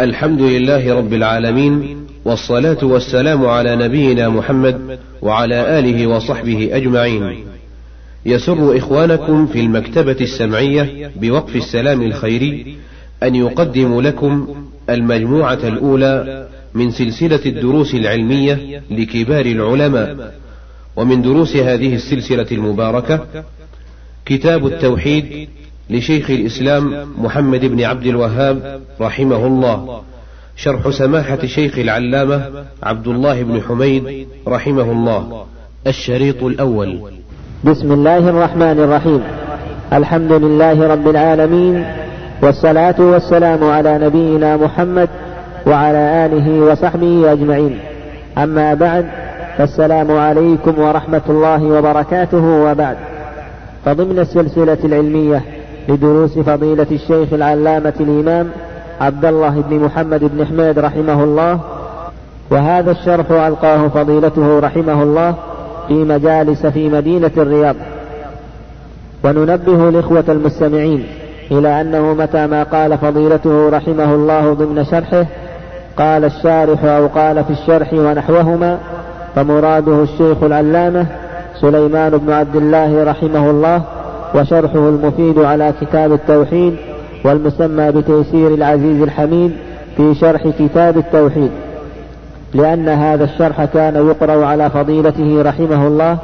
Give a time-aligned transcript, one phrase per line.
[0.00, 7.44] الحمد لله رب العالمين والصلاة والسلام على نبينا محمد وعلى آله وصحبه أجمعين.
[8.26, 12.76] يسر إخوانكم في المكتبة السمعية بوقف السلام الخيري
[13.22, 14.48] أن يقدم لكم
[14.90, 20.34] المجموعة الأولى من سلسلة الدروس العلمية لكبار العلماء،
[20.96, 23.26] ومن دروس هذه السلسلة المباركة
[24.26, 25.48] كتاب التوحيد
[25.90, 30.00] لشيخ الإسلام محمد بن عبد الوهاب رحمه الله.
[30.56, 32.42] شرح سماحة شيخ العلامة
[32.82, 35.44] عبد الله بن حميد رحمه الله.
[35.86, 36.98] الشريط الأول.
[37.64, 39.22] بسم الله الرحمن الرحيم.
[39.92, 41.84] الحمد لله رب العالمين
[42.42, 45.08] والصلاة والسلام على نبينا محمد
[45.66, 47.78] وعلى آله وصحبه أجمعين.
[48.38, 49.06] أما بعد
[49.58, 52.44] فالسلام عليكم ورحمة الله وبركاته.
[52.44, 52.96] وبعد
[53.84, 55.42] فضمن السلسلة العلمية
[55.90, 58.48] لدروس فضيلة الشيخ العلامة الإمام
[59.00, 61.60] عبد الله بن محمد بن حميد رحمه الله
[62.50, 65.34] وهذا الشرح ألقاه فضيلته رحمه الله
[65.88, 67.76] في مجالس في مدينة الرياض.
[69.24, 71.06] وننبه الإخوة المستمعين
[71.50, 75.26] إلى أنه متى ما قال فضيلته رحمه الله ضمن شرحه
[75.96, 78.78] قال الشارح أو قال في الشرح ونحوهما
[79.34, 81.06] فمراده الشيخ العلامة
[81.60, 83.82] سليمان بن عبد الله رحمه الله
[84.34, 86.76] وشرحه المفيد على كتاب التوحيد
[87.24, 89.52] والمسمى بتيسير العزيز الحميد
[89.96, 91.50] في شرح كتاب التوحيد.
[92.54, 96.18] لأن هذا الشرح كان يقرأ على فضيلته رحمه الله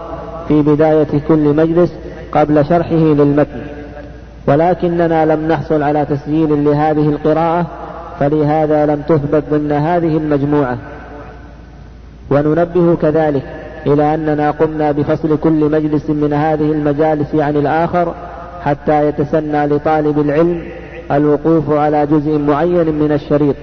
[0.48, 1.92] في بداية كل مجلس
[2.32, 3.60] قبل شرحه للمتن.
[4.46, 7.66] ولكننا لم نحصل على تسجيل لهذه القراءة
[8.20, 10.78] فلهذا لم تثبت ضمن هذه المجموعة.
[12.30, 13.42] وننبه كذلك
[13.86, 18.14] إلى أننا قمنا بفصل كل مجلس من هذه المجالس عن الآخر
[18.62, 20.62] حتى يتسنى لطالب العلم
[21.12, 23.56] الوقوف على جزء معين من الشريط.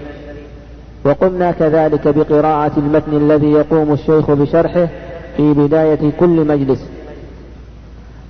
[1.06, 4.88] وقمنا كذلك بقراءة المتن الذي يقوم الشيخ بشرحه
[5.38, 6.86] في بداية كل مجلس.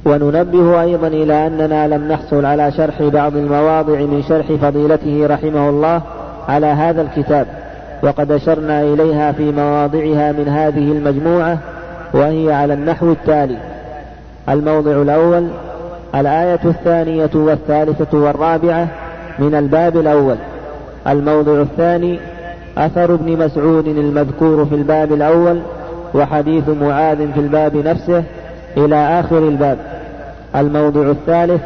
[0.05, 6.01] وننبه أيضا إلى أننا لم نحصل على شرح بعض المواضع من شرح فضيلته رحمه الله
[6.47, 7.47] على هذا الكتاب
[8.03, 11.59] وقد أشرنا إليها في مواضعها من هذه المجموعة
[12.13, 13.57] وهي على النحو التالي.
[14.49, 15.47] الموضع الأول
[16.15, 18.87] الآية الثانية والثالثة والرابعة
[19.39, 20.35] من الباب الأول.
[21.07, 22.19] الموضع الثاني
[22.77, 25.61] أثر ابن مسعود المذكور في الباب الأول
[26.13, 28.23] وحديث معاذ في الباب نفسه
[28.77, 29.77] إلى آخر الباب.
[30.55, 31.61] الموضع الثالث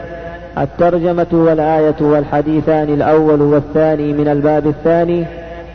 [0.57, 5.25] الترجمة والآية والحديثان الأول والثاني من الباب الثاني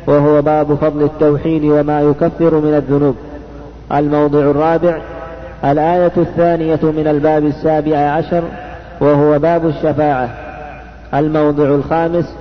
[0.06, 3.16] وهو باب فضل التوحيد وما يكفر من الذنوب.
[3.92, 5.00] الموضع الرابع
[5.64, 8.42] الآية الثانية من الباب السابع عشر
[9.00, 10.30] وهو باب الشفاعة.
[11.14, 12.34] الموضع الخامس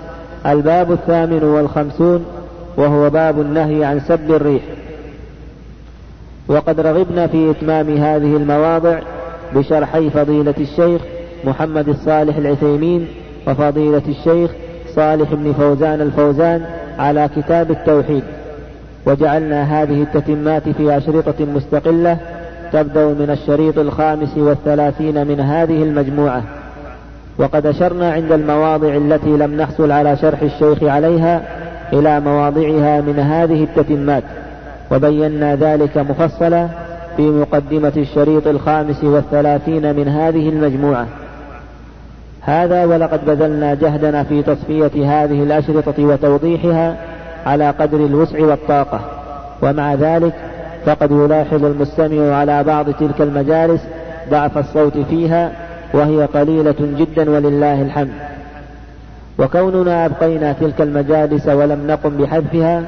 [0.45, 2.25] الباب الثامن والخمسون
[2.77, 4.61] وهو باب النهي عن سب الريح.
[6.47, 8.99] وقد رغبنا في إتمام هذه المواضع
[9.55, 11.01] بشرحي فضيلة الشيخ
[11.43, 13.07] محمد الصالح العثيمين
[13.47, 14.51] وفضيلة الشيخ
[14.95, 16.65] صالح بن فوزان الفوزان
[16.99, 18.23] على كتاب التوحيد.
[19.05, 22.17] وجعلنا هذه التتمات في أشرطة مستقلة
[22.73, 26.43] تبدأ من الشريط الخامس والثلاثين من هذه المجموعة.
[27.37, 31.41] وقد أشرنا عند المواضع التي لم نحصل على شرح الشيخ عليها
[31.93, 34.23] إلى مواضعها من هذه التتمات
[34.91, 36.67] وبينا ذلك مفصلا
[37.17, 41.07] في مقدمة الشريط الخامس والثلاثين من هذه المجموعة.
[42.41, 46.95] هذا ولقد بذلنا جهدنا في تصفية هذه الأشرطة وتوضيحها
[47.45, 48.99] على قدر الوسع والطاقة.
[49.61, 50.33] ومع ذلك
[50.85, 53.81] فقد يلاحظ المستمع على بعض تلك المجالس
[54.29, 55.51] ضعف الصوت فيها
[55.93, 58.13] وهي قليلة جدا ولله الحمد.
[59.39, 62.83] وكوننا أبقينا تلك المجالس ولم نقم بحذفها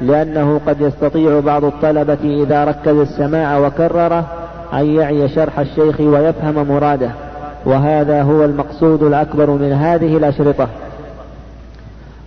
[0.00, 4.24] لأنه قد يستطيع بعض الطلبة إذا ركز السماع وكرره
[4.72, 7.10] أن يعي شرح الشيخ ويفهم مراده.
[7.66, 10.68] وهذا هو المقصود الأكبر من هذه الأشرطة.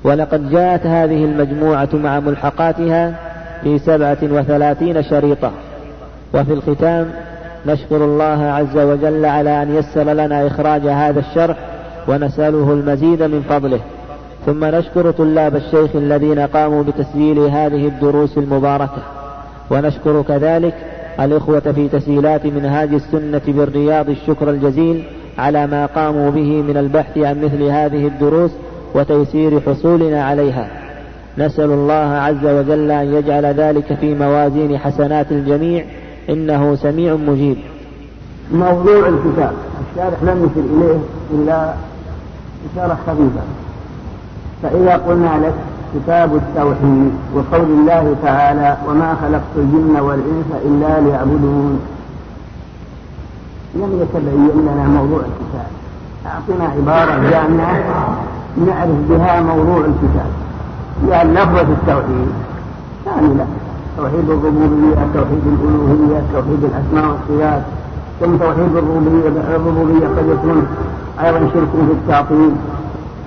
[0.03, 3.13] ولقد جاءت هذه المجموعة مع ملحقاتها
[3.63, 5.51] في سبعة وثلاثين شريطة.
[6.33, 7.11] وفي الختام
[7.65, 11.57] نشكر الله عز وجل على أن يسر لنا إخراج هذا الشرح
[12.07, 13.79] ونسأله المزيد من فضله.
[14.45, 19.01] ثم نشكر طلاب الشيخ الذين قاموا بتسجيل هذه الدروس المباركة.
[19.71, 20.73] ونشكر كذلك
[21.19, 25.03] الإخوة في تسجيلات منهاج السنة بالرياض الشكر الجزيل
[25.37, 28.51] على ما قاموا به من البحث عن مثل هذه الدروس
[28.95, 30.67] وتيسير حصولنا عليها.
[31.37, 35.85] نسأل الله عز وجل أن يجعل ذلك في موازين حسنات الجميع
[36.29, 37.57] إنه سميع مجيب.
[38.53, 39.53] موضوع الكتاب.
[39.91, 40.99] الشارح لم يشر إليه
[41.33, 41.73] إلا
[42.73, 43.41] إشارة خفيفة.
[44.63, 45.53] فإذا قلنا لك
[45.95, 51.79] كتاب التوحيد وقول الله تعالى وما خلقت الجن والإنس إلا ليعبدون
[53.75, 55.71] لم يتبين لنا موضوع الكتاب.
[56.25, 58.17] أعطنا عبارة جامعة
[58.57, 60.31] نعرف بها موضوع الكتاب.
[61.07, 62.27] لأن لفظة التوحيد
[63.05, 63.45] كاملة
[63.97, 67.61] توحيد الربوبية توحيد الألوهية توحيد الأسماء والصفات.
[68.19, 70.67] ثم توحيد الربوبية الربوبية قد يكون
[71.23, 72.51] أيضا شرك في التعطيل.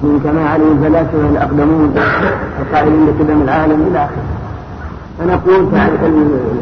[0.03, 1.94] من كما عليه الفلاسفة الأقدمون
[2.61, 4.25] القائلين بقدم العالم إلى آخره.
[5.19, 5.69] فنقول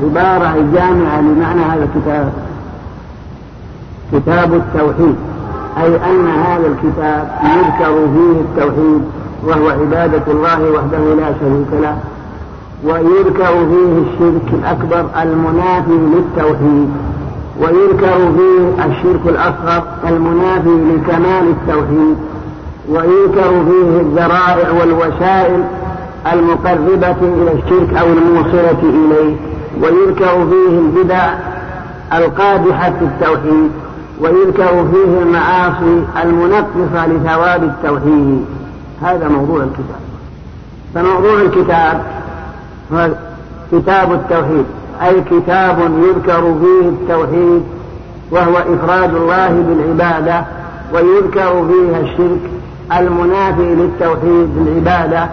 [0.03, 2.33] العبارة الجامعة لمعنى هذا الكتاب.
[4.13, 5.15] كتاب التوحيد.
[5.79, 9.03] أي أن هذا الكتاب يذكر فيه التوحيد
[9.47, 11.97] وهو عبادة الله وحده لا شريك له.
[12.85, 16.91] ويذكر فيه الشرك الأكبر المنافي للتوحيد.
[17.61, 22.17] ويذكر فيه الشرك الأصغر المنافي لكمال التوحيد.
[22.89, 25.65] ويذكر فيه الذرائع والوسائل
[26.33, 29.37] المقربة إلى الشرك أو الموصلة إليه.
[29.83, 31.35] ويذكر فيه البدع
[32.13, 33.71] القادحة في التوحيد.
[34.21, 38.45] ويذكر فيه المعاصي المنقصة لثواب التوحيد.
[39.03, 40.03] هذا موضوع الكتاب.
[40.95, 42.03] فموضوع الكتاب
[42.93, 43.11] هو
[43.73, 44.65] كتاب التوحيد
[45.03, 47.63] أي كتاب يذكر فيه التوحيد
[48.31, 50.45] وهو إفراد الله بالعبادة
[50.95, 52.41] ويذكر فيها الشرك
[52.99, 55.29] المنافي للتوحيد بالعبادة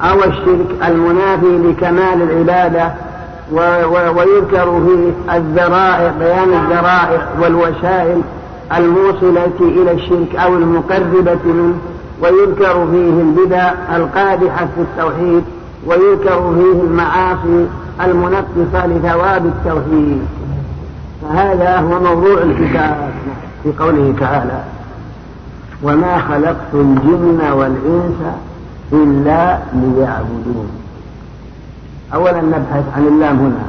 [0.00, 2.92] أو الشرك المنافي لكمال العبادة
[3.52, 8.22] ويذكر فيه الذرائع بيان الذرائع والوسائل
[8.76, 11.74] الموصلة إلى الشرك أو المقربة منه
[12.22, 15.42] ويذكر فيه البدع القادحة في التوحيد
[15.86, 17.66] ويذكر فيه المعاصي
[18.04, 20.22] المنقصة لثواب التوحيد.
[21.22, 23.10] فهذا هو موضوع الكتاب
[23.62, 24.62] في قوله تعالى
[25.82, 28.34] وما خلقت الجن والإنس
[28.92, 30.79] إلا ليعبدون.
[32.14, 33.64] أولا نبحث عن اللام هنا.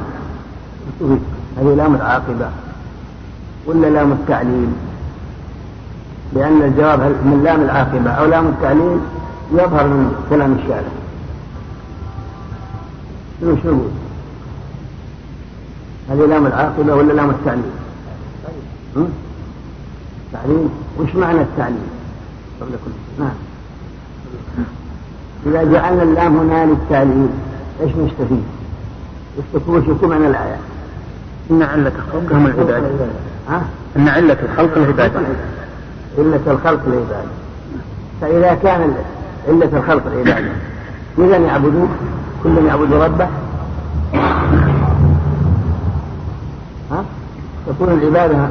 [1.58, 2.50] هذه لام العاقبة
[3.66, 4.68] ولا لام التعليل؟
[6.32, 8.98] لأن الجواب من لام العاقبة أو لام التعليل
[9.52, 10.92] يظهر من كلام الشارع.
[13.40, 13.80] شنو شنو
[16.10, 17.72] هذه لام العاقبة ولا لام التعليل؟
[20.32, 20.68] تعليل؟
[20.98, 21.88] وش معنى التعليل؟
[22.60, 23.34] قبل كل نعم.
[25.46, 27.28] إذا جعلنا اللام هنا للتعليل
[27.80, 28.42] إيش نستفيد؟
[29.68, 30.56] وش يكون معنى الآية؟
[31.50, 32.88] إن علة خلقهم العبادة
[33.48, 33.62] ها؟
[33.96, 35.20] إن علة الخلق العبادة
[36.18, 36.80] علة الخلق.
[36.86, 37.30] العبادة
[38.20, 38.94] فإذا كان
[39.48, 40.52] علة الخلق العبادة
[41.18, 41.88] إذا يعبدون.
[42.44, 43.28] كل يعبد ربه.
[46.90, 47.04] ها؟
[47.66, 48.48] تكون العبادة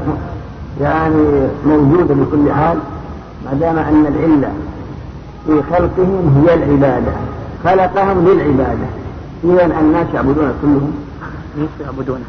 [0.81, 2.77] يعني موجودة بكل حال
[3.45, 4.51] ما دام أن العلة
[5.47, 7.11] في خلقهم هي العبادة.
[7.63, 9.00] خلقهم للعبادة.
[9.43, 10.93] إذا الناس يعبدون كلهم؟
[11.57, 12.25] ليس يعبدونه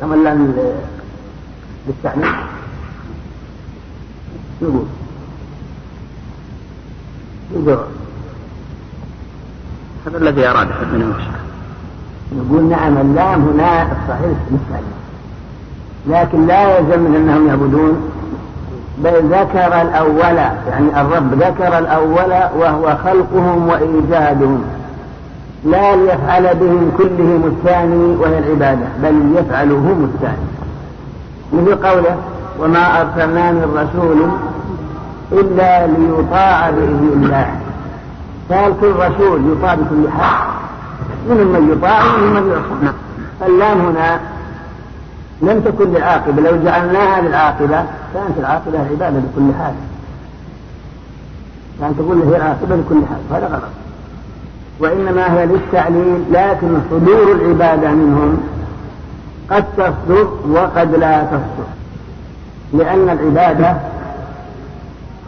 [0.00, 0.34] كما لا
[1.86, 2.34] للتعليم
[4.62, 4.84] يقول
[7.54, 7.78] يقول
[10.06, 11.38] هذا الذي أراد ابن المشكل
[12.36, 14.98] يقول نعم اللام هنا الصحيح للتعليم
[16.08, 18.10] لكن لا يلزم من أنهم يعبدون.
[18.98, 20.36] بل ذكر الأول
[20.68, 24.64] يعني الرب ذكر الأول وهو خلقهم وإيجادهم.
[25.64, 30.48] لا ليفعل بهم كلهم الثاني وهي العبادة بل يفعل هم الثاني.
[31.52, 32.16] مثل قوله
[32.60, 34.30] وما أرسلنا من رسول
[35.32, 37.50] إلا ليطاع بإذن الله.
[38.50, 40.48] قال كل رسول يطاع بكل حال.
[41.28, 42.94] منهم من يطاع ومنهم من يعصى
[43.40, 44.20] فاللام هنا
[45.42, 49.74] لم تكن للعاقبة لو جعلناها للعاقبة كانت العاقبة عبادة بكل حال.
[51.80, 53.87] كان تقول هي العاقبة بكل حال هذا غلط.
[54.80, 58.40] وإنما هي للتعليل لكن صدور العبادة منهم
[59.50, 61.68] قد تصدر وقد لا تصدر
[62.72, 63.76] لأن العبادة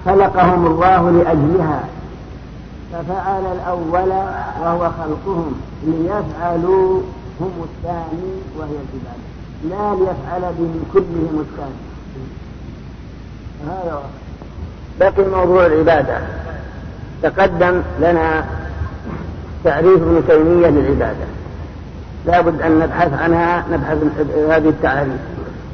[0.05, 1.85] خلقهم الله لأجلها
[2.93, 4.11] ففعل الأول
[4.63, 5.55] وهو خلقهم
[5.85, 7.01] ليفعلوا
[7.41, 9.31] هم الثاني وهي العبادة.
[9.65, 11.81] لا ليفعل بهم كلهم الثاني.
[13.67, 14.03] هذا
[15.01, 16.19] بقي موضوع العبادة.
[17.23, 18.45] تقدم لنا
[19.65, 21.27] تعريف ابن تيمية للعبادة.
[22.27, 23.97] لابد أن نبحث عنها نبحث
[24.51, 25.21] هذه التعريف.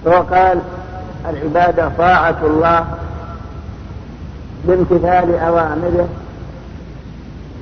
[0.04, 0.58] فهو قال
[1.30, 2.84] العبادة طاعة الله
[4.64, 6.08] بامتثال أوامره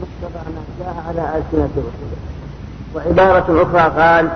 [0.00, 2.25] مقتضى ما جاء على ألسنة رسله
[2.95, 4.28] وعبارة أخرى قال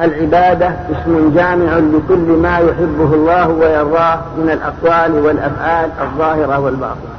[0.00, 7.16] العبادة اسم جامع لكل ما يحبه الله ويرضاه من الأقوال والأفعال الظاهرة والباطنة.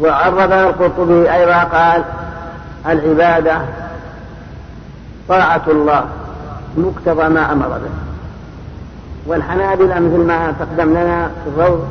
[0.00, 2.04] وعرض القرطبي أيضا قال
[2.86, 3.58] العبادة
[5.28, 6.04] طاعة الله
[6.76, 7.90] مقتضى ما أمر به.
[9.26, 11.88] والحنابلة مثل ما تقدم لنا في الروض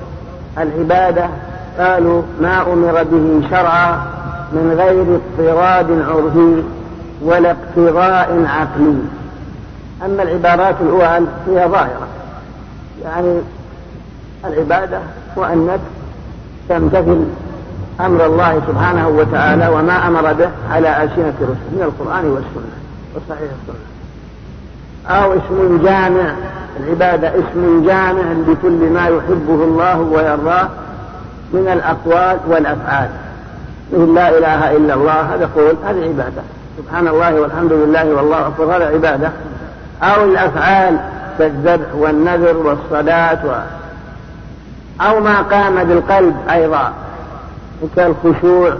[0.58, 1.30] العبادة
[1.80, 3.92] قالوا ما أمر به شرعا
[4.52, 6.64] من غير اضطراد عرفي
[7.22, 8.96] ولا اقتضاء عقلي.
[10.06, 12.08] أما العبارات الأول هي ظاهرة.
[13.04, 13.42] يعني
[14.46, 15.00] العبادة
[15.38, 15.80] هو أنك
[16.70, 17.26] تمتثل
[18.00, 22.78] أمر الله سبحانه وتعالى وما أمر به على ألسنة الرسل من القرآن والسنة.
[23.16, 23.88] وصحيح السنة
[25.08, 26.34] أو اسم جامع.
[26.80, 30.70] العبادة اسم جامع لكل ما يحبه الله ويرضاه
[31.54, 33.10] من الأقوال والأفعال.
[33.94, 35.22] مثل لا إله إلا الله.
[35.22, 36.42] هذا قول هذه عبادة.
[36.78, 38.76] سبحان الله والحمد لله والله أكبر.
[38.76, 39.32] هذا عبادة.
[40.04, 41.00] أو الأفعال
[41.40, 43.52] كالذبح والنذر والصلاة و...
[45.04, 46.94] أو ما قام بالقلب أيضا.
[47.96, 48.74] كالخشوع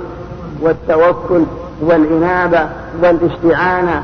[0.62, 1.44] والتوكل
[1.82, 2.70] والإنابة
[3.04, 4.04] والإستعانة.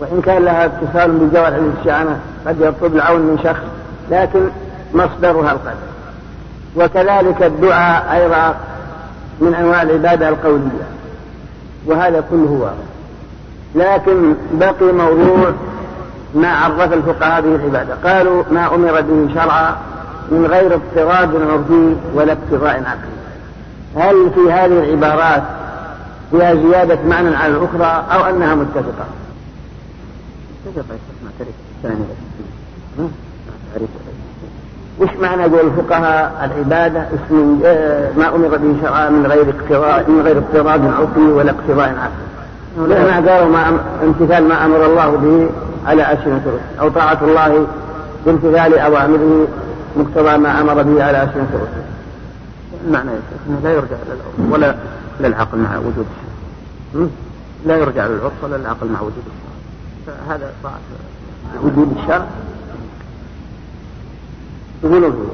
[0.00, 3.62] وإن كان لها اتصال بجوارح الاستعانة قد يطلب العون من شخص
[4.10, 4.40] لكن
[4.94, 5.78] مصدرها القلب
[6.76, 8.54] وكذلك الدعاء أيضا
[9.40, 10.86] من أنواع العبادة القولية
[11.86, 12.90] وهذا كله واضح.
[13.74, 15.52] لكن بقي موضوع
[16.34, 17.94] ما عرف الفقهاء به العبادة.
[18.04, 19.76] قالوا ما أمر به شرعا
[20.30, 23.19] من غير اضطراد عرفي ولا اقتضاء عقلي.
[23.96, 25.42] هل في هذه العبارات
[26.30, 29.04] فيها زيادة معنى على الأخرى أو أنها متفقة؟
[35.00, 40.22] وش معنى يقول الفقهاء العبادة اسم آه، ما أمر به شرعا من غير اقتضاء من
[40.24, 42.94] غير اضطراد عرفي ولا اقتضاء عقلي.
[42.94, 45.50] لما قالوا ما امتثال ما أمر الله به
[45.86, 47.66] على ألسنة الرسل أو طاعة الله
[48.26, 49.46] بامتثال أوامره
[49.96, 51.89] مقتضى ما أمر به على ألسنة الرسل.
[52.88, 54.76] معنى يا شيخ لا يرجع للعرف ولا
[55.20, 57.06] للعقل مع وجود الشرع.
[57.66, 60.16] لا يرجع للعرف ولا للعقل مع وجود الشرع.
[60.26, 60.78] فهذا طاعة
[61.62, 62.26] وجود الشرع.
[64.84, 65.30] يقولون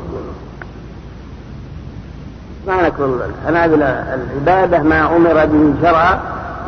[2.66, 6.20] ما نقول الحنابلة العبادة ما أمر به شرعا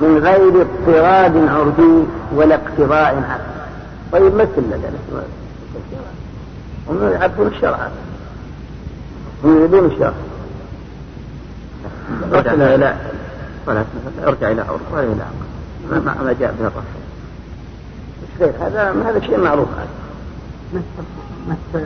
[0.02, 2.04] من غير اضطراد عرفي
[2.34, 3.58] ولا اقتضاء عقلي
[4.12, 4.90] طيب مثل لنا
[6.88, 7.88] هم يعرفون الشرع.
[9.44, 10.12] هم يريدون الشرع.
[12.32, 12.94] ارجع إلى
[14.26, 16.82] ارجع إلى عرف ولا إلى عقل ما جاء به الرسول
[18.40, 19.68] غير هذا هذا شيء معروف.
[19.68, 20.82] هذا
[21.48, 21.82] مس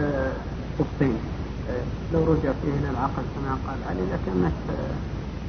[0.79, 1.17] خفين
[2.15, 4.53] لو رجع فيه إلى العقل كما قال علي لكن مس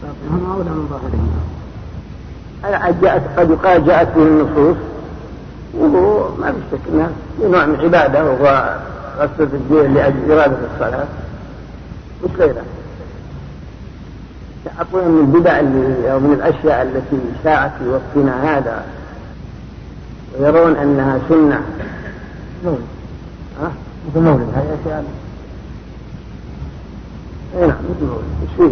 [0.03, 1.30] باطنهم أولى من ظاهرهم.
[3.01, 4.77] جاءت قد يقال جاءت به النصوص
[5.74, 7.10] وهو ما في شك إنها
[7.42, 8.77] نوع من عبادة وهو
[9.18, 11.06] غسل الدين لأجل إرادة الصلاة
[12.24, 12.63] وش غيره؟
[14.65, 15.60] يعطون من البدع
[16.12, 18.84] أو من الأشياء التي شاعت في وقتنا هذا.
[20.39, 21.62] ويرون أنها سنة.
[22.65, 22.79] مولد
[23.62, 23.72] ها؟
[24.10, 25.05] مثل مولد هذه أشياء.
[27.55, 28.72] اي نعم مثل مولد إيش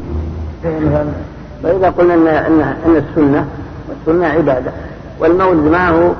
[0.63, 1.03] فيه؟
[1.63, 3.45] فإذا قلنا أن أن أن السنة
[3.89, 4.71] والسنة عبادة.
[5.19, 6.11] والمولد ما هو؟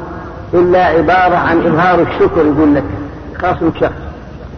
[0.53, 2.83] إلا عبارة عن إظهار الشكر يقول لك.
[3.41, 3.91] خاص شخص.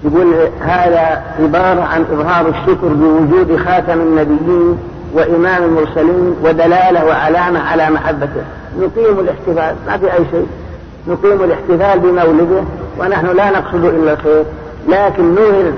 [0.05, 4.77] يقول هذا عبارة عن إظهار الشكر بوجود خاتم النبيين
[5.13, 8.43] وإمام المرسلين ودلالة وعلامة على محبته.
[8.79, 10.47] نقيم الاحتفال ما في أي شيء.
[11.07, 12.63] نقيم الاحتفال بمولده
[12.99, 14.43] ونحن لا نقصد إلا الخير.
[14.89, 15.71] لكن نظهر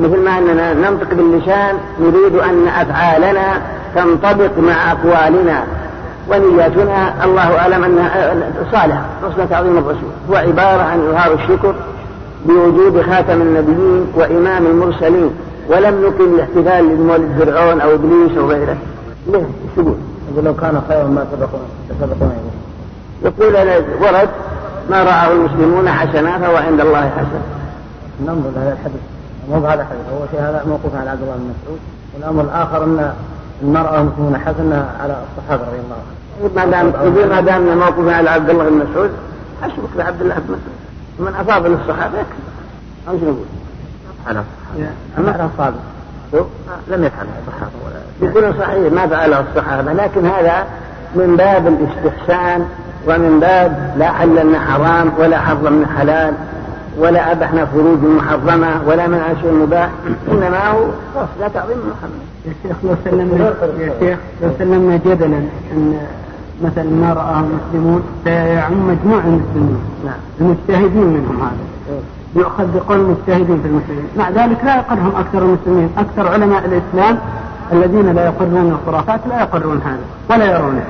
[0.00, 3.60] مثل ما أننا ننطق باللسان نريد أن أفعالنا
[3.94, 5.64] تنطبق مع أقوالنا
[6.30, 7.24] ونياتنا.
[7.24, 8.34] الله أعلم أنها
[8.72, 10.10] صالحة حسن تعظيم الرسول.
[10.30, 11.74] هو عبارة عن إظهار الشكر
[12.46, 15.30] بوجود خاتم النبيين وإمام المرسلين.
[15.68, 18.76] ولم نقم الاحتفال لمولد فرعون أو إبليس أو غيره
[19.26, 19.46] ليه؟
[19.78, 19.94] يقول؟
[20.44, 22.34] لو كان خيرا ما سبقونا
[23.22, 23.54] يقول
[24.02, 24.28] ورد
[24.90, 27.40] ما رآه المسلمون حسنا فهو عند الله حسن
[28.20, 29.00] ننظر هذا الحديث
[29.50, 31.78] مو بهذا الحديث هو شيء هذا موقوف على عبد الله بن مسعود
[32.14, 33.12] والأمر الآخر أن
[33.62, 36.54] المرأة المسلمون حسنة على الصحابة رضي الله عنهم.
[36.56, 39.10] ما دام ما دام موقوف على عبد الله بن مسعود
[39.62, 40.60] حسبك بعبد الله بن مسعود
[41.18, 43.36] من أفاضل الصحابة يكفي؟
[44.26, 45.76] على الصحابة على الصحابة
[46.88, 50.66] لم يفعل الصحابة ولا يقولون صحيح ما فعله الصحابة لكن هذا
[51.14, 52.66] من باب الاستحسان
[53.08, 56.34] ومن باب لا حللنا حرام ولا حرمنا حلال
[56.98, 59.90] ولا أبحنا فروج محرمة ولا من شيء مباح
[60.30, 60.84] إنما هو
[61.40, 62.26] لا تعظيم محمد.
[62.46, 65.36] يا شيخ لو سلمنا يا شيخ لو سلمنا جدلا
[65.72, 65.98] أن
[66.62, 69.80] مثلا ما رآه المسلمون سيعم مجموع المسلمين.
[70.04, 70.14] نعم.
[70.40, 71.98] المجتهدين منهم هذا.
[72.36, 74.08] يؤخذ بقول المجتهدين في المسلمين.
[74.18, 77.18] مع ذلك لا يقرهم أكثر المسلمين أكثر علماء الإسلام
[77.72, 80.84] الذين لا يقرون الخرافات لا يقرون هذا ولا يرونه.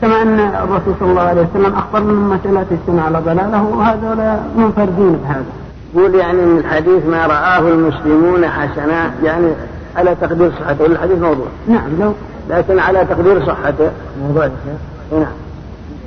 [0.00, 5.18] كما أن الرسول صلى الله عليه وسلم أخبر من مسألة السنة على ضلالة وهذا منفردين
[5.24, 5.44] بهذا.
[5.94, 9.46] يقول يعني من الحديث ما رآه المسلمون حسنا يعني
[9.96, 10.86] على تقدير صحته.
[10.86, 11.46] الحديث موضوع.
[11.68, 12.12] نعم لو
[12.50, 13.90] لكن على تقدير صحته.
[14.22, 14.48] موضوع
[15.12, 15.26] نعم.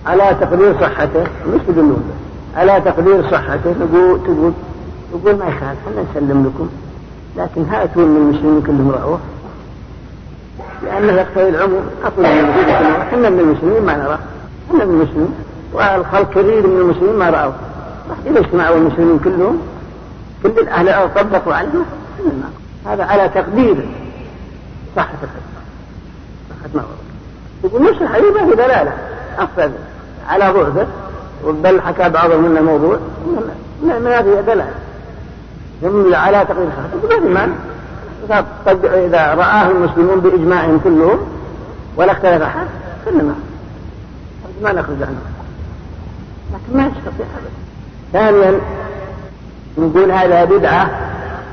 [0.05, 1.23] على تقدير صحته.
[1.53, 2.03] مش تدلون
[2.55, 4.53] على تقدير صحته تقول تقول
[5.11, 6.69] تقول ما يخالف إحنا نسلم لكم.
[7.37, 9.19] لكن هاتوا من المسلمين كلهم رأوه
[10.83, 14.19] لأنه يقتضي العموم أقول إحنا من المسلمين ما نراه
[14.69, 15.33] إحنا من المسلمين.
[15.73, 17.53] والخلق كثير من المسلمين ما رأوه
[18.25, 19.61] إذا اجتمعوا المسلمين كلهم؟
[20.43, 21.69] كل الأهل الأرض طبقوا عليه
[22.85, 23.85] هذا على تقدير
[24.95, 25.55] صحة الحديث
[26.49, 26.83] صحة ما
[27.63, 28.93] يقول نفس الحديث ما في دلالة.
[29.37, 29.71] أقصد
[30.29, 30.87] على ضعفه
[31.43, 32.97] بل حكى بعضهم من الموضوع
[33.83, 34.73] من هذه دلالة
[35.81, 37.49] يدل على تقدير صحته ما
[38.27, 41.19] في قد إذا رآه المسلمون بإجماعهم كلهم
[41.97, 42.67] ولا اختلف أحد
[43.05, 43.35] كلنا
[44.63, 45.17] ما نخرج عنه.
[46.53, 47.51] لكن ما يستطيع أبدا.
[48.13, 48.59] ثانيا
[49.77, 50.89] نقول هذا بدعة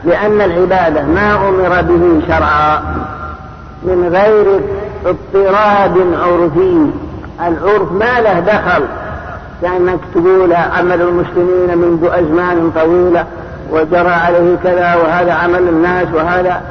[0.04, 2.78] لأن العبادة ما أمر به شرعا
[3.82, 4.60] من غير
[5.06, 6.90] اضطراد عرفي.
[7.40, 8.84] العرف ما له دخل.
[9.62, 13.26] كأنك تقول عمل المسلمين منذ أزمان طويلة
[13.70, 16.62] وجرى عليه كذا وهذا عمل الناس وهذا.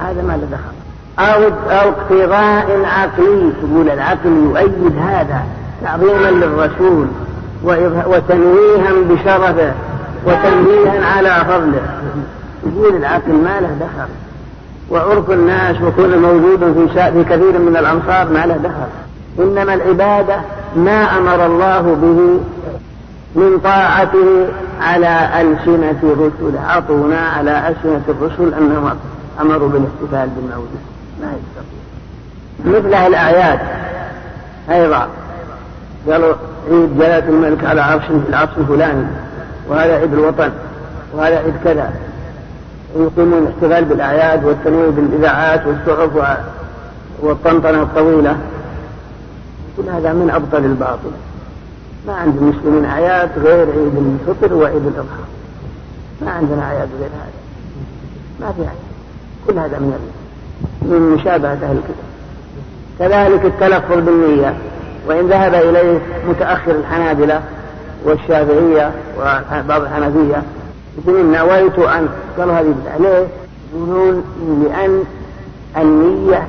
[0.00, 0.76] هذا ما له دخل.
[1.18, 5.40] أو أو اقتضاء عقلي تقول العقل يؤيد هذا
[5.84, 7.06] تعظيما للرسول
[8.06, 9.72] وتنويها بشرفه
[10.26, 11.82] وتنبيها على فضله.
[12.66, 14.08] يقول العقل ما له دخل.
[14.90, 18.88] وعرف الناس وكون موجود في كثير من الأمصار ما له دخل.
[19.38, 20.36] إنما العبادة
[20.76, 22.40] ما أمر الله به
[23.34, 24.46] من طاعته
[24.80, 28.96] على ألسنة الرسل عطونا على ألسنة الرسل أنهم
[29.40, 30.68] أمروا بالاحتفال بالمولد
[31.20, 32.78] ما يستطيع.
[32.78, 33.58] مثل الأعياد
[34.70, 35.08] أيضا.
[36.10, 36.34] قالوا
[36.70, 39.06] عيد جلالة الملك على عرش في العرش الفلاني
[39.68, 40.50] وهذا عيد الوطن
[41.12, 41.90] وهذا عيد كذا.
[42.96, 46.38] يقيمون الاحتفال بالأعياد والتنويه بالإذاعات والصحف
[47.20, 48.36] والطنطنة الطويلة.
[49.76, 51.10] كل هذا من أبطل الباطل.
[52.06, 55.24] ما عند المسلمين أعياد غير عيد الفطر وعيد الأضحى.
[56.22, 57.32] ما عندنا أعياد غير هذا
[58.40, 58.76] ما في أعياد
[59.46, 60.12] كل هذا من
[60.82, 62.06] من مشابهة أهل الكتاب.
[62.98, 64.56] كذلك التلفظ بالنية.
[65.08, 67.42] وإن ذهب إليه متأخر الحنابلة
[68.04, 70.42] والشافعية وبعض الحنفية
[70.98, 72.08] يقولون نويت أن
[72.38, 73.26] قالوا هذه ليه؟
[73.74, 74.24] يقولون
[74.64, 75.04] لأن
[75.76, 76.48] النية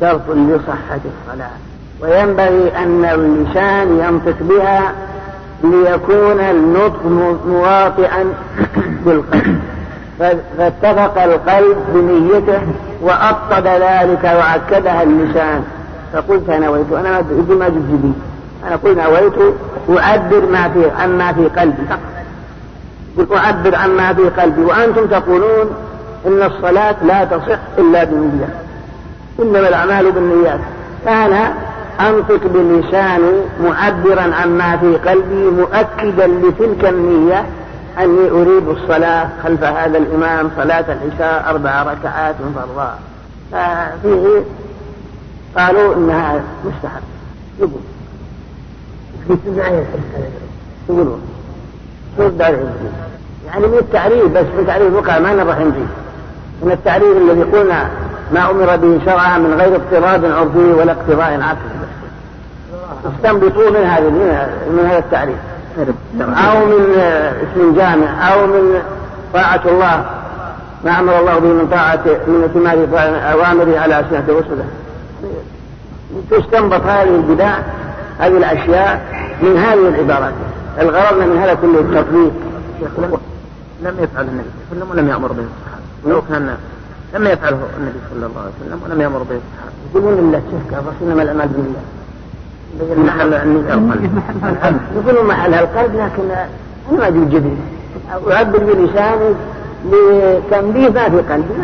[0.00, 1.50] شرط لصحة الصلاة.
[2.02, 4.92] وينبغي أن اللسان ينطق بها
[5.64, 7.06] ليكون النطق
[7.46, 8.24] مواطئا
[9.06, 9.60] بالقلب.
[10.58, 12.60] فاتفق القلب بنيته
[13.02, 15.64] وأبطل ذلك وأكدها اللسان.
[16.12, 17.20] فقلت نويت أنا ما
[17.68, 18.14] جبت
[18.66, 19.54] أنا قلت نويت
[19.98, 21.82] أعبر ما في عما في قلبي.
[23.16, 24.64] فقط أعبر عما في قلبي.
[24.64, 25.70] وأنتم تقولون
[26.26, 28.48] إن الصلاة لا تصح إلا بالنية
[29.40, 30.60] إنما الأعمال بالنيات.
[31.04, 31.52] فأنا
[32.00, 37.46] أنطق بلساني معبرا عما في قلبي مؤكدا لتلك النية
[37.98, 42.98] أني أريد الصلاة خلف هذا الإمام صلاة العشاء أربع ركعات فرضا.
[43.52, 44.42] ففيه
[45.56, 47.02] قالوا إنها مستحب.
[47.58, 47.80] يقول.
[50.88, 51.22] يقولون
[52.16, 52.30] شو
[53.46, 55.86] يعني من التعريف بس من تعريف الفقهاء ما نروح نجي
[56.62, 57.88] من التعريف الذي قلنا
[58.32, 61.78] ما أمر به شرعا من غير اضطراد عرفي ولا اقتضاء عقلي
[63.16, 64.10] استنبطوا من هذا
[64.70, 65.36] من هذا التعريف.
[66.20, 66.94] أو من
[67.42, 68.82] اسم جامع أو من
[69.34, 70.04] طاعة الله.
[70.84, 74.64] ما أمر الله به من طاعة من اتمام أوامره على أسنة رسله.
[76.30, 77.58] تستنبط هذه البدع
[78.18, 79.00] هذه الأشياء
[79.42, 80.32] من هذه العبارات.
[80.80, 82.32] الغرض من هذا كله التطبيق.
[83.82, 85.42] لم يفعل النبي صلى الله عليه وسلم ولم يأمر به.
[85.42, 86.56] الصحابة لو كان
[87.14, 89.72] لم يفعله النبي صلى الله عليه وسلم ولم يأمر به الصحابة.
[89.94, 91.80] يقولون لله شرك الرسول انما الاعمال بالله.
[93.04, 96.48] محل القلب يقولون محلها القلب لكن أنا
[96.98, 97.58] ما أجيب جديد.
[98.30, 99.34] أعبر بلساني
[99.90, 101.54] لتنبيه ما في قلبي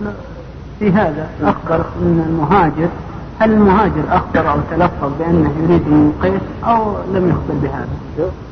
[0.00, 0.12] ما
[0.78, 2.88] في هذا اخبر من المهاجر.
[3.38, 7.88] هل المهاجر اخبر أو تلفظ بأنه يريد من قيس أو لم يخبر بهذا؟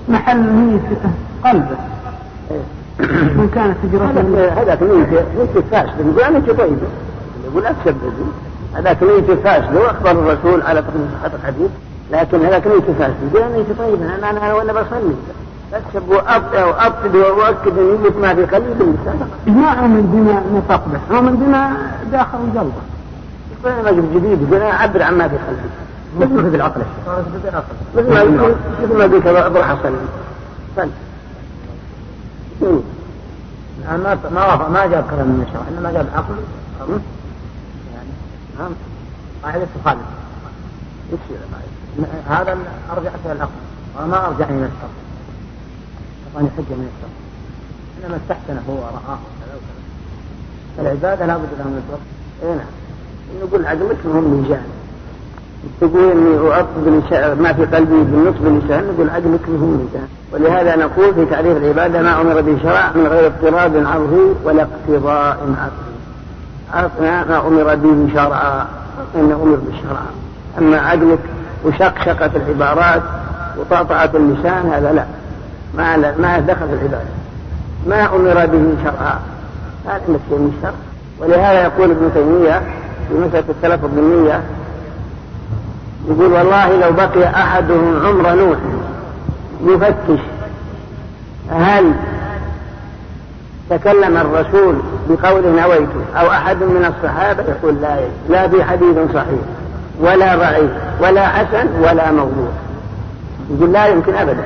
[0.09, 1.11] محل نيته
[1.45, 1.77] قلبه.
[3.09, 6.89] من كانت هجرته هذاك نيته فاسده يقول أنا طيبه
[7.45, 8.13] يقول لا تسبب
[8.75, 11.71] هذاك نيته فاسده واخبر الرسول على صحه الحديث
[12.13, 15.15] لكن هذاك نيته فاسده يقول أنا طيبه أنا أنا وأنا بصلي
[15.75, 21.19] اكتب وابطل وأؤكد نية ما في قلبي باللسان إجماع من بما نطق به.
[21.19, 21.77] ومن بما
[22.13, 22.83] داخل قلبه
[23.53, 25.69] يقول أنا رجل جديد يقول أنا أعبر عن ما في قلبي.
[26.21, 26.83] مثل بالعقل
[27.97, 29.75] مثل ما يقول مثل ما قلت بروح
[32.62, 36.35] ما ما ما جاب كلام من الشرع إنما جاب عقل.
[37.94, 38.75] يعني
[39.42, 40.01] قاعدة تخالف.
[42.29, 42.59] هذا
[42.92, 43.51] أرجع إلى العقل.
[43.99, 44.90] وما ارجعني من الشرع
[46.27, 47.11] أعطاني حجة من الشرع
[48.05, 49.81] انما استحسنه هو ورآه كذا وكذا.
[50.79, 52.01] العبادة لابد لها من الفرق
[52.42, 52.66] اي نعم.
[53.42, 54.64] نقول العقل مثل هم ميزان
[55.81, 56.81] تقول إني أعطي
[57.42, 62.03] ما في قلبي بالنطق باللسان نقول العقل مثل هم ميزان ولهذا نقول في تعريف العبادة
[62.03, 65.90] ما أمر به شرع من غير اضطراب عنه ولا اقتضاء عقلي
[66.75, 68.66] عرفنا ما أمر به شرعا
[69.14, 70.01] إنه أمر بالشرع.
[70.59, 71.19] أما عقلك
[71.64, 73.03] وشقشقة العبارات
[73.59, 75.05] وطاطعة اللسان هذا لا.
[75.77, 77.11] ما ما دخل في العبادة.
[77.87, 79.19] ما أمر به شرعا.
[79.87, 80.75] هذا من الشرع.
[81.19, 82.62] ولهذا يقول ابن تيمية
[83.09, 84.40] في مسألة التلفظ بالنيه
[86.09, 88.59] يقول والله لو بقي أحدهم عمر نوح
[89.66, 90.20] يفتش.
[91.51, 91.92] هل
[93.70, 94.77] تكلم الرسول
[95.09, 99.40] بقوله نويت أو أحد من الصحابة؟ يقول لا لا في حديث صحيح
[100.01, 100.70] ولا ضعيف
[101.01, 102.49] ولا حسن ولا موضوع.
[103.51, 104.44] يقول لا يمكن أبدا.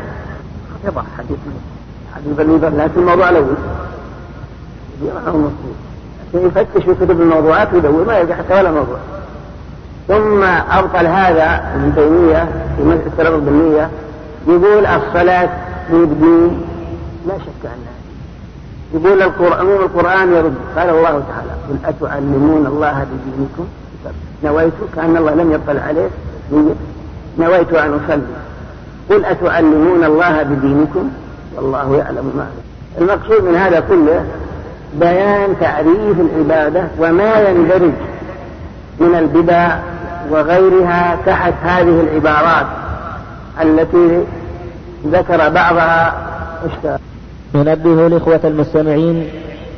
[0.84, 1.38] يضع حديث
[2.14, 3.54] حديث اللي لكن الموضوع الأول
[6.32, 8.98] لكن يفتش في كتب الموضوعات ويدور ما يلقى حتى ولا موضوع.
[10.08, 13.90] ثم أبطل هذا ابن تيمية في مسألة بالنية.
[14.46, 15.48] يقول الصلاة
[15.90, 16.62] بالدين
[17.26, 17.94] لا شك أنها
[18.94, 23.66] يقول القرآن القرآن يرد قال الله تعالى قل أتعلمون الله بدينكم؟
[24.44, 26.08] نويت كأن الله لم يطلع عليه.
[27.38, 28.22] نويت أن أصلي.
[29.10, 31.10] قل أتعلمون الله بدينكم؟
[31.56, 32.46] والله يعلم ما
[32.98, 34.24] المقصود من هذا كله
[34.94, 37.92] بيان تعريف العبادة وما يندرج
[39.00, 39.76] من البدع
[40.30, 42.66] وغيرها تحت هذه العبارات.
[43.62, 44.24] التي
[45.06, 46.14] ذكر بعضها
[46.66, 46.98] اشتهر
[47.54, 49.28] ننبه الإخوة المستمعين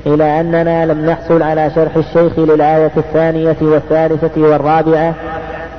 [0.06, 5.14] إلى أننا لم نحصل على شرح الشيخ للآية الثانية والثالثة والرابعة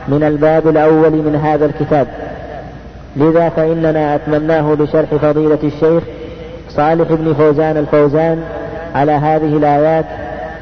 [0.08, 2.08] من الباب الأول من هذا الكتاب.
[3.16, 6.04] لذا فإننا أتممناه بشرح فضيلة الشيخ
[6.70, 8.44] صالح بن فوزان الفوزان
[8.96, 10.06] على هذه الآيات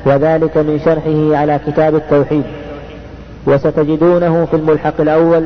[0.05, 2.43] وذلك من شرحه على كتاب التوحيد.
[3.47, 5.45] وستجدونه في الملحق الأول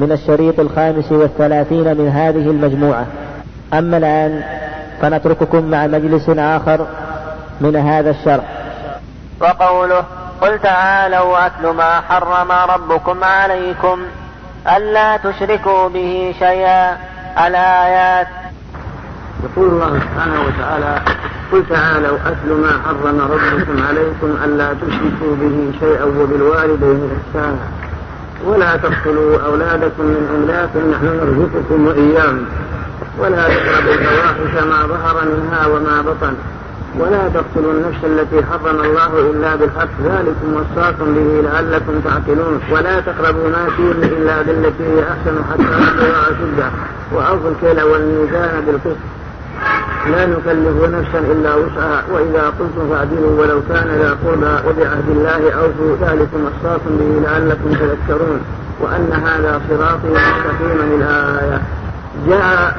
[0.00, 3.06] من الشريط الخامس والثلاثين من هذه المجموعة.
[3.74, 4.42] أما الآن
[5.02, 6.86] فنترككم مع مجلس آخر
[7.60, 8.44] من هذا الشرح.
[9.40, 10.04] وقوله
[10.40, 13.98] قل تعالوا أتل ما حرم ربكم عليكم
[14.76, 16.96] ألا تشركوا به شيئا.
[17.46, 18.26] الآيات.
[19.44, 21.00] يقول الله سبحانه وتعالى
[21.52, 27.79] قل تعالوا أتل ما حرم ربكم عليكم ألا تشركوا به شيئا وبالوالدين إحسانا.
[28.46, 32.44] ولا تقتلوا أولادكم من إملاق نحن نرزقكم وإياهم.
[33.18, 36.34] ولا تقربوا الفواحش ما ظهر منها وما بطن.
[36.98, 39.94] ولا تقتلوا النفس التي حرم الله إلا بالحق.
[40.04, 42.60] ذلكم وصاكم به لعلكم تعقلون.
[42.72, 46.70] ولا تقربوا ما فيه إلا بالتي هي أحسن حتى يبلغ أشده
[47.12, 49.00] وأوفوا الكيل والميزان بالقسط.
[50.10, 55.96] لا نكلف نفسا إلا وسعها وإذا قلتم فاعدلوا ولو كان ذا قربى وبعهد الله أوفوا
[56.00, 58.40] ذلكم وصاكم به لعلكم تذكرون
[58.80, 61.60] وأن هذا صراطي مستقيما الآية
[62.28, 62.76] جاء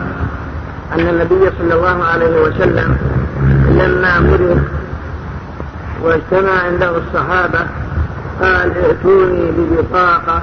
[0.94, 2.98] أن النبي صلى الله عليه وسلم
[3.70, 4.62] لما مرض
[6.04, 7.60] واجتمع عنده الصحابة
[8.42, 10.42] قال ائتوني ببطاقة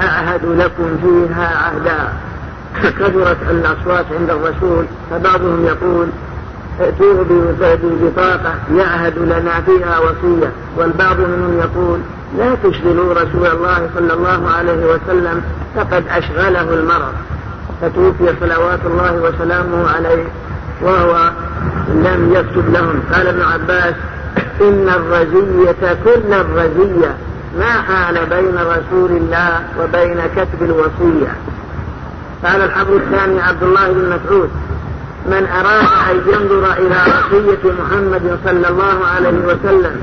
[0.00, 2.12] أعهد لكم فيها عهدا
[2.82, 6.08] كثرت الأصوات عند الرسول فبعضهم يقول
[6.80, 7.24] ائتوه
[7.82, 10.52] ببطاقة يعهد لنا فيها وصية.
[10.76, 11.98] والبعض منهم يقول
[12.38, 15.42] لا تشغلوا رسول الله صلى الله عليه وسلم
[15.76, 17.12] فقد أشغله المرض.
[17.82, 20.24] فتوفي صلوات الله وسلامه عليه
[20.82, 21.30] وهو
[21.88, 23.02] لم يكتب لهم.
[23.12, 23.94] قال ابن عباس
[24.60, 27.14] إن الرزية كل الرزية
[27.58, 31.32] ما حال بين رسول الله وبين كتب الوصية.
[32.46, 34.50] قال الحبر الثاني عبد الله بن مسعود
[35.26, 40.00] من أراد أن ينظر إلى وصية محمد صلى الله عليه وسلم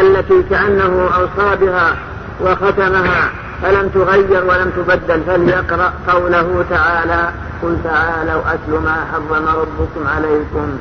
[0.00, 1.96] التي كأنه أوصى بها
[2.40, 3.30] وختمها
[3.62, 7.28] فلم تغير ولم تبدل فليقرأ قوله تعالى
[7.62, 10.78] قل تعالوا أتل ما حرم ربكم عليكم.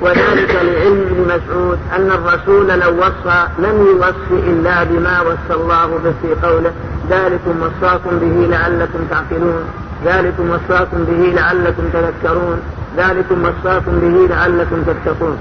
[0.00, 6.14] وذلك لعلم ابن مسعود أن الرسول لو وصى لم يوصي إلا بما وصى الله به
[6.22, 6.72] في قوله
[7.10, 9.64] ذلكم وصاكم به لعلكم تعقلون.
[10.04, 12.60] ذلكم وصاكم به لعلكم تذكرون.
[12.96, 15.36] ذلكم وصاكم به لعلكم تتقون.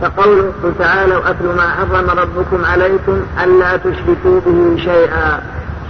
[0.00, 5.42] فقوله تعالوا أتل ما حرم ربكم عليكم ألا تشركوا به شيئا.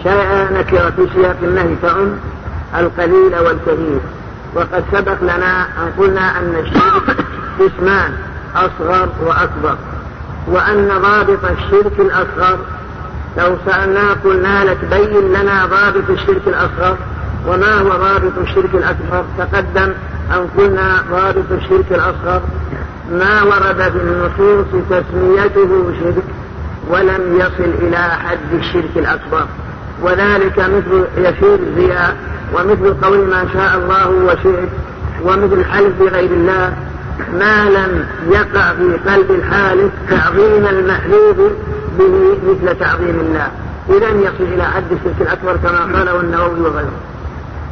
[0.02, 2.10] شيء نكرة في سياق النهي تعم
[2.78, 4.00] القليل والكثير.
[4.54, 7.16] وقد سبق لنا أن قلنا أن الشرك
[7.60, 8.12] قسمان
[8.56, 9.76] أصغر وأكبر.
[10.46, 12.58] وأن ضابط الشرك الأصغر
[13.38, 16.96] لو سألنا قلنا لك بين لنا ضابط الشرك الأصغر
[17.46, 19.24] وما هو ضابط الشرك الأكبر.
[19.38, 19.92] تقدم
[20.34, 22.42] أن قلنا ضابط الشرك الأصغر.
[23.12, 26.24] ما ورد في النصوص تسميته شرك
[26.88, 29.46] ولم يصل إلى حد الشرك الأكبر.
[30.02, 32.16] وذلك مثل يسير الرياء
[32.54, 34.68] ومثل قول ما شاء الله وشئت
[35.22, 36.72] ومثل الحلف بغير الله.
[37.32, 41.36] ما لم يقع في قلب الحالف تعظيم المحلوف
[41.98, 43.48] به مثل تعظيم الله.
[43.88, 46.92] إذا يصل إلى حد الشرك الأكبر كما قاله النووي وغيره.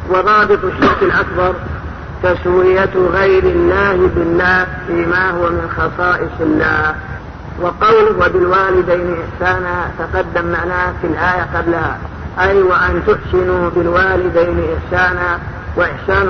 [0.09, 1.53] وضابط الشرك الأكبر
[2.23, 6.95] تسوية غير الله بالله فيما هو من خصائص الله.
[7.61, 11.97] وقوله وبالوالدين إحسانا تقدم معناه في الآية قبلها.
[12.39, 15.39] أي وأن تحسنوا بالوالدين إحسانا
[15.77, 16.27] وإحسان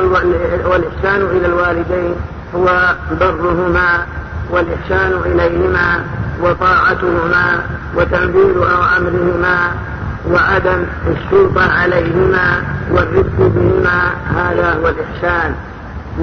[0.66, 2.16] والإحسان إلى الوالدين
[2.56, 4.06] هو برهما
[4.50, 6.04] والإحسان إليهما
[6.42, 7.60] وطاعتهما
[7.96, 8.58] وتنفيذ
[8.98, 9.72] أمرهما
[10.32, 15.56] وعدم السلطة عليهما والرفق بهما هذا هو الإحسان.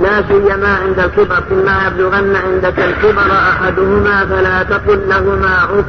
[0.02, 5.84] لا سيما عند الكبر إما يبلغن عندك الكبر أحدهما فلا تقل لهما عف.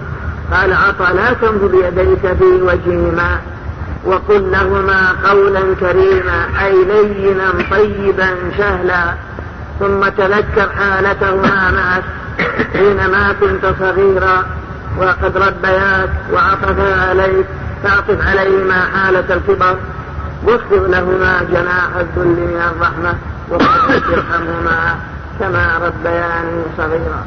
[0.53, 3.39] قال عطى لا تنظر يديك في وجههما
[4.05, 9.13] وقل لهما قولا كريما أي لينا طيبا سهلا
[9.79, 12.03] ثم تذكر حالتهما معك
[12.73, 14.45] حينما كنت صغيرا
[14.97, 17.45] وقد ربياك وعطفا عليك
[17.83, 19.77] فاعطف عليهما حالة الكبر.
[20.43, 23.13] واخفض لهما جناح الذل من الرحمة
[23.49, 24.95] وقل ارحمهما
[25.39, 27.25] كما ربياني صغيرا.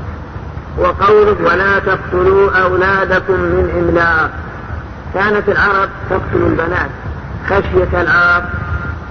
[0.79, 4.31] وقوله ولا تقتلوا أولادكم من إملاق.
[5.15, 6.91] كانت العرب تقتل البنات
[7.47, 8.43] خشية العار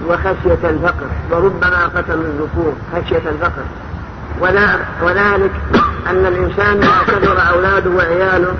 [0.08, 3.62] وخشية الفقر وربما قتلوا الذكور خشية الفقر.
[5.02, 5.50] وذلك
[6.10, 8.54] أن الإنسان إذا كبر أولاده وعياله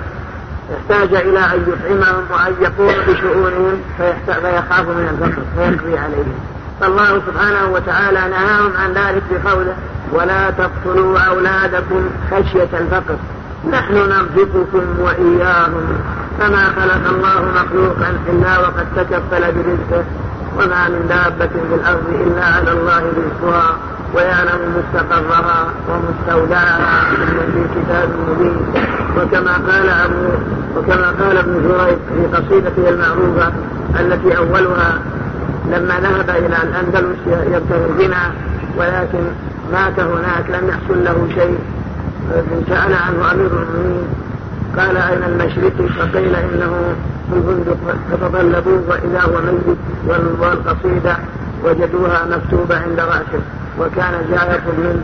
[0.73, 3.81] احتاج إلى أن يطعمهم وأن يقوم بشؤونهم
[4.25, 6.33] فيخاف من الفقر فيقضي عليهم.
[6.81, 9.75] فالله سبحانه وتعالى نهاهم عن ذلك بقوله
[10.11, 13.15] ولا تقتلوا أولادكم خشية الفقر
[13.71, 15.97] نحن نرزقكم وإياهم
[16.39, 20.03] فما خلق الله مخلوقا إلا وقد تكفل برزقه
[20.57, 23.77] وما من دابة في الأرض إلا على الله رزقها
[24.15, 27.05] ويعلم مستقرها ومستودعها
[27.53, 28.57] في كتاب مبين.
[29.17, 30.25] وكما قال أبو
[30.77, 33.53] وكما قال ابن جريج في قصيدته المعروفة
[33.99, 34.99] التي أولها
[35.71, 38.25] لما ذهب إلى الأندلس يبتغي الغنى
[38.77, 39.23] ولكن
[39.73, 41.57] مات هناك لم يحصل له شيء.
[42.69, 44.07] سأل عنه أمير المؤمنين.
[44.77, 46.95] قال أين المشرق فقيل إنه
[47.29, 47.77] في الفندق
[48.11, 49.77] فتطلبوه وإذا هو ميت
[50.39, 51.17] والقصيدة
[51.63, 53.43] وجدوها مكتوبة عند رأسه.
[53.79, 55.03] وكان يطلب منه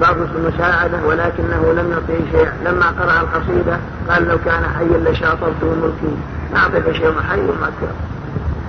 [0.00, 3.78] بعض المساعدة ولكنه لم يعطيه شيء لما قرأ القصيدة
[4.10, 6.16] قال لو كان حيا لشاطرته ملكي
[6.52, 7.70] ما أعطيك شيء حي وما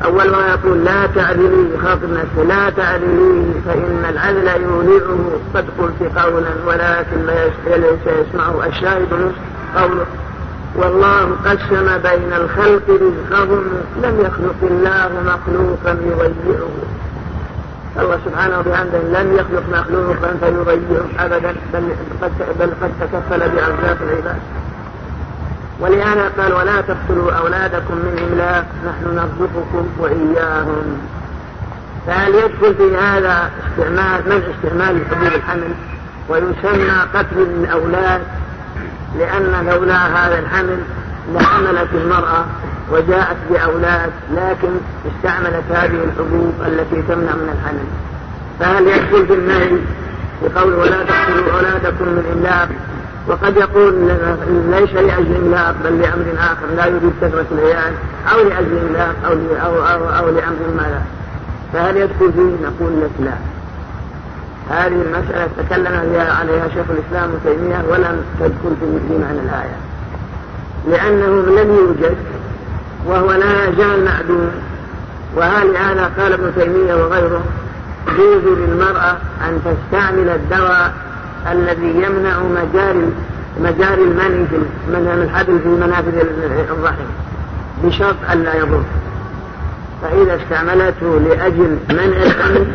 [0.06, 5.18] أول ما يقول لا تعدلي يخاطب نفسه لا تعدلي فإن العدل يولعه.
[5.56, 7.26] قد قلت قولا ولكن
[7.68, 9.32] ليس يسمعه الشاهد
[9.76, 10.06] قوله.
[10.76, 13.64] والله قسم بين الخلق رزقهم
[14.04, 16.70] لم يخلق الله مخلوقا يضيعه.
[18.00, 21.84] الله سبحانه وبحمده لم يخلق مخلوقا فيضيعه أبدا بل
[22.22, 24.40] قد بل قد تكفل بارزاق العباد.
[25.80, 30.98] ولهذا قال ولا تقتلوا أولادكم من املاق نحن نرزقكم وإياهم.
[32.08, 35.74] فهل يدخل في هذا استعمال من استعمال حبوب الحمل؟
[36.30, 38.22] ويسمى قتل الأولاد.
[39.18, 40.80] لأن لولا هذا الحمل
[41.36, 42.46] لحملت المرأة
[42.92, 44.70] وجاءت بأولاد لكن
[45.08, 47.86] استعملت هذه الحبوب التي تمنع من الحمل.
[48.60, 49.72] فهل يدخل في النهي
[50.44, 52.70] بقول ولا تقتلوا أولادكم من إملاق.
[53.28, 53.94] وقد يقول
[54.72, 56.66] ليس لأجل إملاق بل لأمر آخر.
[56.76, 57.94] لا يريد كثرة العيال
[58.34, 59.32] أو لأجل إملاق أو,
[59.66, 61.02] أو, أو, أو لأمر ما لا
[61.74, 63.34] فهل يدخل فيه؟ نقول لك لا.
[64.70, 68.76] هذه المسألة تكلم عليها شيخ الإسلام ابن تيمية ولم تدخل
[69.08, 69.78] في معنى الآية.
[70.88, 72.18] لأنه لم يوجد
[73.06, 74.52] وهو لا يزال معدوم.
[75.36, 77.44] وهذا قال ابن تيمية وغيره
[78.10, 80.94] يجوز للمرأة أن تستعمل الدواء
[81.52, 83.12] الذي يمنع مجاري
[83.62, 84.58] مجاري المني في
[85.24, 86.18] الحبل في منافذ
[86.70, 87.06] الرحم
[87.84, 88.84] بشرط ألا يضر.
[90.02, 92.66] فإذا استعملته لأجل منع الحمل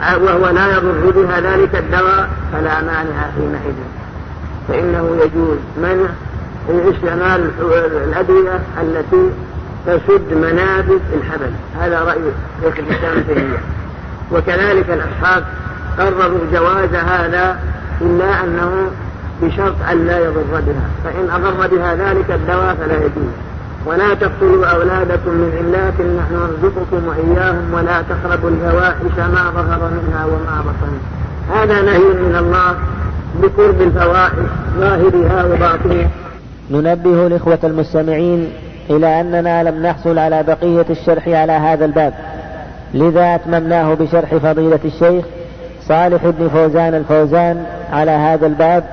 [0.00, 3.76] وهو لا يضر بها ذلك الدواء فلا مانع حينئذ
[4.68, 6.08] فإنه يجوز منع
[6.70, 7.50] استعمال
[8.08, 9.30] الأدوية التي
[9.86, 11.50] تسد منابت الحبل.
[11.80, 12.20] هذا رأي
[12.62, 13.58] شيخ الإسلام تيمية.
[14.32, 15.44] وكذلك الأصحاب
[15.98, 17.58] قرروا جواز هذا
[18.00, 18.90] إلا أنه
[19.42, 20.88] بشرط أن لا يضر بها.
[21.04, 23.32] فإن أضر بها ذلك الدواء فلا يجوز.
[23.86, 30.62] ولا تقتلوا أولادكم من علات نحن نرزقكم وإياهم ولا تقربوا الفواحش ما ظهر منها وما
[30.66, 30.92] بطن.
[31.54, 32.74] هذا نهي من الله
[33.42, 36.08] بقرب الفواحش ظاهرها وباطنها.
[36.70, 38.52] ننبه الإخوة المستمعين
[38.90, 42.12] إلى أننا لم نحصل على بقية الشرح على هذا الباب.
[42.94, 45.24] لذا أتممناه بشرح فضيلة الشيخ
[45.88, 48.84] صالح بن فوزان الفوزان على هذا الباب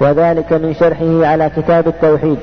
[0.00, 2.38] وذلك من شرحه على كتاب التوحيد.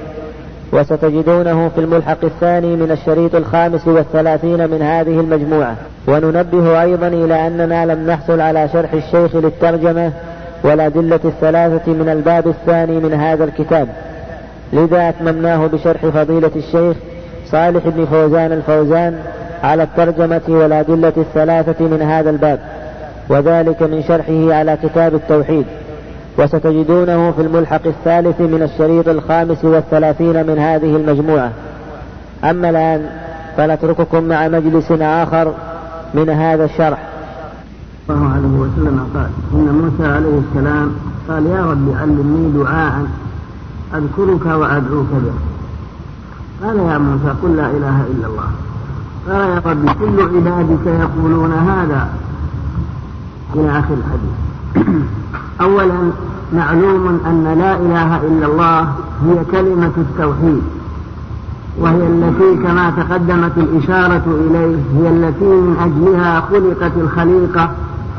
[0.74, 5.76] وستجدونه في الملحق الثاني من الشريط الخامس والثلاثين من هذه المجموعة.
[6.08, 10.12] وننبه أيضا إلى أننا لم نحصل على شرح الشيخ للترجمة
[10.64, 13.88] والأدلة الثلاثة من الباب الثاني من هذا الكتاب.
[14.74, 16.98] لذا أتممناه بشرح فضيلة الشيخ
[17.52, 19.20] صالح بن فوزان الفوزان
[19.64, 22.60] على الترجمة والأدلة الثلاثة من هذا الباب.
[23.30, 25.66] وذلك من شرحه على كتاب التوحيد.
[26.38, 31.52] وستجدونه في الملحق الثالث من الشريط الخامس والثلاثين من هذه المجموعة.
[32.44, 33.10] أما الآن
[33.58, 35.54] فنترككم مع مجلس آخر
[36.14, 37.10] من هذا الشرح.
[38.10, 40.92] الله عليه وسلم قال إن موسى عليه السلام
[41.30, 43.06] قال يا رب علمني دعاء
[43.94, 45.34] أذكرك وأدعوك به.
[46.68, 48.50] قال يا موسى قل لا إله إلا الله.
[49.28, 52.08] قال يا رب كل عبادك يقولون هذا.
[53.56, 55.04] إلى آخر الحديث.
[55.62, 56.12] أولا
[56.54, 58.82] معلوم أن لا إله إلا الله
[59.26, 60.62] هي كلمة التوحيد
[61.80, 67.70] وهي التي كما تقدمت الإشارة إليه هي التي من أجلها خلقت الخليقة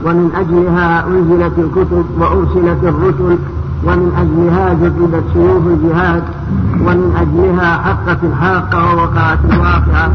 [0.04, 3.38] ومن أجلها أنزلت الكتب وأرسلت الرسل
[3.86, 6.22] ومن أجلها جذبت سيوف الجهاد
[6.80, 10.10] ومن أجلها حقت الحاقة ووقعت الواقعة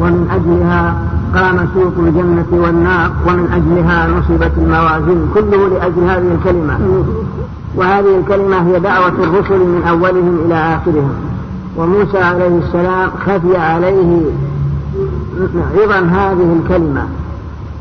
[0.00, 0.94] ومن أجلها
[1.34, 6.78] قام سوق الجنة والنار ومن أجلها نصبت الموازين كله لأجل هذه الكلمة.
[7.76, 11.12] وهذه الكلمة هي دعوة الرسل من أولهم إلى آخرهم.
[11.76, 14.22] وموسى عليه السلام خفي عليه.
[15.76, 17.02] عظم هذه الكلمة.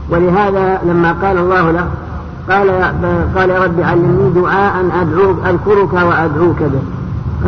[0.09, 1.87] ولهذا لما قال الله له
[2.49, 2.69] قال
[3.35, 6.81] قال يا رب علمني دعاء أدعوك أذكرك وأدعوك به.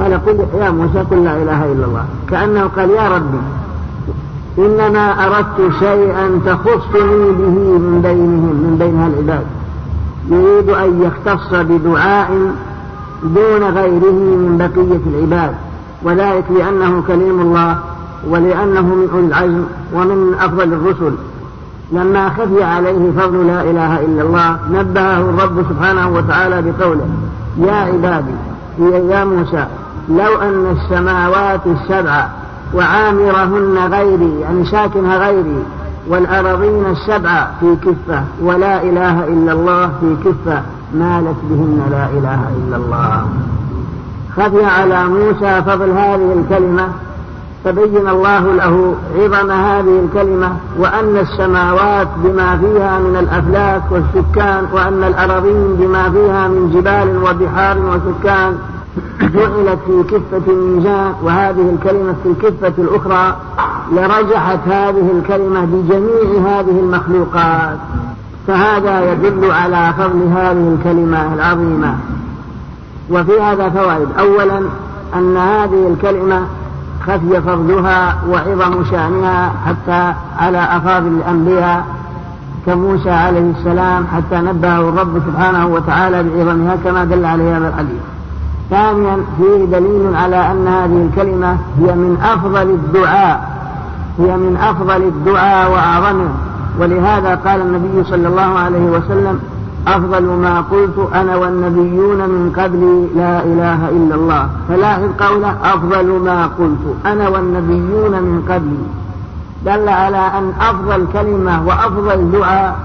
[0.02, 2.06] قال قل يا موسى قل لا إله إلا الله.
[2.30, 3.40] كأنه قال يا ربي
[4.58, 9.46] إنما أردت شيئا تخصني به من بينهم من بين العباد.
[10.30, 12.54] يريد أن يختص بدعاء
[13.24, 15.56] دون غيره من بقية العباد.
[16.04, 17.78] وذلك لأنه كليم الله
[18.30, 21.14] ولأنه من أولي العزم ومن أفضل الرسل.
[21.92, 27.08] لما خفي عليه فضل لا إله إلا الله نبهه الرب سبحانه وتعالى بقوله
[27.58, 28.36] يا عبادي
[29.10, 29.66] يا موسى
[30.10, 32.28] لو أن السماوات السبع
[32.74, 35.64] وعامرهن غيري يعني ساكنها غيري
[36.08, 40.62] والأراضين السبع في كفة ولا إله إلا الله في كفة
[40.94, 43.26] مالت بهن لا إله إلا الله.
[44.38, 46.88] خفي على موسى فضل هذه الكلمة
[47.66, 55.76] فبين الله له عظم هذه الكلمة وأن السماوات بما فيها من الأفلاك والسكان وأن الأراضين
[55.80, 58.58] بما فيها من جبال وبحار وسكان
[59.22, 63.36] جعلت في كفة الميزان وهذه الكلمة في الكفة الأخرى
[63.92, 67.78] لرجحت هذه الكلمة بجميع هذه المخلوقات.
[68.48, 71.96] فهذا يدل على فضل هذه الكلمة العظيمة.
[73.12, 74.08] وفي هذا فوائد.
[74.20, 74.62] أولا
[75.16, 76.42] أن هذه الكلمة
[77.08, 81.86] خفي فضلها وعظم شأنها حتى على أفاضل الأنبياء
[82.66, 88.02] كموسى عليه السلام حتى نبهه الرب سبحانه وتعالى بعظمها كما دل عليه هذا الحديث.
[88.70, 93.50] ثانيا فيه دليل على أن هذه الكلمة هي من أفضل الدعاء
[94.20, 96.30] هي من أفضل الدعاء وأعظمه.
[96.80, 99.40] ولهذا قال النبي صلى الله عليه وسلم
[99.88, 104.50] أفضل ما قلت أنا والنبيون من قبلي لا إله إلا الله.
[104.70, 108.84] فلاحظ قوله أفضل ما قلت أنا والنبيون من قبلي
[109.66, 112.80] دل على أن أفضل كلمة وأفضل دعاء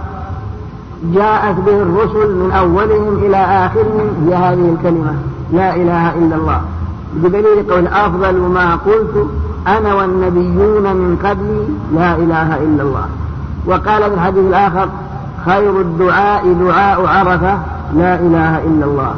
[1.14, 5.14] جاءت به الرسل من أولهم إلى آخرهم هي هذه الكلمة.
[5.52, 6.60] لا إله إلا الله.
[7.14, 9.26] بدليل قول أفضل ما قلت
[9.66, 11.64] أنا والنبيون من قبلي
[11.94, 13.06] لا إله إلا الله.
[13.66, 14.88] وقال في الحديث الآخر
[15.46, 17.58] خير الدعاء دعاء عرفة
[17.96, 19.14] لا إله إلا الله.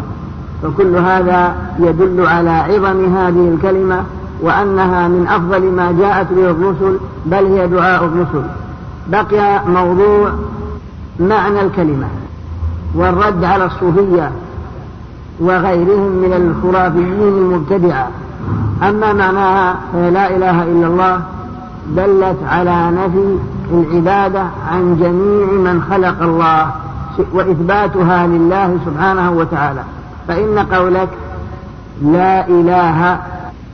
[0.62, 4.03] فكل هذا يدل على عظم هذه الكلمة
[4.43, 8.47] وأنها من أفضل ما جاءت به الرسل بل هي دعاء الرسل.
[9.09, 10.31] بقي موضوع
[11.20, 12.07] معنى الكلمة
[12.95, 14.31] والرد على الصوفية.
[15.41, 18.09] وغيرهم من الخرافيين المبتدعة
[18.82, 21.20] أما معناها لا إله إلا الله
[21.97, 23.39] دلت على نفي
[23.72, 26.70] العبادة عن جميع من خلق الله
[27.32, 29.82] وإثباتها لله سبحانه وتعالى.
[30.28, 31.09] فإن قولك
[32.03, 33.18] لا إله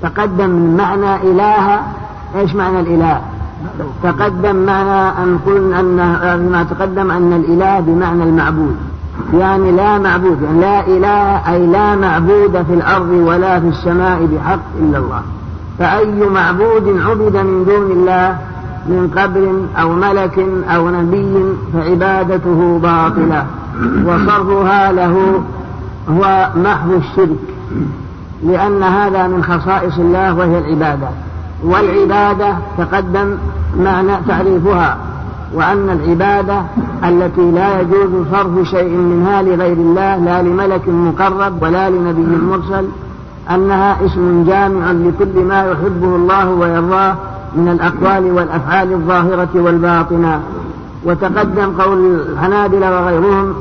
[0.03, 1.81] تقدم معنى إله
[2.37, 3.21] إيش معنى الإله؟
[4.03, 8.77] تقدم معنى أن قلنا أن ما تقدم أن الإله بمعنى المعبود.
[9.33, 14.61] يعني لا معبود يعني لا إله أي لا معبود في الأرض ولا في السماء بحق
[14.81, 15.23] إلا الله.
[15.79, 18.39] فأي معبود عبد من دون الله
[18.87, 19.53] من قبر
[19.83, 23.47] أو ملك أو نبي فعبادته باطلة.
[24.07, 25.43] وصرفها له
[26.11, 27.39] هو محو الشرك.
[28.47, 31.09] لأن هذا من خصائص الله وهي العبادة.
[31.65, 33.37] والعبادة تقدم
[33.81, 34.97] معنى تعريفها.
[35.55, 36.63] وأن العبادة
[37.05, 42.85] التي لا يجوز صرف شيء منها لغير الله لا لملك مقرب ولا لنبي مرسل
[43.51, 47.15] أنها اسم جامع لكل ما يحبه الله ويرضاه
[47.57, 50.41] من الأقوال والأفعال الظاهرة والباطنة.
[51.05, 53.55] وتقدم قول الحنابلة وغيرهم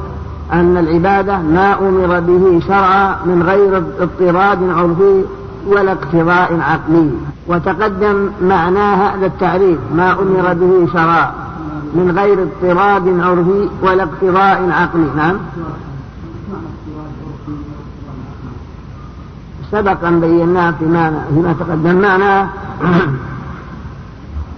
[0.53, 5.23] أن العبادة ما أمر به شرعا من غير اضطراد عرفي
[5.67, 7.11] ولا اقتضاء عقلي.
[7.47, 11.31] وتقدم معنى هذا التعريف ما أمر به شرعا.
[11.95, 15.07] من غير اضطراد عرفي ولا اقتضاء عقلي.
[15.15, 15.37] نعم.
[19.71, 22.47] سبق أن بيناه فيما, فيما تقدم معنا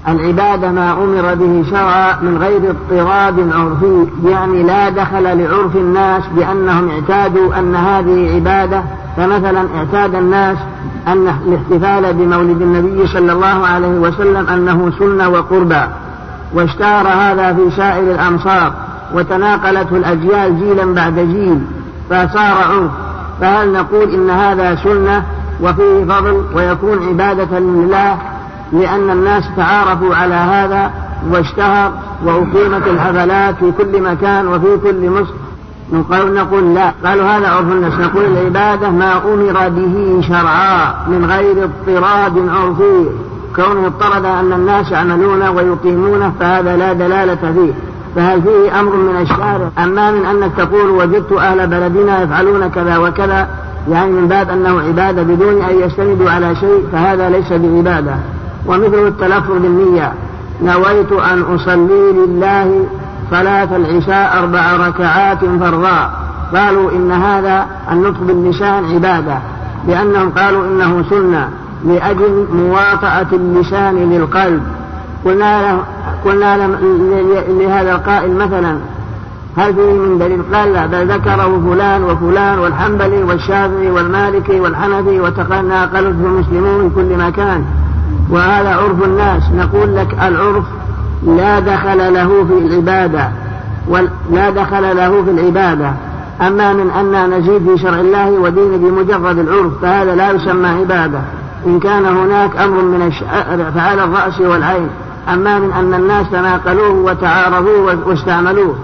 [0.07, 6.89] العبادة ما أمر به شرعا من غير اضطراد عرفي يعني لا دخل لعرف الناس بأنهم
[6.89, 8.83] اعتادوا أن هذه عبادة.
[9.17, 10.57] فمثلا اعتاد الناس
[11.07, 15.81] أن الاحتفال بمولد النبي صلى الله عليه وسلم أنه سنة وقربى.
[16.53, 18.73] واشتهر هذا في سائر الأمصار
[19.13, 21.61] وتناقلته الأجيال جيلا بعد جيل
[22.09, 22.91] فصار عرف
[23.41, 25.23] فهل نقول إن هذا سنة
[25.61, 28.17] وفيه فضل ويكون عبادة لله
[28.73, 30.91] لأن الناس تعارفوا على هذا
[31.31, 31.91] واشتهر
[32.25, 35.33] وأقيمت الحفلات في كل مكان وفي كل مصر؟
[35.93, 36.91] نقول, نقول لا.
[37.05, 37.93] قالوا هذا عرف الناس.
[37.93, 43.09] نقول العبادة ما أمر به شرعا من غير اضطراد عرفي.
[43.55, 47.73] كونه اضطرد أن الناس يعملون ويقيمونه فهذا لا دلالة فيه.
[48.15, 53.47] فهل فيه أمر من الشارع؟ أما من أنك تقول وجدت أهل بلدنا يفعلون كذا وكذا
[53.89, 58.15] يعني من باب أنه عبادة بدون أن يستندوا على شيء فهذا ليس بعبادة.
[58.67, 60.13] ومثل التلفظ بالنية
[60.61, 62.85] نويت أن أصلي لله
[63.31, 66.11] صلاة العشاء أربع ركعات فرضا
[66.55, 69.37] قالوا إن هذا النطق باللسان عبادة
[69.87, 71.49] لأنهم قالوا إنه سنة.
[71.85, 74.63] لأجل مواطأة اللسان للقلب.
[75.25, 75.83] قلنا له
[76.25, 76.77] قلنا له
[77.47, 78.77] لهذا القائل مثلا
[79.57, 85.81] هل فيه من دليل؟ قال لا بل ذكره فلان وفلان والحنبلي والشافعي والمالكي والحنفي وتقنى
[85.81, 87.65] قلبه المسلمون في كل مكان.
[88.29, 89.43] وهذا عرف الناس.
[89.57, 90.63] نقول لك العرف
[91.27, 93.29] لا دخل له في العبادة
[94.31, 95.93] لا دخل له في العبادة.
[96.41, 101.19] أما من أن نزيد في شرع الله ودين بمجرد العرف فهذا لا يسمى عبادة.
[101.65, 103.11] إن كان هناك أمر من
[103.75, 104.89] فعلى الرأس والعين.
[105.33, 108.75] أما من أن الناس تناقلوه وتعارضوه واستعملوه.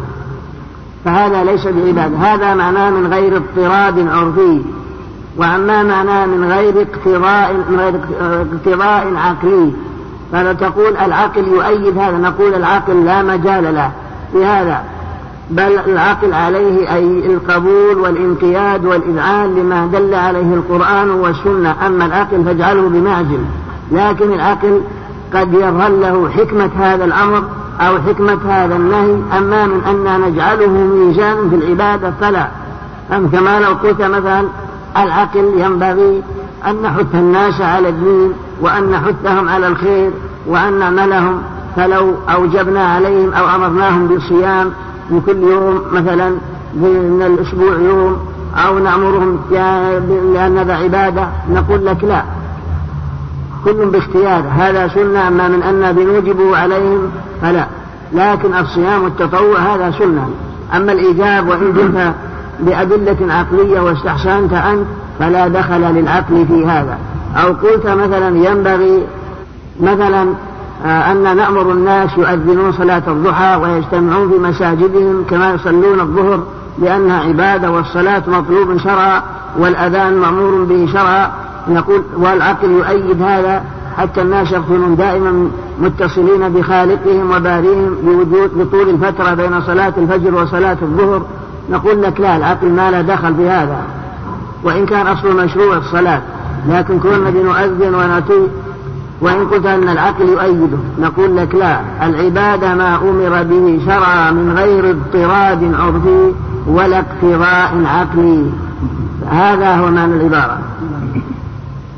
[1.06, 2.18] فهذا ليس بعبادة.
[2.18, 4.62] هذا معناه من غير اضطراد عرفي.
[5.38, 9.72] وأما معناه من غير اقتضاء من غير اقتضاء عقلي.
[10.32, 13.92] فلا تقول العقل يؤيد هذا نقول العقل لا مجال له.
[14.34, 14.84] في هذا
[15.50, 21.76] بل العقل عليه أي القبول والانقياد والإذعان لما دل عليه القرآن والسنة.
[21.88, 23.39] أما العقل فاجعله بمعزل.
[23.91, 24.82] لكن العقل
[25.34, 27.43] قد يظهر له حكمة هذا الأمر
[27.80, 29.18] أو حكمة هذا النهي.
[29.38, 32.47] أما من أن نجعله ميزانا في العبادة فلا.
[33.12, 34.47] أم كما لو قلت مثلا
[34.97, 36.24] العقل ينبغي
[36.68, 40.12] أن نحث الناس على الدين وأن نحثهم على الخير
[40.47, 41.41] وأن نعملهم.
[41.76, 44.72] فلو أوجبنا عليهم أو أمرناهم بالصيام
[45.12, 46.30] من كل يوم مثلا
[46.74, 48.18] من الأسبوع يوم
[48.55, 49.39] أو نأمرهم
[50.34, 52.24] لأن هذا عبادة نقول لك لا.
[53.66, 57.66] كل باختيار هذا سنة أما من أن بنوجبه عليهم فلا.
[58.14, 60.30] لكن الصيام التطوع هذا سنة.
[60.76, 62.14] أما الإيجاب وإن جئت
[62.60, 64.86] بأدلة عقلية واستحسنت أنت
[65.20, 66.97] فلا دخل للعقل في هذا.
[67.36, 69.03] أو قلت مثلا ينبغي
[69.80, 70.34] مثلا
[70.86, 76.44] أن نأمر الناس يؤذنون صلاة الضحى ويجتمعون في مساجدهم كما يصلون الظهر
[76.82, 79.22] لأنها عبادة والصلاة مطلوب شرعا
[79.58, 81.32] والأذان مأمور به شرعا.
[81.68, 83.64] نقول والعقل يؤيد هذا
[83.98, 85.50] حتى الناس يكونون دائما
[85.82, 91.22] متصلين بخالقهم وباريهم بوجود بطول الفترة بين صلاة الفجر وصلاة الظهر.
[91.70, 93.78] نقول لك لا العقل ما له دخل في هذا.
[94.64, 96.22] وإن كان أصل مشروع الصلاة
[96.70, 98.48] لكن كنا بنؤذن ونطيع
[99.22, 104.89] وإن قلت أن العقل يؤيده نقول لك لا العبادة ما أمر به شرعا من غير
[104.89, 106.32] اضطراد عرفي
[106.67, 108.45] ولا اقتضاء عقلي.
[109.32, 110.57] هذا هو معنى العبارة.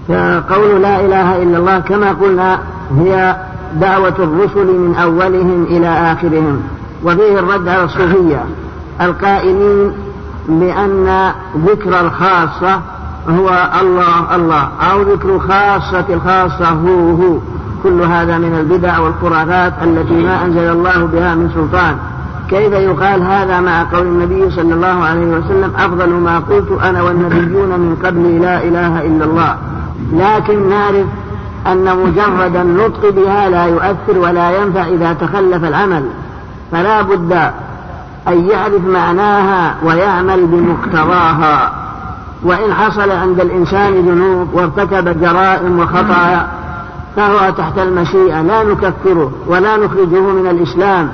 [0.07, 2.59] فقول لا إله إلا الله كما قلنا
[2.99, 3.35] هي
[3.81, 6.61] دعوة الرسل من أولهم إلى آخرهم.
[7.03, 8.45] وفيه الرد على الصوفية
[9.01, 9.93] القائلين
[10.49, 11.31] بأن
[11.65, 12.81] ذكر الخاصة
[13.29, 14.69] هو الله الله.
[14.91, 17.37] أو ذكر خاصة الخاصة هو هو.
[17.83, 21.97] كل هذا من البدع والخرافات التي ما أنزل الله بها من سلطان.
[22.49, 27.69] كيف يقال هذا مع قول النبي صلى الله عليه وسلم؟ أفضل ما قلت أنا والنبيون
[27.69, 29.57] من قبلي لا إله إلا الله.
[30.13, 31.05] لكن نعرف
[31.67, 36.03] أن مجرد النطق بها لا يؤثر ولا ينفع إذا تخلف العمل.
[36.71, 37.33] فلا بد
[38.27, 41.80] أن يعرف معناها ويعمل بمقتضاها.
[42.43, 46.47] وإن حصل عند الإنسان ذنوب وارتكب جرائم وخطايا
[47.15, 51.09] فهو تحت المشيئة لا نكفره ولا نخرجه من الإسلام.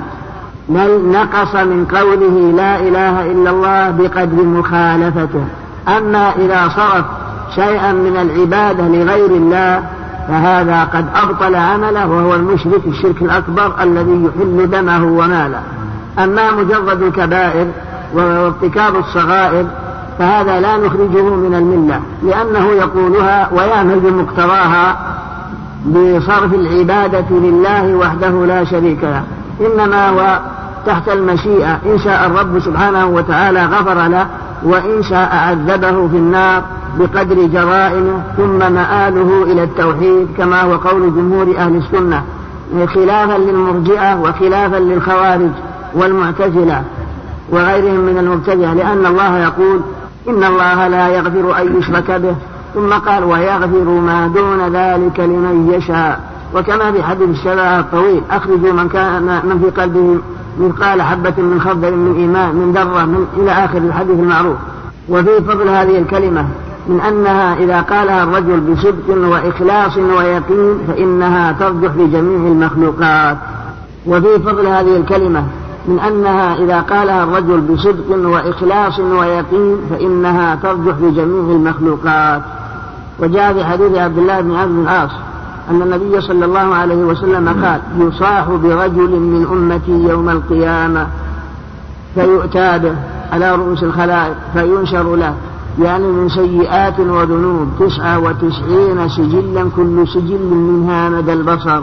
[0.68, 5.44] بل نقص من قوله لا إله إلا الله بقدر مخالفته.
[5.88, 7.04] أما إذا صرف
[7.54, 9.82] شيئا من العبادة لغير الله
[10.28, 15.62] فهذا قد أبطل عمله وهو المشرك الشرك الأكبر الذي يحل دمه وماله.
[16.18, 17.66] أما مجرد الكبائر
[18.14, 19.66] وارتكاب الصغائر
[20.18, 24.96] فهذا لا نخرجه من الملة لأنه يقولها ويعمل بمقتضاها
[25.86, 29.22] بصرف العبادة لله وحده لا شريك له.
[29.60, 30.40] إنما هو
[30.86, 34.26] تحت المشيئة إن شاء الرب سبحانه وتعالى غفر له
[34.62, 36.62] وإن شاء عذبه في النار
[36.98, 42.22] بقدر جرائمه ثم مآله إلى التوحيد كما هو قول جمهور أهل السنة
[42.94, 45.50] خلافا للمرجئة وخلافا للخوارج
[45.94, 46.82] والمعتزلة
[47.52, 49.80] وغيرهم من المبتدعة لأن الله يقول
[50.28, 52.34] إن الله لا يغفر أن يشرك به.
[52.74, 56.20] ثم قال ويغفر ما دون ذلك لمن يشاء.
[56.54, 60.18] وكما في حديث الشفاعة الطويل أخرجوا من كان من في قلبه
[60.60, 64.56] مثقال حبة من خردل من إيمان من ذرة من إلى آخر الحديث المعروف.
[65.08, 66.46] وفي فضل هذه الكلمة
[66.88, 73.36] من أنها إذا قالها الرجل بصدق وإخلاص ويقين فإنها ترجح لجميع المخلوقات.
[74.06, 75.44] وفي فضل هذه الكلمة
[75.88, 82.42] من أنها إذا قالها الرجل بصدق وإخلاص ويقين فإنها ترجح لجميع المخلوقات.
[83.20, 85.10] وجاء في حديث عبد الله بن عبد العاص
[85.70, 91.06] أن النبي صلى الله عليه وسلم قال يصاح برجل من أمتي يوم القيامة
[92.14, 92.94] فيؤتى به
[93.32, 95.34] على رؤوس الخلائق فينشر له
[95.82, 101.82] يعني من سيئات وذنوب تسعة وتسعين سجلا كل سجل منها مدى البصر.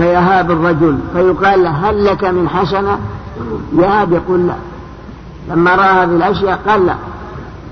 [0.00, 2.98] فيهاب الرجل فيقال له هل لك من حسنة؟
[3.78, 4.54] يهاب يقول لا.
[5.50, 6.94] لما رأى هذه الأشياء قال لا.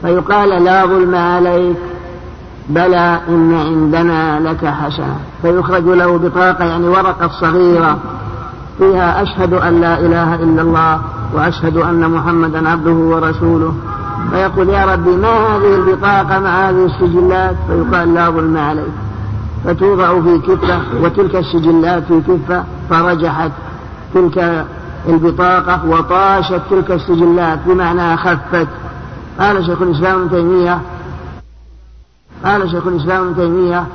[0.02, 1.76] فيقال لا ظلم عليك
[2.68, 5.16] بلى إن عندنا لك حسنة.
[5.42, 7.98] فيخرج له بطاقة يعني ورقة صغيرة
[8.78, 11.00] فيها أشهد أن لا إله إلا الله
[11.34, 13.74] وأشهد أن محمدا عبده ورسوله.
[14.30, 19.07] فيقول يا ربي ما هذه البطاقة مع هذه السجلات؟ فيقال لا ظلم عليك.
[19.64, 23.50] فتوضع في كفة وتلك السجلات في كفة فرجحت
[24.14, 24.66] تلك
[25.08, 28.68] البطاقة وطاشت تلك السجلات بمعنى خفت.
[29.40, 30.80] قال شيخ الإسلام ابن تيمية
[32.44, 33.86] قال شيخ الإسلام ابن تيمية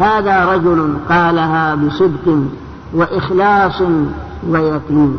[0.00, 2.42] هذا رجل قالها بصدق
[2.94, 3.82] وإخلاص
[4.48, 5.18] ويقين.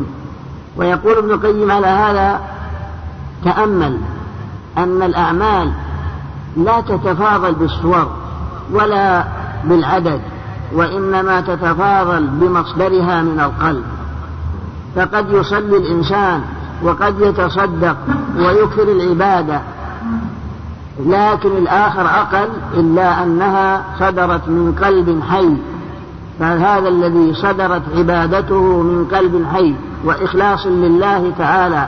[0.76, 2.40] ويقول ابن القيم على هذا
[3.44, 3.98] تأمل
[4.78, 5.72] أن الأعمال
[6.56, 8.19] لا تتفاضل بالصور.
[8.72, 9.24] ولا
[9.64, 10.20] بالعدد
[10.72, 13.84] وإنما تتفاضل بمصدرها من القلب.
[14.96, 16.40] فقد يصلي الإنسان
[16.82, 17.96] وقد يتصدق
[18.36, 19.60] ويكثر العبادة.
[21.06, 25.56] لكن الآخر أقل إلا أنها صدرت من قلب حي.
[26.40, 31.86] فهذا الذي صدرت عبادته من قلب حي وإخلاص لله تعالى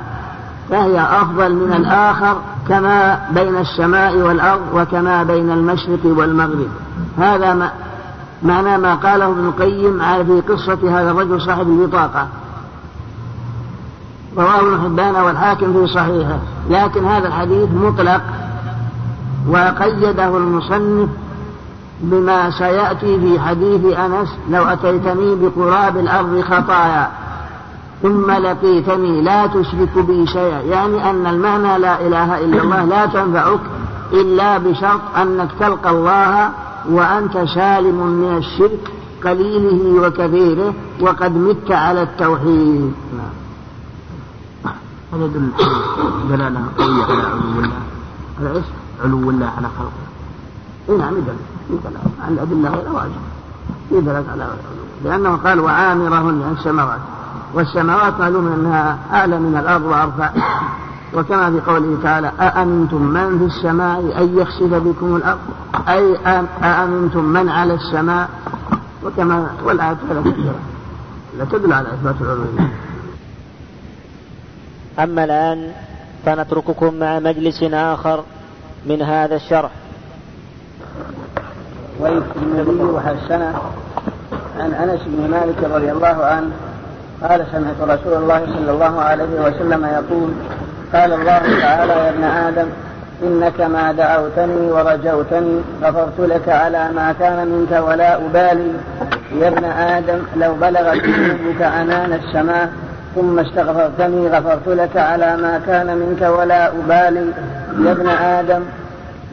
[0.70, 2.36] فهي أفضل من الآخر
[2.68, 6.68] كما بين السماء والأرض وكما بين المشرق والمغرب.
[7.18, 7.70] هذا ما
[8.42, 12.28] معنى ما قاله ابن القيم في قصة هذا الرجل صاحب البطاقة.
[14.36, 16.38] رواه ابن حبان والحاكم في صحيحه.
[16.70, 18.22] لكن هذا الحديث مطلق
[19.48, 21.08] وقيده المصنف
[22.00, 27.08] بما سيأتي في حديث أنس لو أتيتني بقراب الأرض خطايا
[28.02, 30.60] ثم لقيتني لا تشرك بي شيئا.
[30.60, 33.60] يعني أن المعنى لا إله إلا الله لا تنفعك
[34.12, 36.50] إلا بشرط أنك تلقى الله
[36.90, 38.92] وأنت سالم من الشرك
[39.24, 42.92] قليله وكثيره وقد مت على التوحيد.
[45.12, 45.48] هذا يدل
[46.28, 47.82] دلالة قوية على علو الله.
[48.40, 48.64] على إيش؟
[49.04, 50.02] علو الله على خلقه.
[50.88, 51.36] اي نعم يدل
[52.22, 54.48] على الأدلة غير واجب دلالة على
[55.04, 57.00] لأنه قال وعامرهن السماوات.
[57.54, 60.30] والسماوات معلوم أنها أعلى من الأرض وأرفع.
[61.14, 65.38] وكما في قوله تعالى أأمنتم من في السماء أن يخسف بكم الأرض؟
[65.88, 66.16] أي
[66.64, 68.28] أأمنتم من على السماء؟
[69.04, 70.54] وكما والآيات كثيرة
[71.38, 72.44] لا تدل على إثبات العلو.
[74.98, 75.72] أما الآن
[76.26, 78.24] فنترككم مع مجلس آخر
[78.86, 79.70] من هذا الشرح.
[82.00, 83.54] ويكفي النبي وحسنه
[84.58, 86.50] عن أنس بن مالك رضي الله عنه
[87.28, 90.30] قال سمعت رسول الله صلى الله عليه وسلم يقول
[90.94, 92.68] قال الله تعالى يا ابن آدم
[93.22, 98.72] إنك ما دعوتني ورجوتني غفرت لك على ما كان منك ولا أبالي.
[99.40, 102.68] يا ابن آدم لو بلغت ذنوبك عنان السماء
[103.14, 107.26] ثم استغفرتني غفرت لك على ما كان منك ولا أبالي.
[107.84, 108.62] يا ابن آدم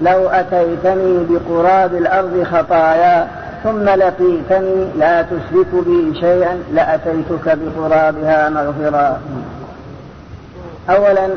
[0.02, 3.28] لو أتيتني بقراب الأرض خطايا
[3.64, 9.20] ثم لقيتني لا تشرك بي شيئا لأتيتك بقرابها مغفرا.
[10.89, 11.28] أولا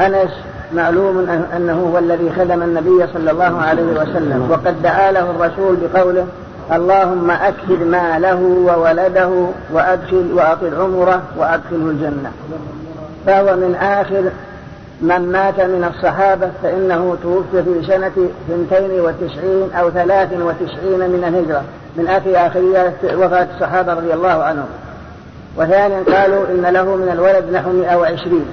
[0.00, 0.30] أنس
[0.74, 6.26] معلوم أنه هو الذي خدم النبي صلى الله عليه وسلم وقد دعا له الرسول بقوله
[6.72, 12.32] اللهم أكثر ماله وولده وأدخل وأطل عمره وأدخله الجنة.
[13.26, 14.22] فهو من آخر
[15.00, 18.12] من مات من الصحابة فإنه توفي في سنة
[18.48, 21.62] 92 أو 93 من الهجرة
[21.96, 22.94] من آخر آخرية
[23.24, 24.66] وفاة الصحابة رضي الله عنهم.
[25.56, 28.46] وثانيا قالوا إن له من الولد نحو 120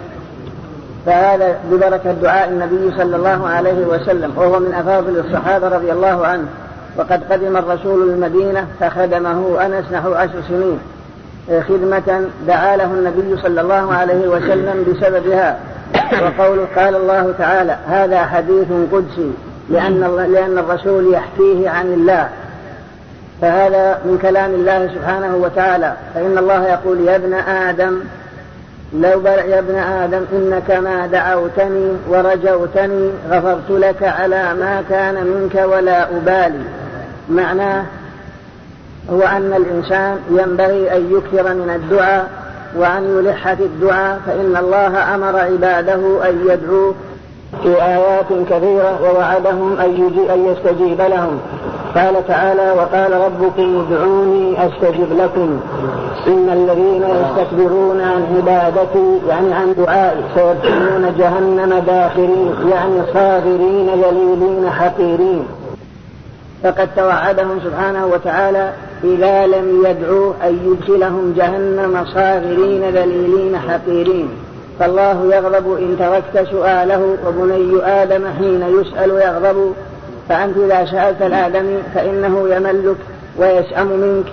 [1.06, 6.46] فهذا ببركة دعاء النبي صلى الله عليه وسلم وهو من أفاضل الصحابة رضي الله عنه.
[6.98, 10.80] وقد قدم الرسول المدينة فخدمه أنس نحو عشر سنين.
[11.68, 15.60] خدمة دعا له النبي صلى الله عليه وسلم بسببها.
[15.96, 19.32] وقوله قال الله تعالى هذا حديث قدسي
[19.70, 22.30] لأن, لأن الرسول يحكيه عن الله.
[23.42, 25.94] فهذا من كلام الله سبحانه وتعالى.
[26.16, 28.00] فإن الله يقول يا ابن آدم
[28.94, 36.10] لو يا ابن آدم إنك ما دعوتني ورجوتني غفرت لك على ما كان منك ولا
[36.10, 36.64] أبالي.
[37.30, 37.84] معناه
[39.12, 42.43] هو أن الإنسان ينبغي أن يكثر من الدعاء
[42.78, 46.94] وأن يلح في الدعاء فإن الله أمر عباده أن يدعوه.
[47.64, 51.40] في آيات كثيرة ووعدهم أن يستجيب لهم.
[51.96, 55.60] قال تعالى وقال ربكم ادعوني أستجب لكم.
[56.28, 65.46] إن الذين يستكبرون عن عبادتي يعني عن دعائي سيدخلون جهنم داخرين يعني صاغرين ذليلين حقيرين.
[66.64, 68.72] فقد توعدهم سبحانه وتعالى
[69.04, 74.30] إذا لم يدعوه أن يدخلهم جهنم صاغرين ذليلين حقيرين.
[74.80, 79.74] فالله يغضب إن تركت سؤاله وبني آدم حين يسأل يغضب.
[80.30, 82.98] فأنت إذا سألت الآدمي فإنه يملك
[83.38, 84.26] ويسأم منك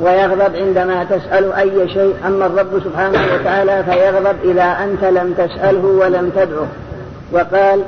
[0.00, 2.14] ويغضب عندما تسأل أي شيء.
[2.26, 6.66] أما الرب سبحانه وتعالى فيغضب إذا أنت لم تسأله ولم تدعه.
[7.32, 7.82] وقال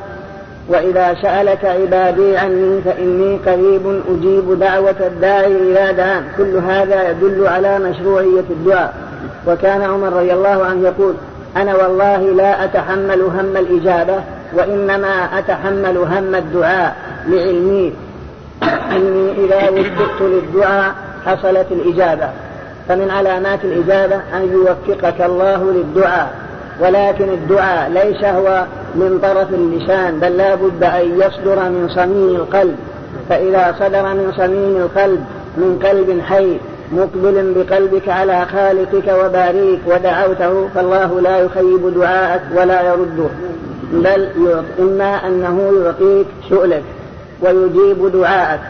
[0.71, 7.79] وإذا سألك عبادي عني فإني قريب أجيب دعوة الداعي إلى دعان كل هذا يدل على
[7.79, 8.95] مشروعية الدعاء.
[9.47, 11.14] وكان عمر رضي الله عنه يقول
[11.57, 14.21] أنا والله لا أتحمل هم الإجابة
[14.53, 16.97] وإنما أتحمل هم الدعاء.
[17.29, 17.93] لعلمي
[18.93, 20.95] أني إذا وفقت للدعاء
[21.27, 22.29] حصلت الإجابة.
[22.89, 26.35] فمن علامات الإجابة أن يوفقك الله للدعاء.
[26.81, 28.64] ولكن الدعاء ليس هو
[28.95, 32.76] من طرف اللسان بل لا بد أن يصدر من صميم القلب.
[33.28, 35.24] فإذا صدر من صميم القلب
[35.57, 36.59] من قلب حي
[36.93, 43.28] مقبل بقلبك على خالقك وباريك ودعوته فالله لا يخيب دعاءك ولا يرده.
[43.93, 44.28] بل
[44.78, 46.83] إما أنه يعطيك سؤلك
[47.43, 48.61] ويجيب دعاءك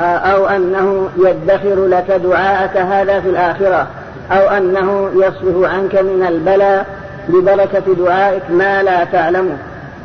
[0.00, 3.86] أو أنه يدخر لك دعاءك هذا في الآخرة
[4.30, 6.86] أو أنه يصرف عنك من البلاء
[7.30, 9.56] ببركة دعائك ما لا تعلمه.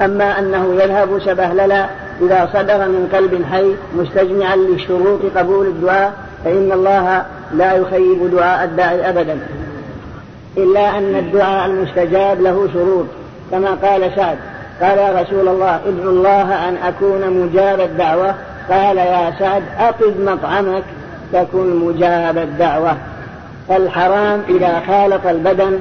[0.01, 1.85] أما أنه يذهب سبهللا
[2.21, 6.13] إذا صدر من قلب حي مستجمعا لشروط قبول الدعاء
[6.45, 9.39] فإن الله لا يخيب دعاء الداعي أبدا.
[10.57, 13.05] إلا أن الدعاء المستجاب له شروط
[13.51, 14.37] كما قال سعد
[14.81, 18.35] قال يا رسول الله ادعو الله أن أكون مجاب الدعوة.
[18.69, 20.83] قال يا سعد أقد مطعمك
[21.33, 22.97] تكن مجاب الدعوة.
[23.69, 25.79] فالحرام إذا خالط البدن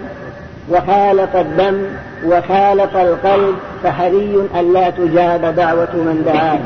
[0.71, 1.83] وخالط الدم
[2.27, 6.59] وخالط القلب فحري ألا تجاب دعوة من دعاه.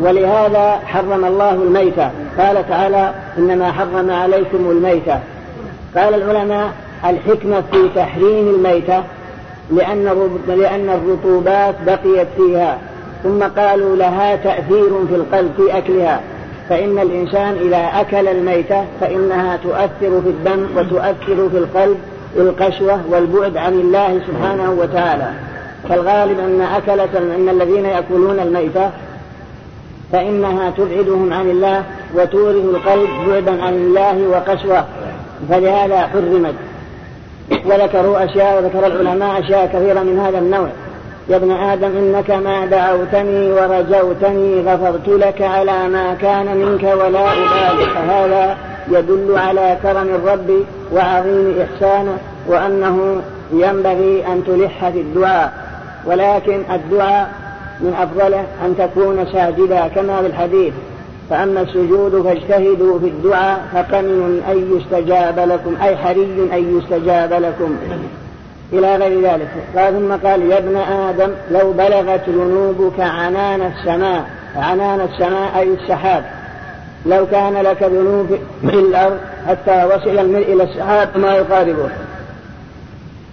[0.00, 2.10] ولهذا حرم الله الميتة.
[2.38, 5.18] قال تعالى إنما حرم عليكم الميتة.
[5.96, 6.70] قال العلماء
[7.04, 9.02] الحكمة في تحريم الميتة
[9.70, 12.78] لأن لأن الرطوبات بقيت فيها.
[13.22, 16.20] ثم قالوا لها تأثير في القلب في أكلها.
[16.68, 21.98] فإن الإنسان إذا أكل الميتة فإنها تؤثر في الدم وتؤثر في القلب
[22.36, 25.30] القشوة والبعد عن الله سبحانه وتعالى.
[25.88, 28.90] فالغالب أن أكلة أن الذين يأكلون الميتة
[30.12, 31.82] فإنها تبعدهم عن الله
[32.14, 34.84] وتورث القلب بعدا عن الله وقسوة
[35.48, 36.54] فلهذا حرمت.
[37.66, 40.68] وذكروا أشياء وذكر العلماء أشياء كثيرة من هذا النوع.
[41.28, 47.86] يا ابن آدم إنك ما دعوتني ورجوتني غفرت لك على ما كان منك ولا أبالي.
[47.94, 48.56] فهذا
[48.90, 53.22] يدل على كرم الرب وعظيم إحسانه وأنه
[53.52, 55.52] ينبغي أن تلح في الدعاء.
[56.06, 57.30] ولكن الدعاء
[57.80, 60.72] من أفضله أن تكون ساجدا كما في الحديث
[61.30, 67.76] فأما السجود فاجتهدوا في الدعاء فقمن أن يستجاب لكم أي حري أن يستجاب لكم.
[68.72, 69.48] إلى غير ذلك.
[69.76, 74.24] قال ثم قال يا ابن آدم لو بلغت ذنوبك عنان السماء.
[74.56, 76.24] عنان السماء أي السحاب.
[77.06, 78.26] لو كان لك ذنوب
[78.60, 81.88] في الأرض حتى وصل الملء إلى السحاب ما يقاربه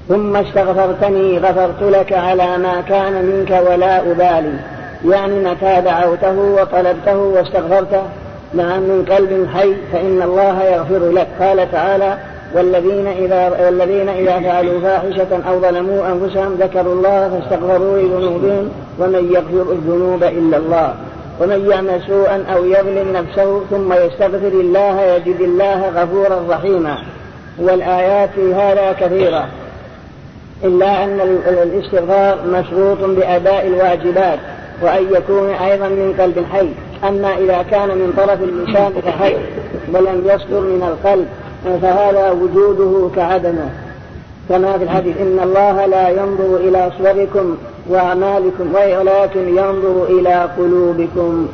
[0.09, 4.53] ثم استغفرتني غفرت لك على ما كان منك ولا أبالي.
[5.05, 8.01] يعني متى دعوته وطلبته واستغفرته
[8.53, 11.28] نعم من قلب حي فإن الله يغفر لك.
[11.39, 12.18] قال تعالى
[12.55, 19.72] والذين إذا والذين إذا فعلوا فاحشة أو ظلموا أنفسهم ذكروا الله فاستغفروا لذنوبهم ومن يغفر
[19.72, 20.93] الذنوب إلا الله.
[21.41, 26.97] ومن يعمل سوءا أو يظلم نفسه ثم يستغفر الله يجد الله غفورا رحيما.
[27.59, 29.47] والآيات في هذا كثيرة.
[30.63, 34.39] إلا أن الاستغفار مشروط بأداء الواجبات
[34.81, 36.69] وأن يكون أيضا من قلب حي
[37.07, 39.35] أما إذا كان من طرف اللسان فحي
[39.93, 41.27] ولم يصدر من القلب
[41.81, 43.69] فهذا وجوده كعدمه.
[44.49, 47.57] كما في الحديث إن الله لا ينظر إلى صوركم
[47.89, 51.47] وأعمالكم ولكن ينظر إلى قلوبكم.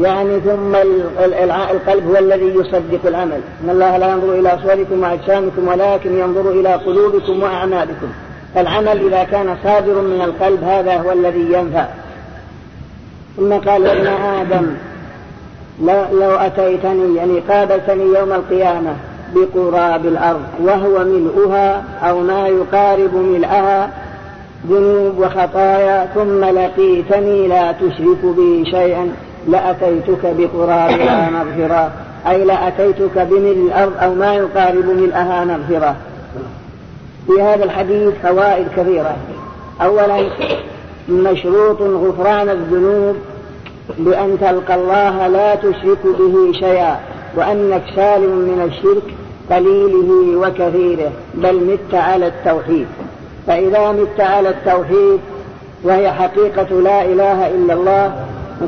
[0.00, 0.74] يعني ثم
[1.70, 3.40] القلب هو الذي يصدق العمل.
[3.64, 8.08] إن الله لا ينظر إلى صوركم وأجسامكم ولكن ينظر إلى قلوبكم وأعمالكم.
[8.56, 11.86] العمل إذا كان صادر من القلب هذا هو الذي ينفع.
[13.36, 14.66] ثم قال ابن آدم
[16.12, 18.96] لو أتيتني يعني قابلتني يوم القيامة
[19.34, 23.90] بقراب الأرض وهو ملؤها أو ما يقارب ملئها
[24.66, 29.08] ذنوب وخطايا ثم لقيتني لا تشرك بي شيئا
[29.48, 31.90] لأتيتك بقرابها مغفرة
[32.28, 35.96] أي لأتيتك بملء الأرض أو ما يقارب ملئها مغفرة.
[37.26, 39.16] في هذا الحديث فوائد كثيرة.
[39.82, 40.28] أولا
[41.08, 43.16] مشروط غفران الذنوب
[43.98, 47.00] بأن تلقى الله لا تشرك به شيئا
[47.36, 49.14] وأنك سالم من الشرك
[49.50, 52.86] قليله وكثيره بل مت على التوحيد.
[53.48, 55.20] فإذا مت على التوحيد
[55.84, 58.12] وهي حقيقة لا إله إلا الله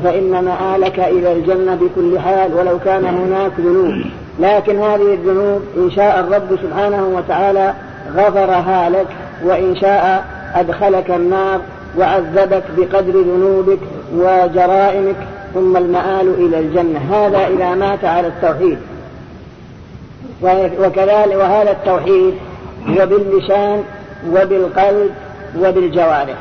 [0.04, 3.94] فإن مآلك إلى الجنة بكل حال ولو كان هناك ذنوب.
[4.40, 7.74] لكن هذه الذنوب إن شاء الرب سبحانه وتعالى
[8.16, 9.06] غفرها لك
[9.44, 10.24] وإن شاء
[10.54, 11.60] أدخلك النار
[11.98, 13.78] وعذبك بقدر ذنوبك
[14.14, 15.16] وجرائمك
[15.54, 16.98] ثم المآل إلى الجنة.
[17.10, 18.78] هذا إذا مات على التوحيد.
[20.80, 22.34] وكذلك وهذا التوحيد
[22.88, 23.84] هو باللسان
[24.28, 25.10] وبالقلب
[25.58, 26.36] وبالجوارح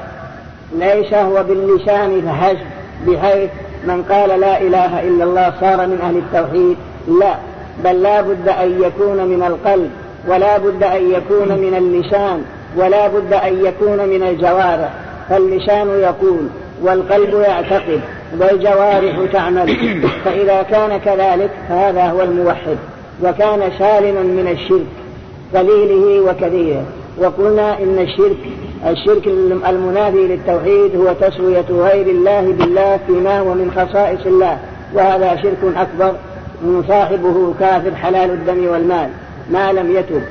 [0.78, 2.66] ليس هو باللسان فحسب
[3.08, 3.50] بحيث
[3.88, 6.78] من قال لا إله إلا الله صار من أهل التوحيد.
[7.20, 7.36] لا
[7.84, 9.92] بل لا بد أن يكون من القلب
[10.28, 12.44] ولا بد أن يكون من اللسان
[12.76, 14.90] ولا بد أن يكون من الجوارح.
[15.30, 16.48] فاللسان يقول
[16.82, 18.02] والقلب يعتقد
[18.40, 19.78] والجوارح تعمل.
[20.26, 22.78] فإذا كان كذلك فهذا هو الموحد
[23.24, 24.86] وكان سالما من الشرك
[25.56, 26.84] قليله وكثيره
[27.20, 28.38] وقلنا إن الشرك
[28.88, 29.28] الشرك
[29.70, 34.58] المنافي للتوحيد هو تسوية غير الله بالله فيما هو من خصائص الله
[34.94, 36.14] وهذا شرك أكبر
[36.88, 39.10] صاحبه كافر حلال الدم والمال
[39.52, 40.22] ما لم يتب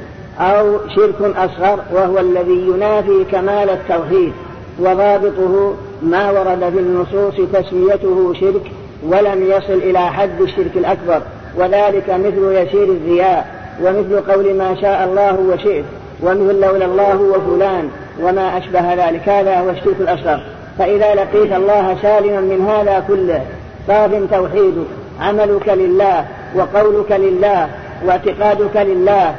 [0.41, 4.32] أو شرك أصغر وهو الذي ينافي كمال التوحيد
[4.80, 8.70] وضابطه ما ورد في النصوص تسميته شرك
[9.07, 11.22] ولم يصل إلى حد الشرك الأكبر
[11.57, 15.84] وذلك مثل يسير الرياء ومثل قول ما شاء الله وشئت.
[16.22, 17.88] ومثل لولا الله وفلان
[18.22, 20.40] وما أشبه ذلك هذا هو الشرك الأصغر.
[20.78, 23.42] فإذا لقيت الله سالما من هذا كله
[23.86, 24.86] صاف توحيدك
[25.20, 27.68] عملك لله وقولك لله
[28.06, 29.34] واعتقادك لله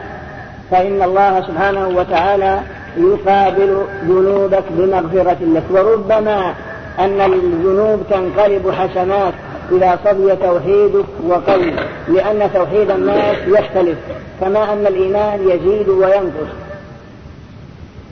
[0.71, 2.59] فإن الله سبحانه وتعالى
[2.97, 5.63] يقابل ذنوبك بمغفرة لك.
[5.71, 6.53] وربما
[6.99, 9.33] أن الذنوب تنقلب حسنات
[9.71, 13.97] إذا صدي توحيدك وقلبك لأن توحيد الناس يختلف
[14.41, 16.68] كما أن الإيمان يزيد وينقص.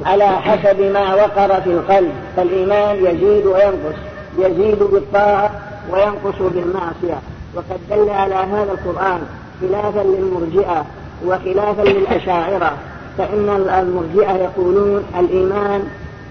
[0.05, 2.11] على حسب ما وقر في القلب.
[2.35, 3.97] فالإيمان يزيد وينقص
[4.39, 5.51] يزيد بالطاعة
[5.91, 7.19] وينقص بالمعصية.
[7.55, 9.19] وقد دل على هذا القرآن
[9.61, 10.85] خلافا للمرجئة
[11.25, 12.71] وخلافا للأشاعرة
[13.17, 15.83] فإن المرجئة يقولون الإيمان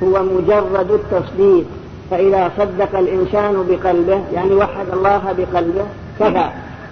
[0.02, 1.64] هو مجرد التصديق.
[2.10, 5.84] فإذا صدق الإنسان بقلبه يعني وحد الله بقلبه
[6.20, 6.48] كفى.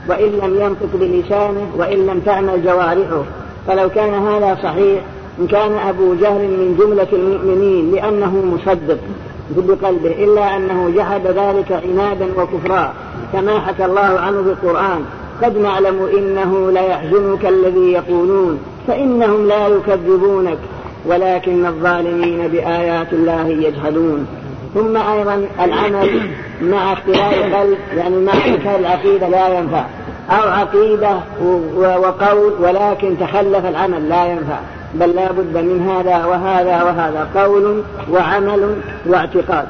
[0.09, 3.23] وإن لم ينطق بلسانه وإن لم تعمل جوارحه.
[3.67, 5.03] فلو كان هذا صحيح
[5.51, 8.99] كان أبو جهل من جملة المؤمنين لأنه مصدق
[9.57, 12.95] بقلبه إلا أنه جحد ذلك عنادا وكفرا
[13.33, 15.05] كما حكى الله عنه بالقرآن
[15.43, 20.59] قد نعلم إنه ليحزنك الذي يقولون فإنهم لا يكذبونك
[21.07, 24.27] ولكن الظالمين بآيات الله يجحدون.
[24.75, 26.31] ثم أيضا العمل
[26.63, 29.85] مع اختلاف القلب يعني مع إنكار العقيدة لا ينفع
[30.31, 31.21] أو عقيدة
[31.77, 34.59] وقول ولكن تخلف العمل لا ينفع.
[34.95, 37.83] بل لا بد من هذا وهذا وهذا قول
[38.13, 38.77] وعمل
[39.07, 39.67] واعتقاد.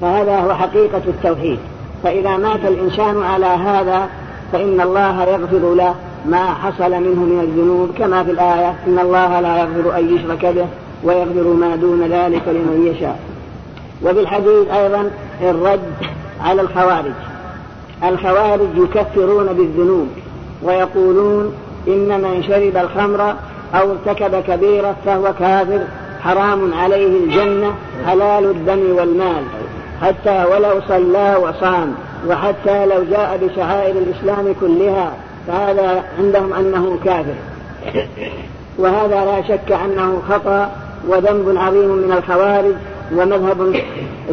[0.00, 1.58] فهذا هو حقيقة التوحيد.
[2.02, 4.08] فإذا مات الإنسان على هذا
[4.52, 5.94] فإن الله يغفر له
[6.26, 10.66] ما حصل منه من الذنوب كما في الآية إن الله لا يغفر أن يشرك به
[11.04, 13.18] ويغفر ما دون ذلك لمن يشاء.
[14.02, 15.10] وفي الحديث أيضا
[15.42, 15.80] الرد
[16.44, 17.12] على الخوارج.
[18.04, 20.08] الخوارج يكفرون بالذنوب
[20.62, 21.52] ويقولون
[21.88, 23.34] إن من شرب الخمر
[23.74, 25.80] أو ارتكب كبيرة فهو كافر
[26.22, 27.74] حرام عليه الجنة
[28.06, 29.44] حلال الدم والمال.
[30.02, 31.94] حتى ولو صلى وصام
[32.28, 35.12] وحتى لو جاء بشعائر الإسلام كلها
[35.46, 37.34] فهذا عندهم أنه كافر.
[38.78, 40.70] وهذا لا شك أنه خطأ
[41.08, 42.74] وذنب عظيم من الخوارج
[43.16, 43.82] ومذهب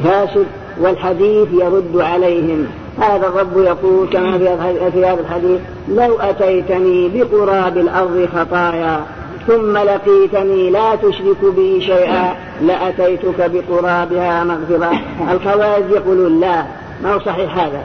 [0.03, 0.45] فاسد
[0.81, 2.67] والحديث يرد عليهم.
[3.01, 5.59] هذا الرب يقول كما في هذا الحديث
[5.89, 9.01] لو أتيتني بقراب الأرض خطايا
[9.49, 14.91] ثم لقيتني لا تشرك بي شيئا لأتيتك بقرابها مغفرة.
[15.31, 16.63] الخوارج يقولون لا
[17.03, 17.83] ما هو صحيح هذا؟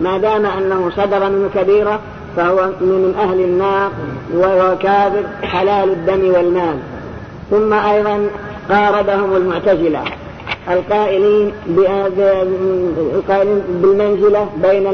[0.00, 2.00] ما دام أنه صدر منه كبيرة
[2.36, 3.90] فهو من أهل النار
[4.34, 6.78] وهو كافر حلال الدم والمال.
[7.50, 8.26] ثم أيضا
[8.70, 10.02] قاربهم المعتزلة.
[10.70, 11.52] القائلين
[13.14, 14.84] القائلين بالمنزلة بين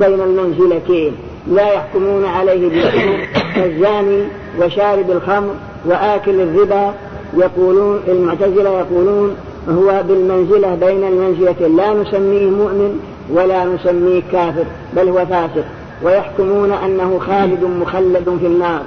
[0.00, 1.12] بين المنزلتين.
[1.50, 3.16] لا يحكمون عليه بالحكم
[3.54, 4.22] كالزاني
[4.60, 6.94] وشارب الخمر وآكل الربا.
[7.36, 9.36] يقولون المعتزلة يقولون
[9.68, 11.76] هو بالمنزلة بين المنزلتين.
[11.76, 14.64] لا نسميه مؤمن ولا نسميه كافر
[14.96, 15.64] بل هو فاسق.
[16.02, 18.82] ويحكمون أنه خالد مخلد في النار.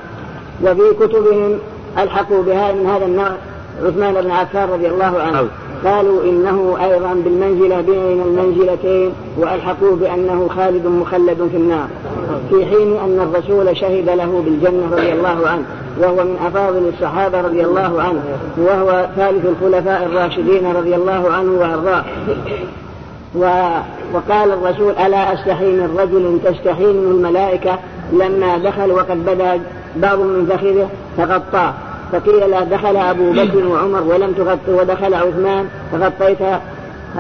[0.64, 1.60] وفي كتبهم
[1.98, 3.32] ألحقوا بها من هذا النوع
[3.86, 5.48] عثمان بن عفان رضي الله عنه.
[5.86, 11.88] قالوا إنه أيضا بالمنزلة بين المنزلتين وألحقوه بأنه خالد مخلد في النار
[12.50, 15.66] في حين أن الرسول شهد له بالجنة رضي الله عنه
[16.00, 18.22] وهو من أفاضل الصحابة رضي الله عنه
[18.58, 22.04] وهو ثالث الخلفاء الراشدين رضي الله عنه وأرضاه.
[24.14, 27.80] وقال الرسول ألا أستحي من رجل تستحي منه الملائكة
[28.14, 29.62] لما دخل وقد بدا
[29.96, 31.74] بعض من فخذه فغطاه.
[32.12, 36.42] فقيل له دخل أبو بكر وعمر ولم تغطي ودخل عثمان فغطيت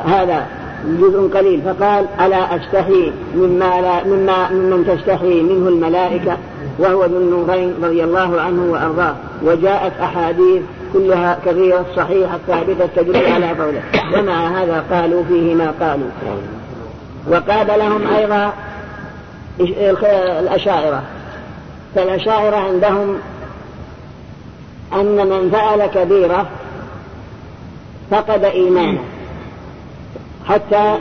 [0.05, 0.45] هذا
[0.85, 1.61] جزء قليل.
[1.61, 6.37] فقال ألا أستحي مما لا مما ممن تستحي منه الملائكة
[6.79, 9.15] وهو ذو النورين رضي الله عنه وأرضاه.
[9.43, 10.61] وجاءت أحاديث
[10.93, 13.81] كلها كثيرة صحيحة ثابتة تدل على قوله.
[14.13, 16.09] ومع هذا قالوا فيه ما قالوا.
[17.27, 18.53] وقابلهم أيضا
[20.39, 21.03] الأشاعرة.
[21.95, 23.15] فالأشاعرة عندهم
[24.93, 26.45] أن من فعل كبيرة
[28.11, 28.99] فقد إيمانه.
[30.45, 30.97] حتى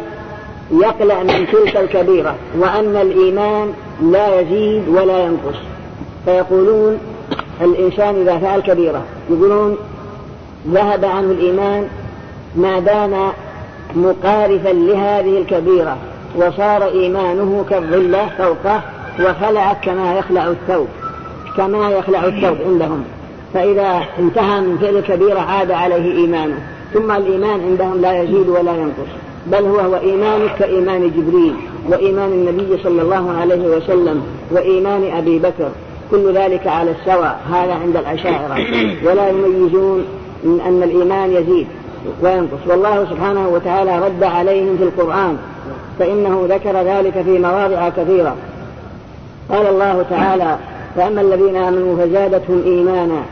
[0.70, 3.72] يقلع من تلك الكبيرة وأن الإيمان
[4.03, 5.57] لا يزيد ولا ينقص.
[6.24, 6.99] فيقولون
[7.61, 9.76] الإنسان إذا فعل كبيرة يقولون
[10.68, 11.89] ذهب عنه الإيمان
[12.57, 13.32] ما دام
[13.95, 15.97] مقارفا لهذه الكبيرة
[16.36, 18.80] وصار إيمانه كالظلة فوقه
[19.20, 20.89] وخلع كما يخلع الثوب
[21.57, 23.05] كما يخلع الثوب عندهم.
[23.55, 26.59] فإذا انتهى من فعل كبيرة عاد عليه إيمانه.
[26.94, 29.09] ثم الإيمان عندهم لا يزيد ولا ينقص
[29.46, 31.55] بل هو هو إيمانك كإيمان جبريل
[31.88, 35.70] وإيمان النبي صلى الله عليه وسلم وإيمان أبي بكر.
[36.11, 38.57] كل ذلك على السواء هذا عند الأشاعرة.
[39.05, 40.05] ولا يميزون
[40.44, 41.66] من أن الإيمان يزيد
[42.22, 42.59] وينقص.
[42.66, 45.36] والله سبحانه وتعالى رد عليهم في القرآن
[45.99, 48.36] فإنه ذكر ذلك في مواضع كثيرة.
[49.51, 50.59] قال الله تعالى
[50.96, 53.22] فأما الذين آمنوا فزادتهم إيمانا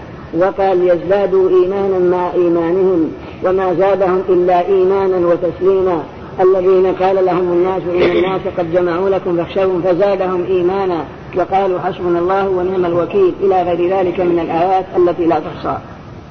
[0.40, 3.12] وقال يزدادوا إيمانا مع إيمانهم
[3.44, 6.02] وما زادهم إلا إيمانا وتسليما.
[6.40, 11.04] الذين قال لهم الناس إن الناس قد جمعوا لكم فاخشوهم فزادهم إيمانا.
[11.36, 13.34] وقالوا حسبنا الله ونعم الوكيل.
[13.40, 15.78] إلى غير ذلك من الآيات التي لا تحصى.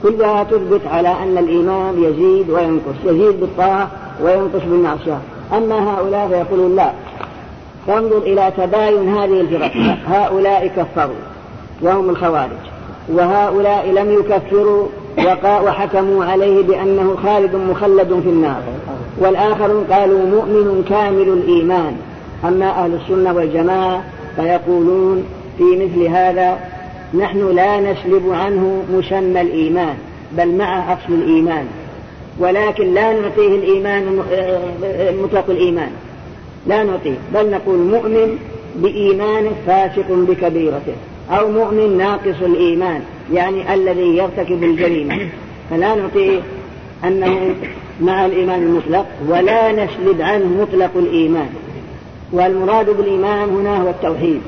[0.04, 3.92] كلها تثبت على أن الإيمان يزيد وينقص يزيد بالطاعة
[4.24, 5.20] وينقص بالمعصية.
[5.58, 6.92] أما هؤلاء فيقولون لا.
[7.88, 9.72] فانظر إلى تباين هذه الفرق.
[10.08, 11.16] هؤلاء كفروا
[11.82, 12.75] وهم الخوارج.
[13.10, 14.88] وهؤلاء لم يكفروا
[15.46, 18.62] وحكموا عليه بأنه خالد مخلد في النار.
[19.18, 21.96] والآخرون قالوا مؤمن كامل الإيمان.
[22.48, 24.04] أما أهل السنة والجماعة
[24.36, 25.24] فيقولون
[25.58, 26.60] في مثل هذا
[27.14, 29.96] نحن لا نسلب عنه مسمى الإيمان
[30.32, 31.66] بل مع أصل الإيمان.
[32.40, 34.22] ولكن لا نعطيه الإيمان
[35.24, 35.90] مطلق الإيمان.
[36.68, 38.38] لا نعطيه بل نقول مؤمن
[38.76, 40.96] بإيمان فاسق بكبيرته.
[41.32, 43.02] أو مؤمن ناقص الإيمان
[43.34, 45.18] يعني الذي يرتكب الجريمة.
[45.70, 46.40] فلا نعطيه
[47.04, 47.56] أنه
[48.02, 51.50] مع الإيمان المطلق ولا نسلب عنه مطلق الإيمان.
[52.32, 54.42] والمراد بالإيمان هنا هو التوحيد.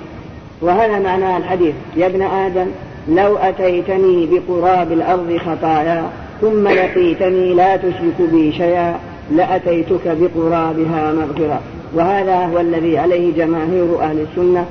[0.62, 2.68] وهذا معنى الحديث يا ابن آدم
[3.10, 6.10] لو أتيتني بقراب الأرض خطايا
[6.42, 9.00] ثم لقيتني لا تشرك بي شيئا
[9.32, 11.62] لأتيتك بقرابها مغفرة.
[11.94, 14.66] وهذا هو الذي عليه جماهير أهل السنة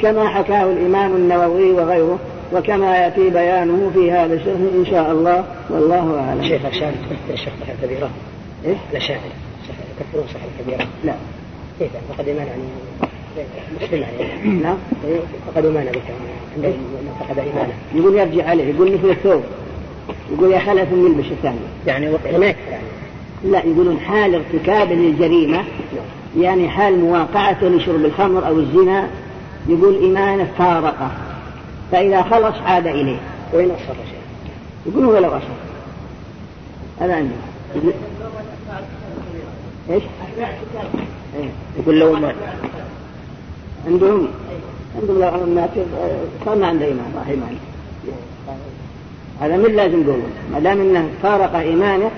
[0.00, 2.18] كما حكاه الإمام النووي وغيره
[2.54, 5.44] وكما يأتي بيانه في هذا الشرح إن شاء الله.
[5.70, 6.44] والله أعلم.
[6.44, 6.94] شيخ الشاهد
[7.32, 8.10] الشيخ صحيح الكبيرة.
[8.64, 9.20] إيه؟ لا شاهد
[10.00, 10.88] يكفرون صحيح الكبيرة.
[11.04, 11.14] لا.
[11.78, 12.62] كيف؟ فقد إيمان يعني
[13.80, 14.76] مسلم يعني نعم
[15.46, 16.02] فقد إيمان بك
[17.20, 19.42] فقد إيمانه يقول يرجع عليه يقول مثل الثوب.
[20.32, 21.56] يقول يا خلف يلبس الثاني.
[21.86, 22.54] يعني وقع يعني.
[23.44, 25.64] لا يقولون حال ارتكاب للجريمة
[26.38, 29.08] يعني حال مواقعته لشرب الخمر أو الزنا
[29.68, 31.10] يقول إيمانه فارقه
[31.92, 33.18] فإذا خلص عاد إليه.
[33.54, 34.20] وين أصر شيء
[34.86, 35.44] يقولون ولو أصر.
[37.00, 37.34] هذا عندي.
[39.90, 40.02] إيش؟
[41.38, 41.48] إيه.
[41.78, 42.34] يقول لو مات
[43.86, 44.28] عندهم؟
[45.00, 45.70] عندهم لو مات
[46.44, 47.56] صار ما عنده إيمان راح إيمان.
[49.40, 50.32] هذا من لازم يقولون.
[50.52, 52.10] ما دام إنه فارق إيمانه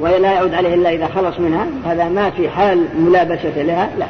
[0.00, 4.06] ولا يعود عليه إلا إذا خلص منها هذا ما في حال ملابسة لها لا.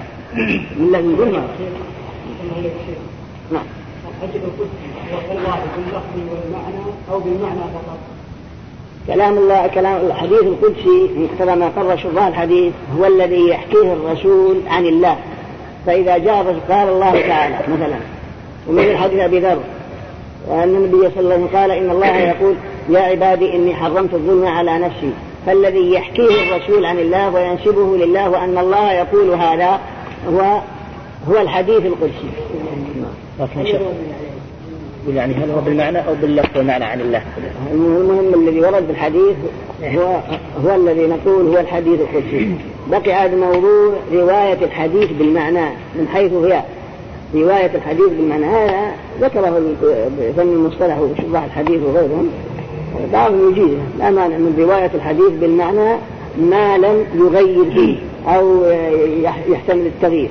[0.78, 1.48] من لازم يقول ما
[3.52, 3.64] نعم.
[7.12, 7.98] أو بالمعنى فقط
[9.06, 14.86] كلام الله كلام الحديث القدسي مقتضى ما قرر شراح الحديث هو الذي يحكيه الرسول عن
[14.86, 15.16] الله.
[15.86, 17.96] فإذا جاء قال الله تعالى مثلا
[18.68, 19.58] ومثل حديث أبي ذر
[20.48, 22.54] وأن النبي صلى الله عليه وسلم قال إن الله يقول
[22.88, 25.10] يا عبادي إني حرمت الظلم على نفسي.
[25.46, 29.80] فالذي يحكيه الرسول عن الله وينسبه لله وأن الله يقول هذا
[30.28, 30.60] هو
[31.28, 32.30] هو الحديث القدسي.
[33.40, 33.60] لكن
[35.14, 37.22] يعني هل هو بالمعنى أو باللفظ والمعنى عن الله؟
[37.72, 39.36] المهم الذي ورد بالحديث
[39.84, 40.20] هو
[40.64, 42.54] هو الذي نقول هو الحديث القدسي.
[42.90, 46.62] بقي هذا موضوع رواية الحديث بالمعنى من حيث هي.
[47.34, 48.90] رواية الحديث بالمعنى هذا
[49.20, 49.74] ذكره
[50.36, 52.28] فن المصطلح وشراح الحديث وغيرهم.
[53.12, 55.96] بعضهم يجيزه لا مانع من رواية الحديث بالمعنى
[56.38, 57.96] ما لم يغير فيه
[58.36, 58.64] أو
[59.48, 60.30] يحتمل التغيير.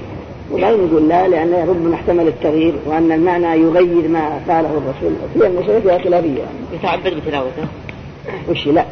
[0.52, 5.16] وبعدين يقول لا لأن ربما احتمل التغيير وأن المعنى يغير ما قاله الرسول.
[5.34, 6.44] في المسألة فيها خلافية.
[6.74, 7.68] يتعبد بتلاوته.
[8.50, 8.86] وش لا؟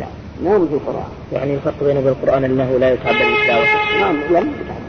[0.00, 0.06] لا
[0.44, 4.00] ما هو في القرآن يعني الفرق بينه وبين القرآن أنه لا يتعبد بتلاوته.
[4.00, 4.84] نعم لم يتعبد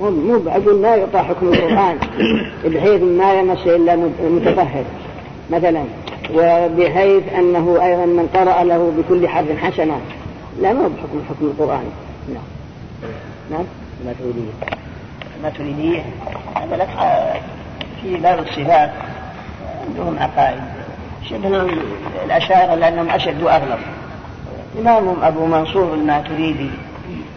[0.00, 1.98] مو مو أقول لا يعطى حكم القرآن.
[2.74, 3.96] بحيث ما يمس إلا
[4.30, 4.84] متطهر.
[5.50, 5.84] مثلا
[6.34, 10.00] وبحيث أنه أيضا من قرأ له بكل حرف حسنة.
[10.60, 11.84] لا ما هو بحكم حكم القرآن.
[12.28, 12.42] نعم
[13.50, 13.64] نعم؟
[14.06, 14.14] ما
[15.48, 16.02] تريديه.
[16.56, 17.40] الماتريدية هذا
[18.02, 18.90] في باب الصفات
[19.86, 20.60] عندهم عقائد.
[21.30, 21.70] شبه
[22.24, 23.78] الأشاعرة لأنهم أشد وأغلب.
[24.80, 26.70] إمامهم أبو منصور الماتريدي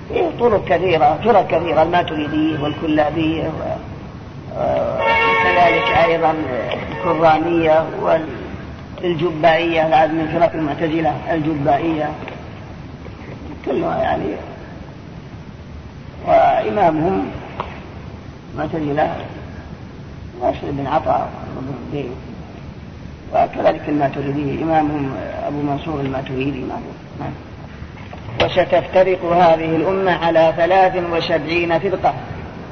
[0.10, 3.52] فيه طرق كثيرة طرق كثيرة الماتريدية والكلابية
[4.56, 6.34] وكذلك أيضا
[6.92, 7.86] الكرامية
[9.02, 12.10] والجبائية هذا من فرق المعتزلة الجبائية.
[13.66, 14.24] كلها يعني.
[16.28, 17.26] وإمامهم
[18.58, 19.16] معتزلة
[20.42, 21.30] واشر بن عطاء
[21.92, 22.06] بن
[23.34, 25.12] وكذلك الماتريدي إمامهم
[25.48, 26.98] أبو منصور الماتريدي معروف.
[27.20, 27.32] نعم.
[28.42, 32.14] وستفترق هذه الأمة على ثلاث وسبعين فرقة.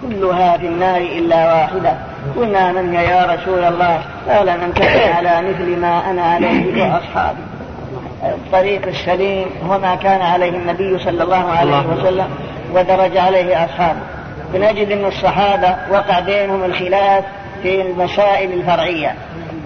[0.02, 1.98] كلها في النار إلا واحدة.
[2.36, 7.42] قلنا من هي يا رسول الله؟ قال من كان على مثل ما أنا عليه وأصحابي.
[8.24, 12.28] الطريق السليم هو ما كان عليه النبي صلى الله عليه وسلم
[12.74, 14.00] ودرج عليه أصحابه.
[14.54, 17.24] بنجد أن الصحابة وقع بينهم الخلاف
[17.64, 19.16] في المسائل الفرعية.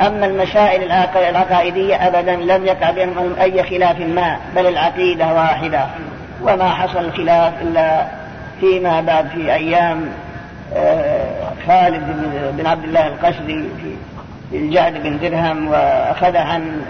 [0.01, 5.85] أما المسائل العقائدية أبدا لم يقع بينهم أي خلاف ما بل العقيدة واحدة.
[6.41, 8.05] وما حصل الخلاف إلا
[8.59, 10.09] فيما بعد في أيام
[10.75, 12.03] آه، خالد
[12.57, 13.69] بن عبد الله القسري
[14.51, 16.81] في الجعد بن درهم وأخذ عن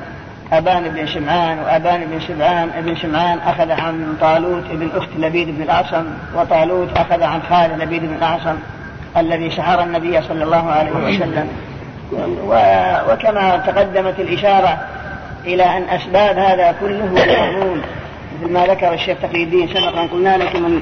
[0.51, 5.61] أبان بن شمعان وأبان بن شمعان ابن شمعان أخذ عن طالوت بن أخت لبيد بن
[5.61, 8.55] الأعصم وطالوت أخذ عن خالد لبيد بن الأعصم
[9.17, 11.47] الذي سحر النبي صلى الله عليه وسلم.
[13.09, 14.77] وكما تقدمت الإشارة
[15.45, 17.81] إلى أن أسباب هذا كله المأمون
[18.41, 20.81] مثل ما ذكر الشيخ تقي الدين سبقا قلنا لكم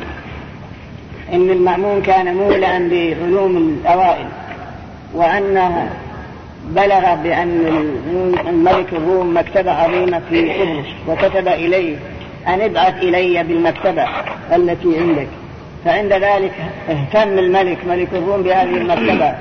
[1.34, 4.26] أن المأمون كان مولعا بعلوم الأوائل
[5.14, 5.90] وأنه
[6.70, 7.66] بلغ بأن
[8.48, 11.96] الملك الروم مكتبة عظيمة في قبرص وكتب إليه
[12.48, 14.06] أن ابعث إلي بالمكتبة
[14.56, 15.28] التي عندك.
[15.86, 16.52] فعند ذلك
[16.90, 19.34] اهتم الملك ملك الروم بهذه المكتبة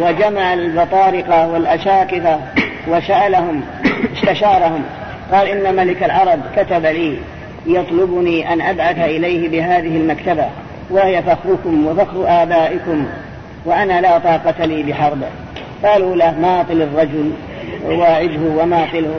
[0.00, 2.40] وجمع البطارقة والأشاكفة
[2.88, 3.62] وسألهم
[4.16, 4.82] استشارهم.
[5.32, 7.16] قال إن ملك العرب كتب لي
[7.66, 10.46] يطلبني أن أبعث إليه بهذه المكتبة
[10.90, 13.06] وهي فخركم وفخر آبائكم
[13.64, 15.26] وأنا لا طاقة لي بحربه
[15.84, 17.32] قالوا له ماطل الرجل
[17.86, 19.14] وواعده وماطله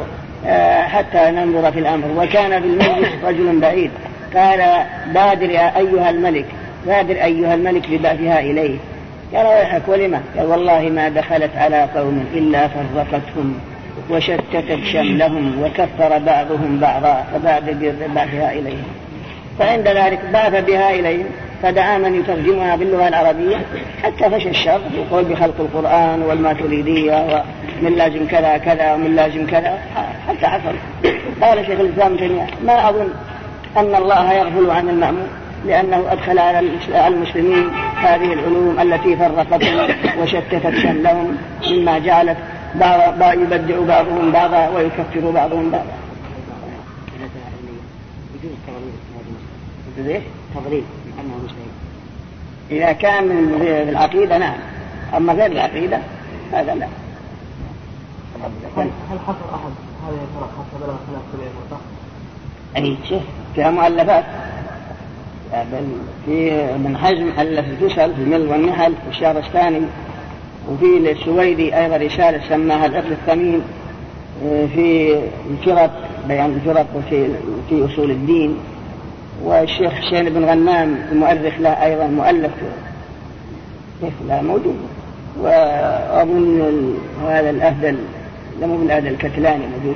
[0.45, 2.05] آه، حتى ننظر في الأمر.
[2.17, 3.91] وكان في المجلس رجل بعيد.
[4.35, 6.45] قال بادر يا أيها الملك
[6.87, 8.77] بادر أيها الملك ببعثها إليه.
[9.35, 13.59] قال ويحك ولما قال والله ما دخلت على قوم إلا فرقتهم
[14.09, 18.87] وشتتت شملهم وكفر بعضهم بعضا فبعد بعثها إليهم
[19.59, 21.25] فعند ذلك بعث بها إليهم.
[21.61, 23.57] فدعا من يترجمها باللغة العربية
[24.03, 27.43] حتى فشى الشر يقول بخلق القرآن والماتريدية
[27.81, 29.79] ومن لازم كذا كذا ومن لازم كذا
[30.27, 30.75] حتى حصل
[31.41, 33.09] قال شيخ الإسلام تيمية ما أظن
[33.77, 35.27] أن الله يغفل عن المأمون
[35.65, 36.59] لأنه أدخل على
[37.07, 39.87] المسلمين هذه العلوم التي فرقتهم
[40.21, 41.37] وشتتت شملهم
[41.71, 42.37] مما جعلت
[42.75, 45.93] بعض يبدع بعضهم بعضا ويكفر بعضهم بعضا.
[49.97, 51.00] مسلم
[52.71, 54.57] إذا كان من العقيدة نعم.
[55.17, 55.99] أما غير العقيدة
[56.51, 56.87] هذا لا.
[58.77, 59.71] هل حصل أحد
[60.07, 61.81] هذه الفرق حتى بلغ خلاف سبعين
[62.77, 63.21] أي شيخ
[63.55, 64.23] فيها مؤلفات.
[65.53, 65.87] بل
[66.25, 69.81] في من حجم ألف الفشل في المل والنحل والشهرستاني
[70.69, 73.61] وفي السويدي أيضا رسالة سماها العقل الثمين
[74.73, 75.19] في
[75.49, 75.91] الفرق
[76.27, 77.27] بيان الفرق وفي
[77.69, 78.57] في أصول الدين.
[79.43, 82.51] والشيخ حسين بن غنام المؤرخ له أيضا مؤلف
[84.01, 84.75] كيف لا موجود.
[85.39, 86.93] وأظن
[87.29, 87.97] هذا الأهدل
[88.61, 89.93] لم يكن هذا الكتلاني ما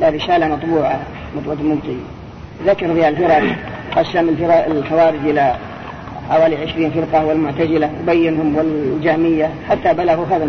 [0.00, 1.00] لا رسالة مطبوعة
[1.36, 1.96] مطبوعة مبطي
[2.66, 3.42] ذكر فيها الفرق
[3.96, 5.54] قسم الفرق الخوارج إلى
[6.30, 10.44] حوالي عشرين فرقة والمعتزلة وبينهم والجهمية حتى بلغوا هذا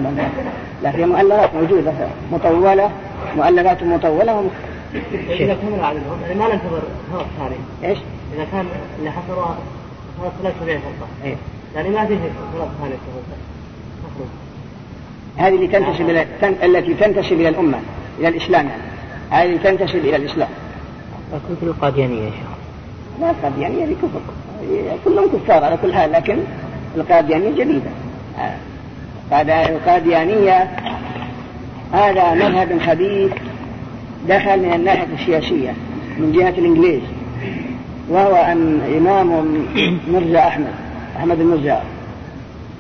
[0.84, 1.92] لا في مؤلفات موجودة
[2.32, 2.90] مطولة
[3.38, 4.50] مؤلفات مطولة
[5.30, 6.82] إذا كان عددهم يعني ما ننتظر
[7.12, 7.98] فرق ثاني إيش؟
[8.36, 8.66] إذا كان
[9.00, 9.46] اللي حصلوا
[10.42, 11.36] ثلاث سبعين فرقة إيه؟
[11.76, 12.18] يعني ما فيه
[12.54, 12.96] فرق ثانية
[15.38, 16.26] هذه اللي تنتسب إلى
[16.64, 17.80] التي تنتسب إلى الأمة
[18.20, 18.82] إلى الإسلام يعني.
[19.30, 20.50] هذه تنتسب إلى الإسلام.
[21.34, 22.48] لكن القاديانية يا شيخ.
[23.22, 24.22] لا القاديانية هذه كفر.
[25.06, 26.38] كلهم كفار على كل حال لكن
[26.96, 27.92] القاديانية جديدة.
[29.70, 30.70] القاديانية
[31.94, 33.32] هذا مذهب خبيث.
[34.30, 35.74] دخل من الناحية السياسية
[36.18, 37.02] من جهة الإنجليز
[38.10, 39.46] وهو أن إمام
[40.08, 40.74] مرزا أحمد
[41.18, 41.82] أحمد المرزا.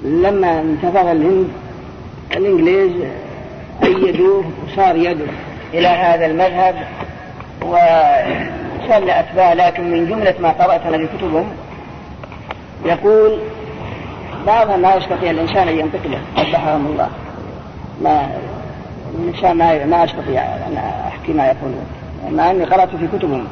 [0.04, 1.48] لما انتفض الهند
[2.38, 2.92] الإنجليز
[3.84, 5.26] أيدوه وصار يده
[5.74, 6.76] إلى هذا المذهب
[7.62, 11.48] وصار أتباع لكن من جملة ما قرأت أنا كتبهم
[12.86, 13.40] يقول
[14.48, 17.10] بعض ما يستطيع الإنسان أن ينطق له قبحهم الله.
[18.04, 18.30] ما
[19.20, 20.78] الإنسان ما ما أستطيع أن
[21.08, 21.86] أحكي ما يقولون.
[22.32, 23.48] مع أني قرأت في كتبهم.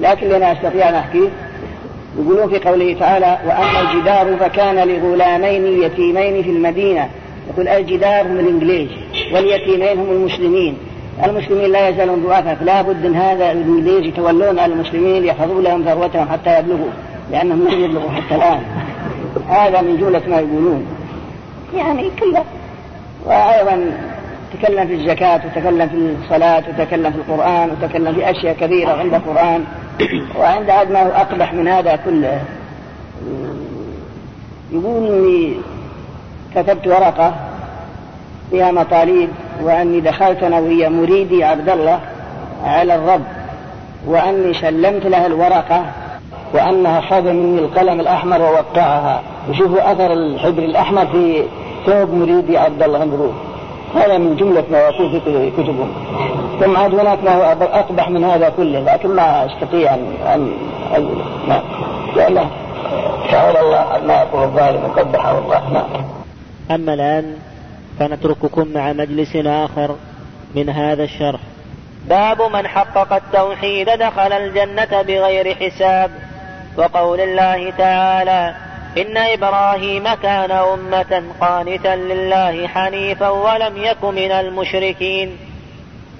[0.00, 1.28] لكن لنا أستطيع أن أحكيه
[2.18, 7.08] يقولون في قوله تعالى وأما الجدار فكان لغلامين يتيمين في المدينة.
[7.50, 8.88] يقول الجدار هم الإنجليز
[9.32, 10.76] واليتيمين هم المسلمين.
[11.24, 12.54] المسلمين لا يزالون ضعفاء.
[12.54, 13.52] فلا بد ان هذا.
[13.52, 16.90] الإنجليز يتولون على المسلمين يحفظوا لهم ثروتهم حتى يبلغوا
[17.30, 18.60] لأنهم لم يبلغوا حتى الآن.
[19.48, 20.86] هذا من جملة ما يقولون.
[21.76, 22.44] يعني كله.
[23.26, 23.90] وأيضا
[24.62, 29.64] تكلم في الزكاة وتكلم في الصلاة وتكلم في القرآن وتكلم في أشياء كثيرة عند القرآن.
[30.38, 32.40] وعند هذا ما هو أقبح من هذا كله.
[34.72, 35.54] يقول إني
[36.54, 37.34] كتبت ورقة
[38.50, 39.28] فيها مطالب
[39.62, 42.00] وأني دخلت أنا وهي مريدي عبد الله
[42.64, 43.24] على الرب
[44.06, 45.84] وأني سلمت لها الورقة
[46.54, 49.22] وأنها أخذ مني القلم الأحمر ووقعها.
[49.50, 51.42] وشوفوا أثر الحبر الأحمر في
[51.86, 53.34] ثوب مريدي عبد الله مبروك
[53.96, 55.92] هذا من جملة ما يقول في كتبهم
[56.60, 60.54] ثم عاد هناك ما هو أقبح من هذا كله لكن ما أستطيع أن
[60.96, 61.08] أن
[61.48, 61.62] نعم
[62.16, 62.46] لا.
[63.30, 65.72] تعالى الله ما يقول الظالم وقبحه الله.
[65.72, 65.86] نعم
[66.70, 67.36] أما الآن
[67.98, 69.96] فنترككم مع مجلس آخر
[70.54, 71.40] من هذا الشرح.
[72.08, 76.10] باب من حقق التوحيد دخل الجنة بغير حساب
[76.76, 78.54] وقول الله تعالى
[78.98, 85.30] إن إبراهيم كان أمة قانتا لله حنيفا ولم يك من المشركين.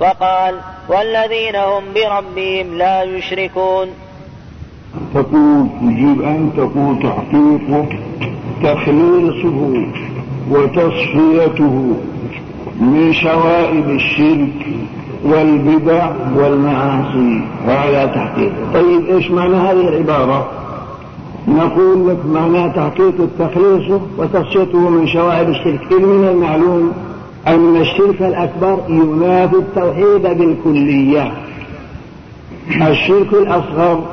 [0.00, 0.54] وقال
[0.88, 3.88] والذين هم بربهم لا يشركون.
[5.14, 7.86] تقول تجيب أن تقول تحقيقه
[8.62, 9.86] تخليصه
[10.50, 11.96] وتصفيته
[12.80, 14.66] من شوائب الشرك
[15.24, 17.40] والبدع والمعاصي.
[17.66, 20.63] هذا تحقيق طيب إيش معنى هذه العبارة؟
[21.48, 25.80] نقول لك معنى تحقيق التخليص وتصفيته من شوائب الشرك.
[25.92, 26.92] إذ من المعلوم
[27.46, 31.32] أن الشرك الأكبر ينافي التوحيد بالكلية.
[32.70, 34.04] الشرك الأصغر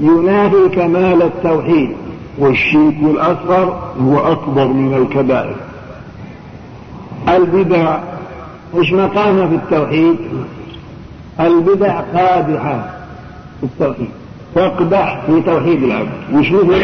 [0.00, 1.90] ينافي كمال التوحيد.
[2.38, 5.56] والشرك الأصغر هو أكبر من الكبائر.
[7.28, 7.98] البدع
[8.74, 10.16] مش مقامها في التوحيد؟
[11.40, 12.90] البدع قادحة
[13.60, 14.10] في التوحيد.
[14.54, 16.08] تقدح في توحيد العبد.
[16.32, 16.82] مش مثل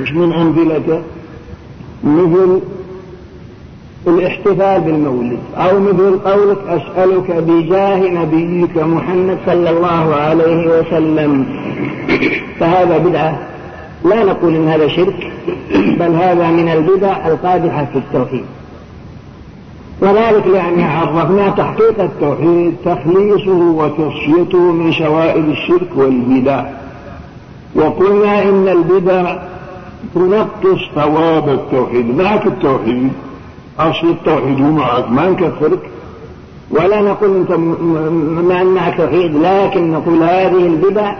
[0.00, 1.02] مش من أمثلته
[2.04, 2.60] مثل
[4.06, 5.38] الاحتفال بالمولد.
[5.56, 11.46] أو مثل قولك أسألك بجاه نبيك محمد صلى الله عليه وسلم.
[12.60, 13.38] فهذا بدعة.
[14.04, 15.32] لا نقول إن هذا شرك
[15.72, 18.44] بل هذا من البدع القادحة في التوحيد.
[20.02, 26.64] وذلك لأن عرفنا تحقيق التوحيد تخليصه وتصفيته من شوائب الشرك والبدع.
[27.74, 29.36] وقلنا إن البدع
[30.14, 32.16] تنقص ثواب التوحيد.
[32.16, 33.12] معك التوحيد.
[33.78, 35.90] أصل التوحيد ومعك ما نكفرك.
[36.70, 37.50] ولا نقول أنت
[38.46, 39.36] ما معك توحيد.
[39.36, 41.14] لكن نقول هذه البدع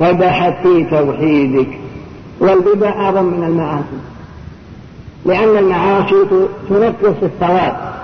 [0.00, 1.68] فدحت في توحيدك.
[2.40, 4.00] والبدع أعظم من المعاصي.
[5.26, 6.14] لأن المعاصي
[6.68, 7.99] تنقص الثواب.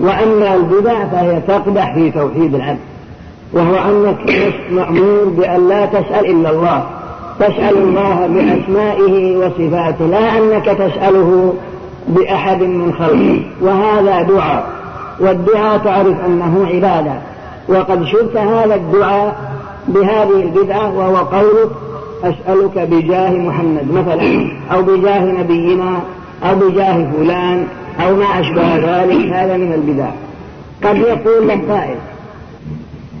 [0.00, 2.78] وأما البدع فهي تقدح في توحيد العبد
[3.52, 6.84] وهو أنك مأمور بأن لا تسأل إلا الله
[7.40, 11.54] تسأل الله بأسمائه وصفاته لا أنك تسأله
[12.08, 14.66] بأحد من خلقه وهذا دعاء
[15.20, 17.12] والدعاء تعرف أنه عبادة
[17.68, 19.36] وقد شرت هذا الدعاء
[19.88, 21.70] بهذه البدعة وهو قولك
[22.24, 26.00] أسألك بجاه محمد مثلا أو بجاه نبينا
[26.44, 27.66] أو بجاه فلان
[28.00, 30.10] أو ما أشبه ذلك هذا من البدع.
[30.84, 31.96] قد يقول لك قائل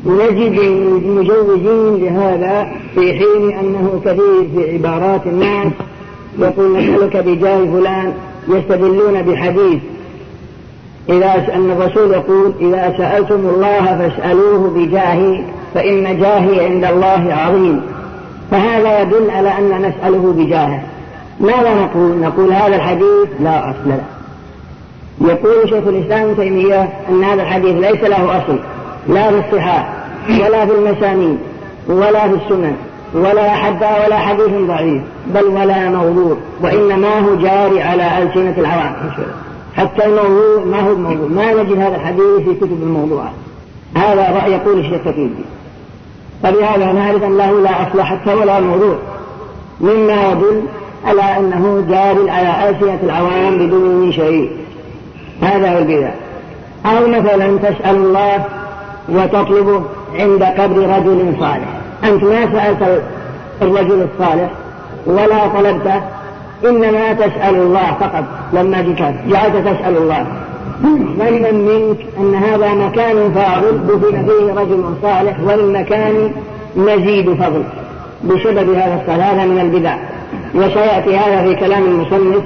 [0.06, 0.58] ونجد
[1.04, 5.72] المجوزين لهذا في حين أنه كثير في عبارات الناس
[6.38, 8.12] يقول نسألك بجاه فلان
[8.48, 9.82] يستدلون بحديث.
[11.08, 15.44] إذا أن الرسول يقول إذا سألتم الله فاسألوه بجاهي
[15.74, 17.80] فإن جاهي عند الله عظيم.
[18.50, 20.82] فهذا يدل على أن نسأله بجاهه.
[21.40, 24.04] ماذا نقول؟ نقول هذا الحديث لا أصل له.
[25.20, 28.58] يقول شيخ الإسلام ابن تيمية أن هذا الحديث ليس له أصل
[29.08, 29.92] لا في الصحاح
[30.28, 31.38] ولا في المسانيد
[31.88, 32.76] ولا في السنن
[33.14, 35.02] ولا حتى ولا حديث ضعيف
[35.34, 38.94] بل ولا موضوع وإنما هو جاري على ألسنة العوام
[39.76, 43.32] حتى الموضوع ما هو الموضوع ما نجد هذا الحديث في كتب الموضوعات
[43.96, 45.44] هذا رأي يقول الشيخ التقيدي
[46.42, 48.96] فبهذا نعرف أن له لا أصل حتى ولا موضوع.
[49.80, 50.62] مما يدل
[51.04, 54.50] على أنه جار على ألسنة العوام بدون شيء.
[55.42, 56.10] هذا هو البدع.
[56.86, 58.44] أو مثلا تسأل الله
[59.08, 59.82] وتطلبه
[60.18, 61.68] عند قبر رجل صالح.
[62.04, 63.02] أنت ما سألت
[63.62, 64.50] الرجل الصالح
[65.06, 66.02] ولا طلبته
[66.64, 69.14] إنما تسأل الله فقط لما جئت.
[69.28, 70.26] جعلت تسأل الله.
[71.18, 76.32] ظنا منك أن هذا مكان فاضل دفن فيه رجل صالح والمكان
[76.76, 77.62] مزيد فضل
[78.24, 79.96] بسبب هذا الصلاة من البدع.
[80.54, 82.42] وسيأتي هذا في كلام المصنف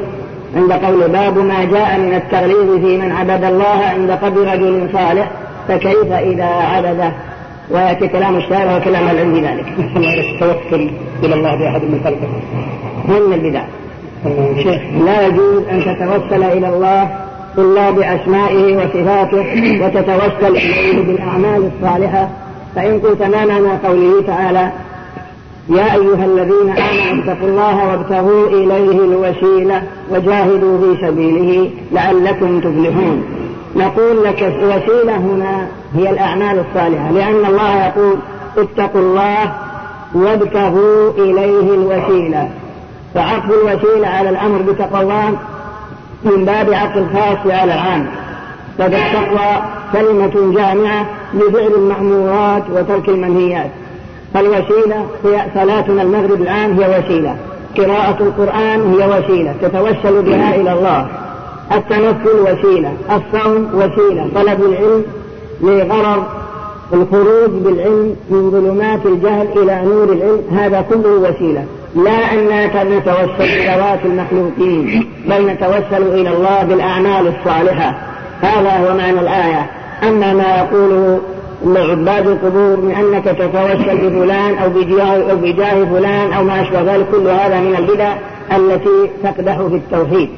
[0.56, 5.30] عند قول باب ما جاء من التغليظ في من عبد الله عند قبر رجل صالح
[5.68, 7.12] فكيف إذا عبده؟
[7.70, 9.66] ويأتي كلام الشارع وكلام العلم بذلك.
[10.34, 10.90] التوكل
[11.22, 12.28] إلى الله بأحد من خلقه.
[13.08, 13.62] من البدع؟
[14.62, 17.08] شيخ لا يجوز أن تتوسل إلى الله
[17.58, 19.46] إلا بأسمائه وصفاته
[19.84, 22.28] وتتوسل إليه بالأعمال الصالحة.
[22.76, 24.70] فإن قلت ما معنى قوله تعالى
[25.68, 33.24] يا أيها الذين آمنوا اتقوا الله وابتغوا إليه الوسيلة وجاهدوا في سبيله لعلكم تفلحون.
[33.76, 38.16] نقول لك الوسيلة هنا هي الأعمال الصالحة لأن الله يقول
[38.58, 39.52] اتقوا الله
[40.14, 42.50] وابتغوا إليه الوسيلة.
[43.14, 45.30] فعقد الوسيلة على الأمر بتقوى الله
[46.24, 48.06] من باب عقد الخاص على العام.
[48.78, 49.62] فالتقوى
[49.92, 53.70] كلمة جامعة لفعل المأمورات وترك المنهيات.
[54.36, 57.36] فالوسيلة هي صلاتنا المغرب الآن هي وسيلة.
[57.76, 59.54] قراءة القرآن هي وسيلة.
[59.62, 61.06] تتوسل بها إلى الله.
[61.72, 62.92] التنفل وسيلة.
[63.10, 64.28] الصوم وسيلة.
[64.34, 65.04] طلب العلم
[65.60, 66.24] لغرض
[66.92, 70.42] الخروج بالعلم من ظلمات الجهل إلى نور العلم.
[70.58, 71.64] هذا كله وسيلة.
[71.96, 72.48] لا أن
[72.90, 77.98] نتوسل بذوات المخلوقين بل نتوسل إلى الله بالأعمال الصالحة.
[78.40, 79.70] هذا هو معنى الآية.
[80.02, 81.20] أما ما يقوله
[81.74, 87.06] عباد القبور من أنك تتوسل بفلان أو بجاه, أو بجاه فلان أو ما أشبه ذلك
[87.10, 88.12] كل هذا من البدع
[88.56, 90.28] التي تقدح في التوحيد.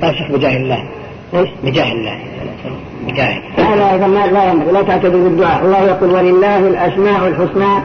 [0.00, 0.78] شيخ بجاه الله.
[1.34, 2.18] إيش؟ بجاه الله.
[3.08, 3.42] بجاه.
[3.56, 7.82] هذا ما لا ينبغي لا تعتدوا بالدعاء، الله يقول ولله الأسماء الحسنى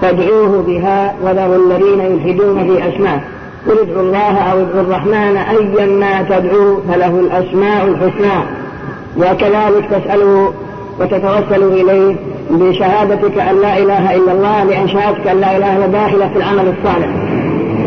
[0.00, 3.20] فادعوه بها وله الذين يلحدون في أسماء
[3.66, 8.42] قل ادعوا الله أو ادعوا الرحمن أيا ما تدعوا فله الأسماء الحسنى
[9.16, 10.52] وكذلك تسأله
[11.00, 12.16] وتتوسل إليه
[12.50, 16.74] بشهادتك أن لا إله إلا الله لأن شهادتك أن لا إله إلا داخلة في العمل
[16.78, 17.08] الصالح.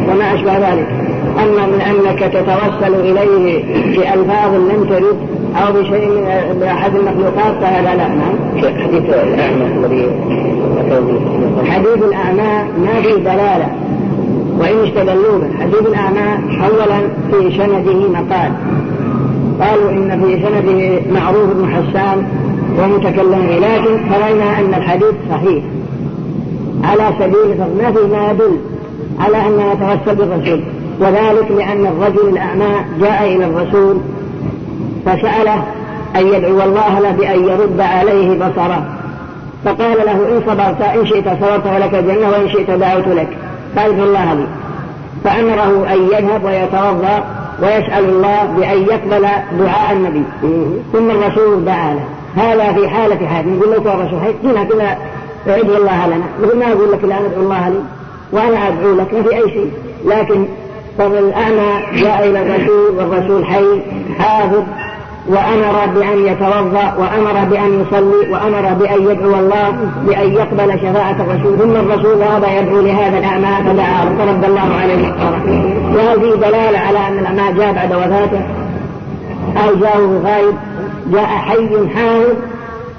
[0.10, 0.88] وما أشبه ذلك.
[1.44, 5.18] أما من أنك تتوسل إليه بألفاظ لم ترد
[5.56, 8.08] أو بشيء من بأحد المخلوقات فهذا لا.
[8.08, 8.36] نعم.
[8.58, 10.10] حديث الأعمى الذي
[11.72, 13.68] حديث الأعمى ما في دلالة
[14.60, 15.64] وإن استدلوا به.
[15.64, 17.00] حديث الأعمى أولا
[17.32, 18.52] في سنده مقال.
[19.62, 22.28] قالوا إن في سنده معروف بن حسان
[22.80, 25.64] ومتكلم لكن فرأينا أن الحديث صحيح.
[26.84, 27.54] على سبيل
[27.94, 28.58] في ما يدل
[29.20, 30.64] على أن نتوسل بالرسول.
[31.00, 33.98] وذلك لأن الرجل الأعمى جاء إلى الرسول
[35.06, 35.64] فسأله
[36.16, 38.86] أن يدعو الله له بأن يرد عليه بصره.
[39.66, 43.38] فقال له إن صبرت إن شئت صبرت ولك الجنة وإن شئت دعوت لك.
[43.76, 44.48] فادعو الله لي.
[45.24, 47.24] فأمره أن يذهب ويتوضأ
[47.62, 49.28] ويسأل الله بأن يقبل
[49.60, 50.24] دعاء النبي.
[50.94, 52.06] ثم الرسول دعا له.
[52.36, 54.98] هذا في حالة حال نقول له يا رسول هنا كذا
[55.48, 56.26] ادعو الله لنا.
[56.42, 57.80] مثل ما أقول لك الآن ادعو الله لي
[58.32, 59.72] وأنا أدعو لك ما في أي شيء.
[60.06, 60.46] لكن
[60.98, 63.82] فالأعمى جاء إلى الرسول والرسول حي
[64.20, 64.64] حافظ
[65.28, 69.72] وأمر بأن يتوضأ وأمر بأن يصلي وأمر بأن يدعو الله
[70.06, 71.58] بأن يقبل شفاعة الرسول.
[71.60, 75.42] ثم الرسول ذهب يدعو لهذا الأعمى فدعا فرد الله عليه الصلاة
[75.96, 78.42] وهذه دلالة على أن الأعمى جاء بعد وفاته.
[79.66, 80.56] أو جاءه غائب.
[81.12, 82.38] جاء حي حامد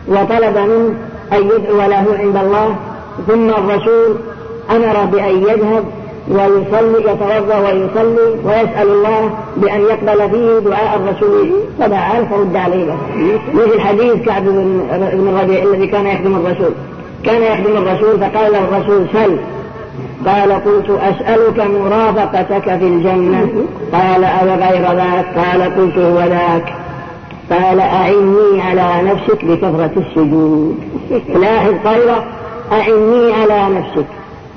[0.09, 0.95] وطلب منه
[1.33, 2.77] أن يدعو له عند الله.
[3.29, 4.17] ثم الرسول
[4.71, 5.85] أمر بأن يذهب
[6.29, 11.51] ويصلي يتوضأ ويصلي ويسأل الله بأن يقبل فيه دعاء الرسول.
[11.81, 12.97] فدعا فرد عليه.
[13.55, 16.71] مثل حديث كعب بن الربيع الذي كان يخدم الرسول.
[17.25, 19.37] كان يخدم الرسول فقال الرسول سل.
[20.27, 23.49] قال قلت أسألك مرافقتك في الجنة.
[23.93, 26.75] قال أو غير ذاك؟ قال قلت هو ذاك.
[27.51, 30.79] قال أعني على نفسك بكثرة السجود.
[31.43, 32.25] لاحظ قوله
[32.73, 34.07] أعني على نفسك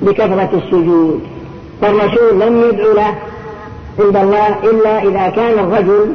[0.02, 1.20] بكثرة السجود.
[1.82, 3.14] فالرسول لم يدعو له
[3.98, 6.12] عند الله إلا إذا كان الرجل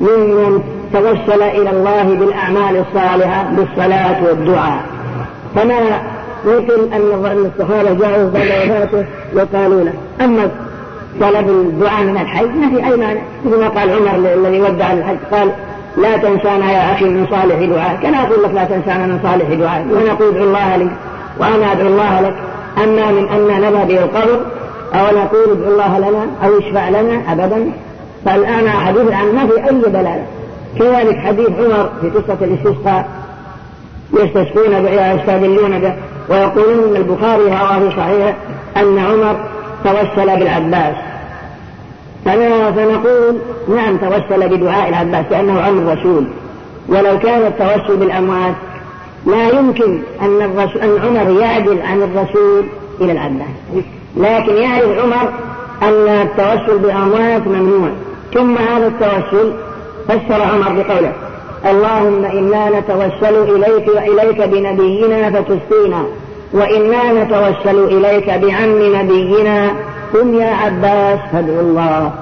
[0.00, 0.62] ممن
[0.92, 4.82] توسل إلى الله بالأعمال الصالحة بالصلاة والدعاء.
[5.54, 6.02] فما
[6.44, 10.50] يمكن أن الصحابة جاءوا بعد وفاته وقالوا له أما
[11.20, 13.20] طلب الدعاء من الحي ما في أي مانع.
[13.44, 15.52] مثل ما قال عمر الذي ودع الحج قال
[16.02, 17.98] لا تنسانا يا أخي من صالح دعاء.
[18.02, 19.86] كان أقول لك لا تنسانا من صالح دعاء.
[19.90, 20.90] وأنا أقول ادعو الله لي
[21.38, 22.34] وأنا أدعو الله لك.
[22.84, 24.40] أما من أن نذهب به القبر
[24.94, 27.72] أو نقول ادعو الله لنا أو اشفع لنا أبدا.
[28.24, 30.26] فالآن حديث عن ما في أي دلالة.
[30.78, 33.08] كذلك حديث عمر في قصة الاستسقاء.
[34.12, 34.72] يستسقون
[35.16, 35.94] يستدلون به.
[36.28, 38.34] ويقولون إن البخاري رواه في صحيح
[38.76, 39.36] أن عمر
[39.84, 40.94] توسل بالعباس.
[42.24, 43.38] فنقول
[43.68, 46.24] نعم توسل بدعاء العباس لأنه عم الرسول.
[46.88, 48.54] ولو كان التوسل بالأموات
[49.26, 52.64] لا يمكن الرسول أن عمر يعدل عن الرسول
[53.00, 53.84] إلى العباس.
[54.16, 55.32] لكن يعرف عمر
[55.82, 57.88] أن التوسل بالأموات ممنوع.
[58.34, 59.52] ثم هذا التوسل
[60.08, 61.12] فسر عمر بقوله
[61.70, 66.04] اللهم إنا نتوسل إليك وإليك بنبينا فتسقينا
[66.52, 69.70] وإنا نتوسل إليك بعم نبينا
[70.14, 72.12] قم يا عباس فادعو الله.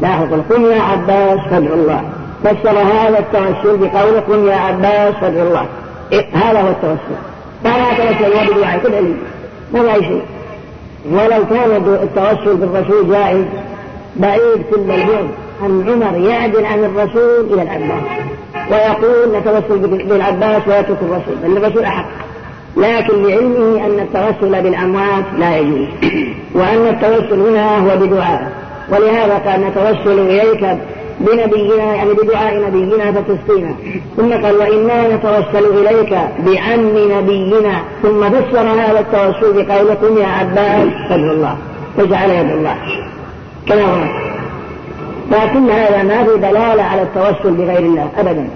[0.00, 2.02] لاحظ قم يا عباس فادعو الله.
[2.44, 5.66] فسر هذا التوسل بقوله قم يا عباس فادعو الله.
[6.12, 7.16] إيه هذا هو التوسل.
[7.64, 8.92] فلا توسل بدعاء كل
[9.72, 10.22] ما ما شيء.
[11.12, 13.44] ولو كان التوسل بالرسول جائز
[14.16, 15.28] بعيد كل البعد
[15.62, 18.02] أن عمر يعدل عن الرسول إلى العباس.
[18.70, 19.78] ويقول نتوسل
[20.08, 22.06] بالعباس ويترك الرسول بل الرسول أحق.
[22.76, 25.88] لكن لعلمه أن التوسل بالأموات لا يجوز.
[26.54, 28.52] وأن التوسل هنا هو بدعاء.
[28.92, 30.78] ولهذا قال نتوسل إليك
[31.20, 33.74] بنبينا يعني بدعاء نبينا فتسقينا
[34.16, 37.82] ثم قال وإنا نتوسل إليك بعم نبينا.
[38.02, 41.56] ثم فسر هذا التوسل بقولكم يا عباس فادعوا الله.
[41.96, 42.76] فجعل يد الله.
[43.66, 44.30] كما هو
[45.30, 48.48] لكن هذا ما في دلالة على التوسل بغير الله أبدا.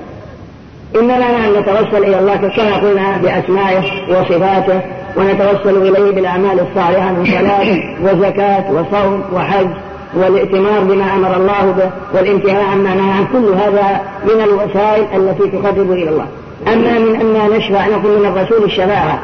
[0.97, 4.81] إنما نحن نتوسل إلى الله كما قلنا بأسمائه وصفاته
[5.17, 9.69] ونتوسل إليه بالأعمال الصالحة من صلاة وزكاة وصوم وحج
[10.15, 15.93] والائتمار بما أمر الله به والانتهاء عما نهى عن كل هذا من الوسائل التي تقرب
[15.93, 16.27] إلى الله.
[16.67, 19.19] أما من أننا نشفع نقول من الرسول الشفاعة.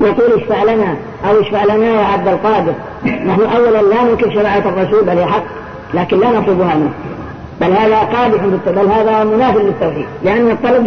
[0.00, 0.96] نقول اشفع لنا
[1.28, 2.72] أو اشفع لنا يا عبد القادر.
[3.04, 5.44] نحن أولا لا ننكر شفاعة الرسول بل حق
[5.94, 6.92] لكن لا نطلبها منه.
[7.60, 10.84] بل هذا قادح بل هذا مناف للتوحيد لأن الطلب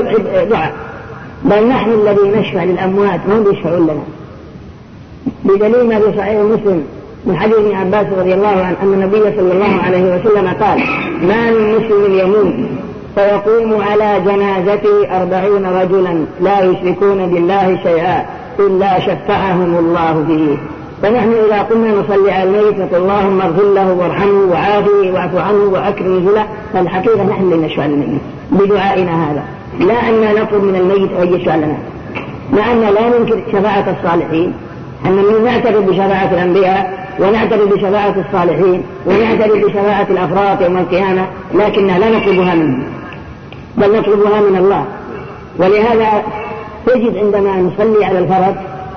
[0.50, 0.74] دعاء.
[1.46, 4.04] بل نحن الذي نشفع للأموات ما هم يشفعون لنا؟
[5.46, 6.84] بدليل ما في صحيح مسلم
[7.26, 10.80] من حديث ابن عباس رضي الله عنه أن النبي صلى الله عليه وسلم قال
[11.22, 12.54] ما من مسلم يموت
[13.16, 18.26] فيقوم على جنازته أربعون رجلا لا يشركون بالله شيئا
[18.60, 20.58] إلا شفعهم الله فيه
[21.02, 26.20] فنحن إذا قمنا نصلي على الميت نقول اللهم اغفر له وارحمه وعافه واعف عنه وأكرم
[26.20, 28.22] نزله فالحقيقة نحن اللي نشفع للميت
[28.52, 29.44] بدعائنا هذا.
[29.80, 31.78] لا أن نطلب من الميت أن يشفع لنا.
[32.54, 34.54] مع أن لا ننكر شفاعة الصالحين.
[35.06, 42.56] أن نعترف بشفاعة الأنبياء ونعترف بشفاعة الصالحين ونعترف بشفاعة الأفراط يوم القيامة لكننا لا نطلبها
[42.56, 42.84] منهم.
[43.78, 44.86] بل نطلبها من الله.
[45.60, 46.24] ولهذا
[46.86, 48.56] تجد عندما نصلي على الفرد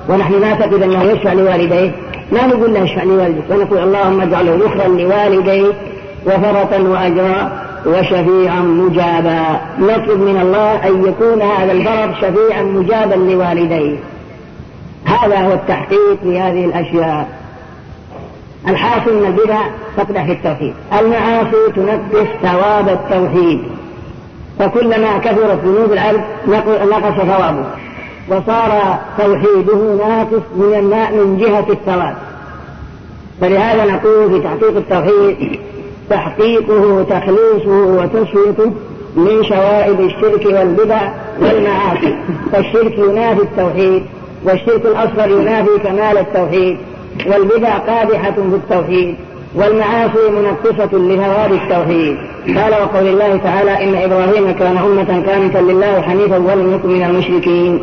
[0.09, 1.91] ونحن نعتقد أنه يشفع لوالديه.
[2.33, 5.75] ما نقول له اشفع لوالديك ونقول اللهم اجعله ذخرا لوالديك
[6.27, 9.61] وفرطا وأجرا وشفيعا مجابا.
[9.79, 13.97] نطلب من الله أن يكون هذا الفرد شفيعا مجابا لوالديه.
[15.05, 17.29] هذا هو التحقيق لهذه الأشياء.
[18.69, 19.61] الحاصل من البدع
[19.97, 20.75] تقدح في التوحيد.
[21.01, 23.63] المعاصي تنقص ثواب التوحيد.
[24.59, 26.25] فكلما كثرت ذنوب العبد
[26.89, 27.65] نقص ثوابه.
[28.29, 32.17] وصار توحيده ناقص من الماء من جهة الثواب.
[33.41, 35.61] فلهذا نقول في تحقيق التوحيد
[36.11, 38.73] تحقيقه تخليصه وتصفيته
[39.17, 41.01] من شوائب الشرك والبدع
[41.41, 42.17] والمعاصي.
[42.53, 44.03] فالشرك ينافي التوحيد
[44.45, 46.77] والشرك الأصغر ينافي كمال التوحيد.
[47.27, 49.15] والبدع قادحة في التوحيد
[49.55, 52.17] والمعاصي منقصة لثواب التوحيد.
[52.59, 57.81] قال وقول الله تعالى إن إبراهيم كان أمة كانتا لله حنيفا ولم يكن من المشركين.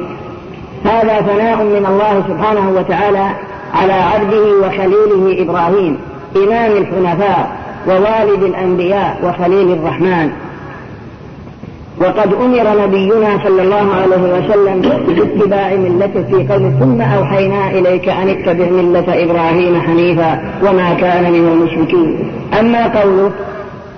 [0.85, 3.29] هذا ثناء من الله سبحانه وتعالى
[3.73, 5.97] على عبده وخليله إبراهيم
[6.35, 7.57] إمام الحنفاء
[7.87, 10.29] ووالد الأنبياء وخليل الرحمن.
[12.01, 18.29] وقد أمر نبينا صلى الله عليه وسلم باتباع ملته في قول ثم أوحينا إليك أن
[18.29, 22.31] اتبع ملة إبراهيم حنيفا وما كان من المشركين.
[22.59, 23.31] أما قوله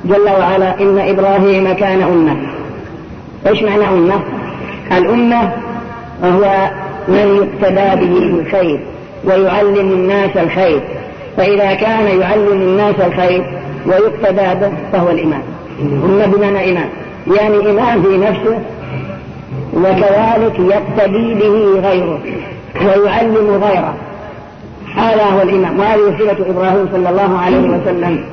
[0.05, 2.35] جل وعلا إن إبراهيم كان أمة.
[3.47, 4.19] إيش معنى أمة؟
[4.97, 5.51] الأمة
[6.21, 6.69] وهو
[7.07, 8.79] من يقتدى به الخير
[9.25, 10.81] ويعلم الناس الخير.
[11.37, 15.41] فإذا كان يعلم الناس الخير ويقتدى به فهو الإمام.
[15.81, 16.89] أمة بمعنى إمام.
[17.27, 18.59] يعني إمام في نفسه
[19.73, 22.19] وكذلك يقتدي به غيره
[22.85, 23.93] ويعلم غيره.
[24.95, 25.79] هذا هو الإمام.
[25.79, 28.23] وهذه صفة إبراهيم صلى الله عليه وسلم.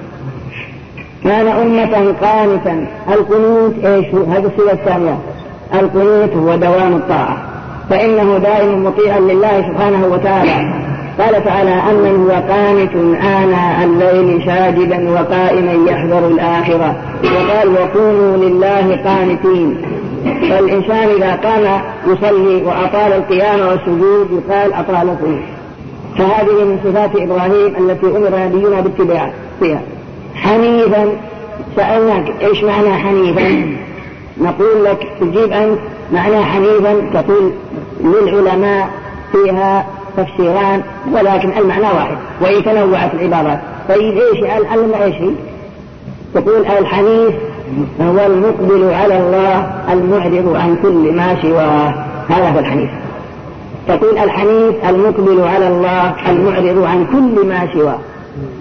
[1.25, 2.87] كان أمة قانتا.
[3.09, 5.19] القنوت إيش؟ هذه الصفة الثانية.
[5.75, 7.39] القنوت هو دوام الطاعة.
[7.91, 10.89] فإنه دائما مطيعا لله سبحانه وتعالى.
[11.21, 16.97] قال تعالى أمن هو قانت آناء الليل ساجدا وقائما يحذر الآخرة.
[17.25, 19.83] وقال وكونوا لله قانتين.
[20.25, 25.41] فالإنسان إذا قام يصلي وأطال القيام والسجود يقال أطالته.
[26.19, 29.33] فهذه من صفات إبراهيم التي أمر نبينا باتباعها
[30.35, 31.09] حنيفا.
[31.77, 33.77] سألناك إيش معنى حنيفا؟
[34.41, 35.79] نقول لك تجيب أنت
[36.13, 37.53] معنى حنيفا تقول
[38.01, 38.89] للعلماء
[39.33, 39.87] فيها
[40.17, 40.83] تفسيران
[41.13, 43.61] ولكن المعنى واحد وإن تنوعت العبارات.
[43.89, 45.15] طيب إيش العلم إيش
[46.35, 47.35] تقول الحنيف
[48.01, 51.95] هو المقبل على الله المعرض عن كل ما سواه.
[52.29, 52.91] هذا هو الحنيف.
[53.89, 57.99] تقول الحنيف المقبل على الله المعرض عن كل ما سواه.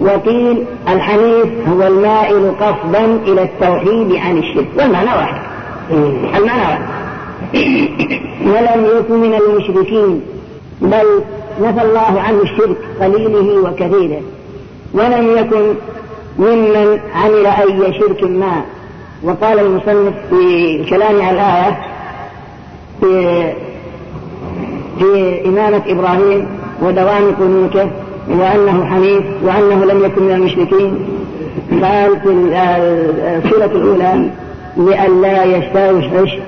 [0.00, 4.66] وقيل الحنيف هو المائل قصدا إلى التوحيد عن الشرك.
[4.78, 5.40] والمعنى واحد.
[6.36, 6.97] المعنى واحد.
[8.46, 10.20] ولم يكن من المشركين
[10.80, 11.22] بل
[11.62, 14.20] نفى الله عنه الشرك قليله وكثيره.
[14.94, 15.74] ولم يكن
[16.38, 18.62] ممن عمل أي شرك ما.
[19.22, 21.78] وقال المصنف في الكلام على الآية
[23.00, 23.52] في
[24.98, 26.48] في إمامة إبراهيم
[26.82, 27.90] ودوام قنوته
[28.28, 31.08] وأنه حنيف وأنه لم يكن من المشركين.
[31.82, 32.30] قال في
[33.44, 34.30] السورة الأولى
[34.76, 36.38] لئلا يستوحش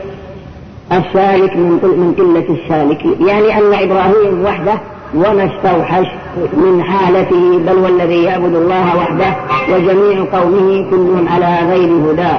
[0.93, 4.81] السالك من من قلة السالك يعني أن إبراهيم وحده
[5.15, 6.07] وما استوحش
[6.53, 9.37] من حالته بل والذي يعبد الله وحده
[9.73, 12.33] وجميع قومه كلهم على غير هدى.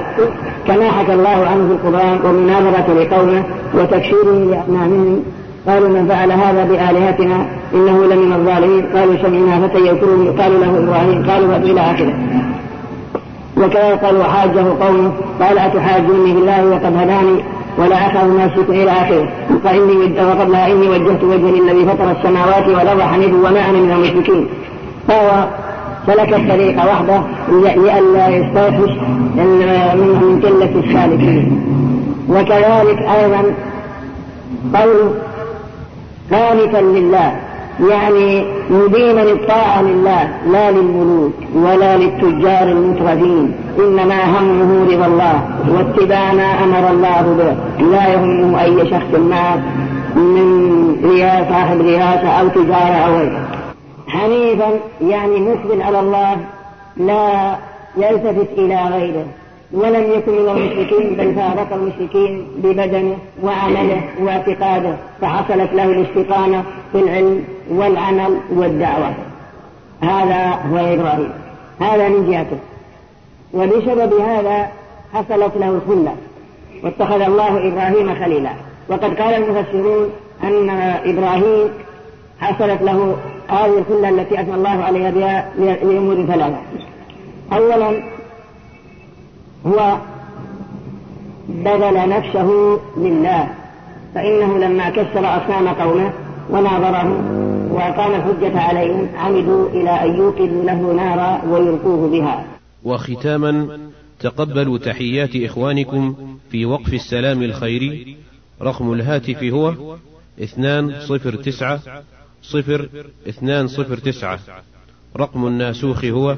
[0.66, 5.22] كما حكى الله عنه في القرآن ومناظرة لقومه وتكشيره لأمامهم
[5.68, 8.86] قالوا من فعل هذا بآلهتنا إنه لمن الظالمين.
[8.96, 11.30] قالوا سمعنا فتى يذكرهم يقال له إبراهيم.
[11.30, 12.14] قالوا إلى آخره.
[13.56, 15.12] وكذلك قالوا حاجة قومه.
[15.40, 17.44] قال أتحاجوني بالله وقد هداني.
[17.78, 19.28] ولا أخاف ما شئت إلى آخره.
[19.64, 24.46] فإني وقبلها إني وجهت وجهي للذي فطر السماوات والأرض حنيف وما أنا من المشركين.
[25.08, 25.48] فهو
[26.06, 28.92] سلك الطريق وحده لئلا يستوحش
[29.36, 31.62] من قلة السالكين.
[32.28, 33.42] وكذلك أيضا
[34.74, 35.10] قول
[36.32, 37.32] قانتا لله.
[37.90, 43.54] يعني مدينا الطاعة لله لا للملوك ولا للتجار المترفين.
[43.78, 47.84] إنما همه رضا الله واتباع ما أمر الله به.
[47.84, 49.62] لا يهمه أي شخص ما
[50.16, 53.48] من رياسة صاحب رياسة أو تجارة أو غيره.
[54.08, 56.36] حنيفا يعني مقبل على الله
[56.96, 57.56] لا
[57.96, 59.24] يلتفت إلى غيره.
[59.72, 66.62] ولم يكن من المشركين بل فارق المشركين ببدنه وعمله واعتقاده فحصلت له الاستقامة
[66.92, 69.14] في العلم والعمل والدعوة.
[70.00, 71.32] هذا هو إبراهيم.
[71.80, 72.58] هذا من جهته.
[73.54, 74.68] وبسبب هذا
[75.14, 76.16] حصلت له الخلة.
[76.84, 78.50] واتخذ الله إبراهيم خليلا.
[78.88, 80.10] وقد قال المفسرون
[80.44, 80.70] أن
[81.04, 81.68] إبراهيم
[82.40, 83.16] حصلت له
[83.48, 86.58] هذه الخلة التي أثنى الله عليها بها لأمور ثلاثة.
[87.52, 88.02] أولا
[89.66, 89.98] هو
[91.48, 93.48] بذل نفسه لله
[94.14, 96.12] فإنه لما كسر أصنام قومه
[96.50, 102.44] وناظرهم وأقام الحجة عليهم عمدوا إلى أن يوقدوا له نارا ويلقوه بها.
[102.84, 103.78] وختاما
[104.20, 106.14] تقبلوا تحيات إخوانكم
[106.50, 108.16] في وقف السلام الخيري
[108.62, 109.74] رقم الهاتف هو
[110.42, 111.80] اثنان صفر تسعة
[112.42, 112.88] صفر
[113.28, 114.38] اثنان صفر تسعة.
[115.16, 116.36] رقم الناسوخ هو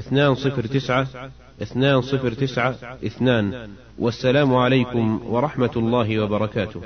[0.00, 1.06] اثنان صفر تسعة
[1.62, 2.74] اثنان صفر تسعة
[3.06, 3.68] اثنان.
[3.98, 6.80] والسلام عليكم ورحمة الله وبركاته.